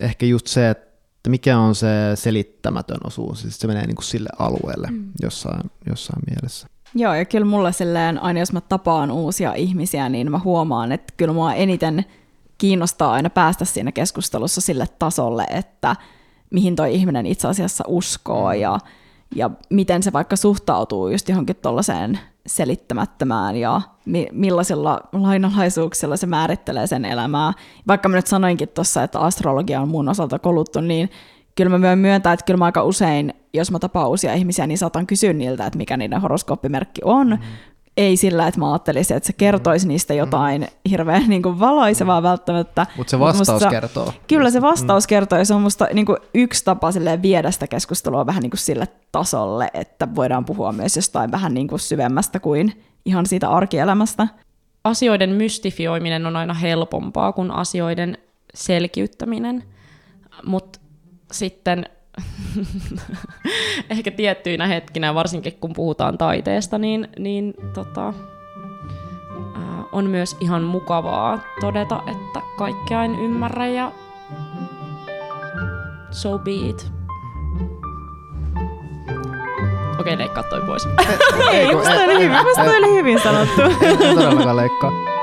ehkä 0.00 0.26
just 0.26 0.46
se, 0.46 0.70
että 0.70 0.93
mikä 1.30 1.58
on 1.58 1.74
se 1.74 1.88
selittämätön 2.14 2.98
osuus, 3.04 3.42
siis 3.42 3.58
se 3.58 3.66
menee 3.66 3.86
niin 3.86 3.96
kuin 3.96 4.04
sille 4.04 4.28
alueelle 4.38 4.88
mm. 4.90 5.12
jossain, 5.22 5.70
jossain 5.86 6.22
mielessä. 6.30 6.66
Joo, 6.94 7.14
ja 7.14 7.24
kyllä 7.24 7.46
mulle 7.46 7.72
silleen, 7.72 8.22
aina 8.22 8.40
jos 8.40 8.52
mä 8.52 8.60
tapaan 8.60 9.10
uusia 9.10 9.54
ihmisiä, 9.54 10.08
niin 10.08 10.30
mä 10.30 10.40
huomaan, 10.44 10.92
että 10.92 11.14
kyllä 11.16 11.34
mua 11.34 11.54
eniten 11.54 12.04
kiinnostaa 12.58 13.12
aina 13.12 13.30
päästä 13.30 13.64
siinä 13.64 13.92
keskustelussa 13.92 14.60
sille 14.60 14.86
tasolle, 14.98 15.46
että 15.50 15.96
mihin 16.50 16.76
toi 16.76 16.94
ihminen 16.94 17.26
itse 17.26 17.48
asiassa 17.48 17.84
uskoo 17.86 18.54
mm. 18.54 18.60
ja, 18.60 18.78
ja 19.34 19.50
miten 19.70 20.02
se 20.02 20.12
vaikka 20.12 20.36
suhtautuu 20.36 21.08
just 21.08 21.28
johonkin 21.28 21.56
tuollaiseen 21.56 22.18
selittämättömään 22.46 23.56
ja 23.56 23.80
mi- 24.04 24.28
millaisilla 24.32 25.00
lainalaisuuksilla 25.12 26.16
se 26.16 26.26
määrittelee 26.26 26.86
sen 26.86 27.04
elämää. 27.04 27.52
Vaikka 27.88 28.08
mä 28.08 28.16
nyt 28.16 28.26
sanoinkin 28.26 28.68
tuossa, 28.68 29.02
että 29.02 29.18
astrologia 29.18 29.80
on 29.80 29.88
mun 29.88 30.08
osalta 30.08 30.38
koluttu, 30.38 30.80
niin 30.80 31.10
kyllä 31.54 31.78
mä 31.78 31.96
myöntää, 31.96 32.32
että 32.32 32.44
kyllä 32.44 32.58
mä 32.58 32.64
aika 32.64 32.82
usein, 32.82 33.34
jos 33.54 33.70
mä 33.70 33.78
tapaan 33.78 34.08
uusia 34.08 34.34
ihmisiä, 34.34 34.66
niin 34.66 34.78
saatan 34.78 35.06
kysyä 35.06 35.32
niiltä, 35.32 35.66
että 35.66 35.76
mikä 35.76 35.96
niiden 35.96 36.20
horoskooppimerkki 36.20 37.00
on. 37.04 37.30
Mm. 37.30 37.38
Ei 37.96 38.16
sillä, 38.16 38.46
että 38.48 38.60
mä 38.60 38.72
ajattelisin, 38.72 39.16
että 39.16 39.26
se 39.26 39.32
kertoisi 39.32 39.88
niistä 39.88 40.14
jotain 40.14 40.60
mm. 40.60 40.90
hirveän 40.90 41.28
niin 41.28 41.42
kuin 41.42 41.60
valoisevaa 41.60 42.20
mm. 42.20 42.24
välttämättä. 42.24 42.86
Mutta 42.96 43.10
se 43.10 43.18
vastaus 43.18 43.48
musta, 43.48 43.70
kertoo. 43.70 44.12
Kyllä 44.26 44.50
se 44.50 44.62
vastaus 44.62 45.04
mm. 45.04 45.08
kertoo, 45.08 45.38
ja 45.38 45.44
se 45.44 45.54
on 45.54 45.62
musta 45.62 45.88
niin 45.92 46.06
kuin 46.06 46.18
yksi 46.34 46.64
tapa 46.64 46.88
viedä 47.22 47.50
sitä 47.50 47.66
keskustelua 47.66 48.26
vähän 48.26 48.42
niin 48.42 48.50
kuin 48.50 48.58
sille 48.58 48.88
tasolle, 49.12 49.70
että 49.74 50.08
voidaan 50.14 50.44
puhua 50.44 50.72
myös 50.72 50.96
jostain 50.96 51.30
vähän 51.30 51.54
niin 51.54 51.68
kuin 51.68 51.80
syvemmästä 51.80 52.40
kuin 52.40 52.82
ihan 53.04 53.26
siitä 53.26 53.48
arkielämästä. 53.48 54.28
Asioiden 54.84 55.30
mystifioiminen 55.30 56.26
on 56.26 56.36
aina 56.36 56.54
helpompaa 56.54 57.32
kuin 57.32 57.50
asioiden 57.50 58.18
selkiyttäminen, 58.54 59.64
mutta 60.46 60.78
sitten 61.32 61.84
ehkä 63.90 64.10
tiettyinä 64.10 64.66
hetkinä, 64.66 65.14
varsinkin 65.14 65.58
kun 65.60 65.72
puhutaan 65.72 66.18
taiteesta, 66.18 66.78
niin, 66.78 67.08
niin 67.18 67.54
tota, 67.74 68.04
ää, 68.06 69.84
on 69.92 70.06
myös 70.06 70.36
ihan 70.40 70.62
mukavaa 70.62 71.38
todeta, 71.60 72.02
että 72.06 72.40
kaikkea 72.58 73.04
en 73.04 73.14
ymmärrä 73.14 73.66
ja 73.66 73.92
so 76.10 76.38
be 76.38 76.52
it. 76.52 76.92
Okei, 80.00 80.18
leikkaa 80.18 80.42
toi 80.42 80.60
pois. 80.60 80.88
Ei, 81.50 81.74
musta 81.74 81.90
oli 81.90 82.14
hyvin, 82.14 82.44
musta 82.44 82.62
oli 82.62 82.94
hyvin 82.94 83.20
sanottu. 83.20 83.62
Ei 83.86 83.96
todellakaan 83.96 84.56
leikkaa. 84.56 85.13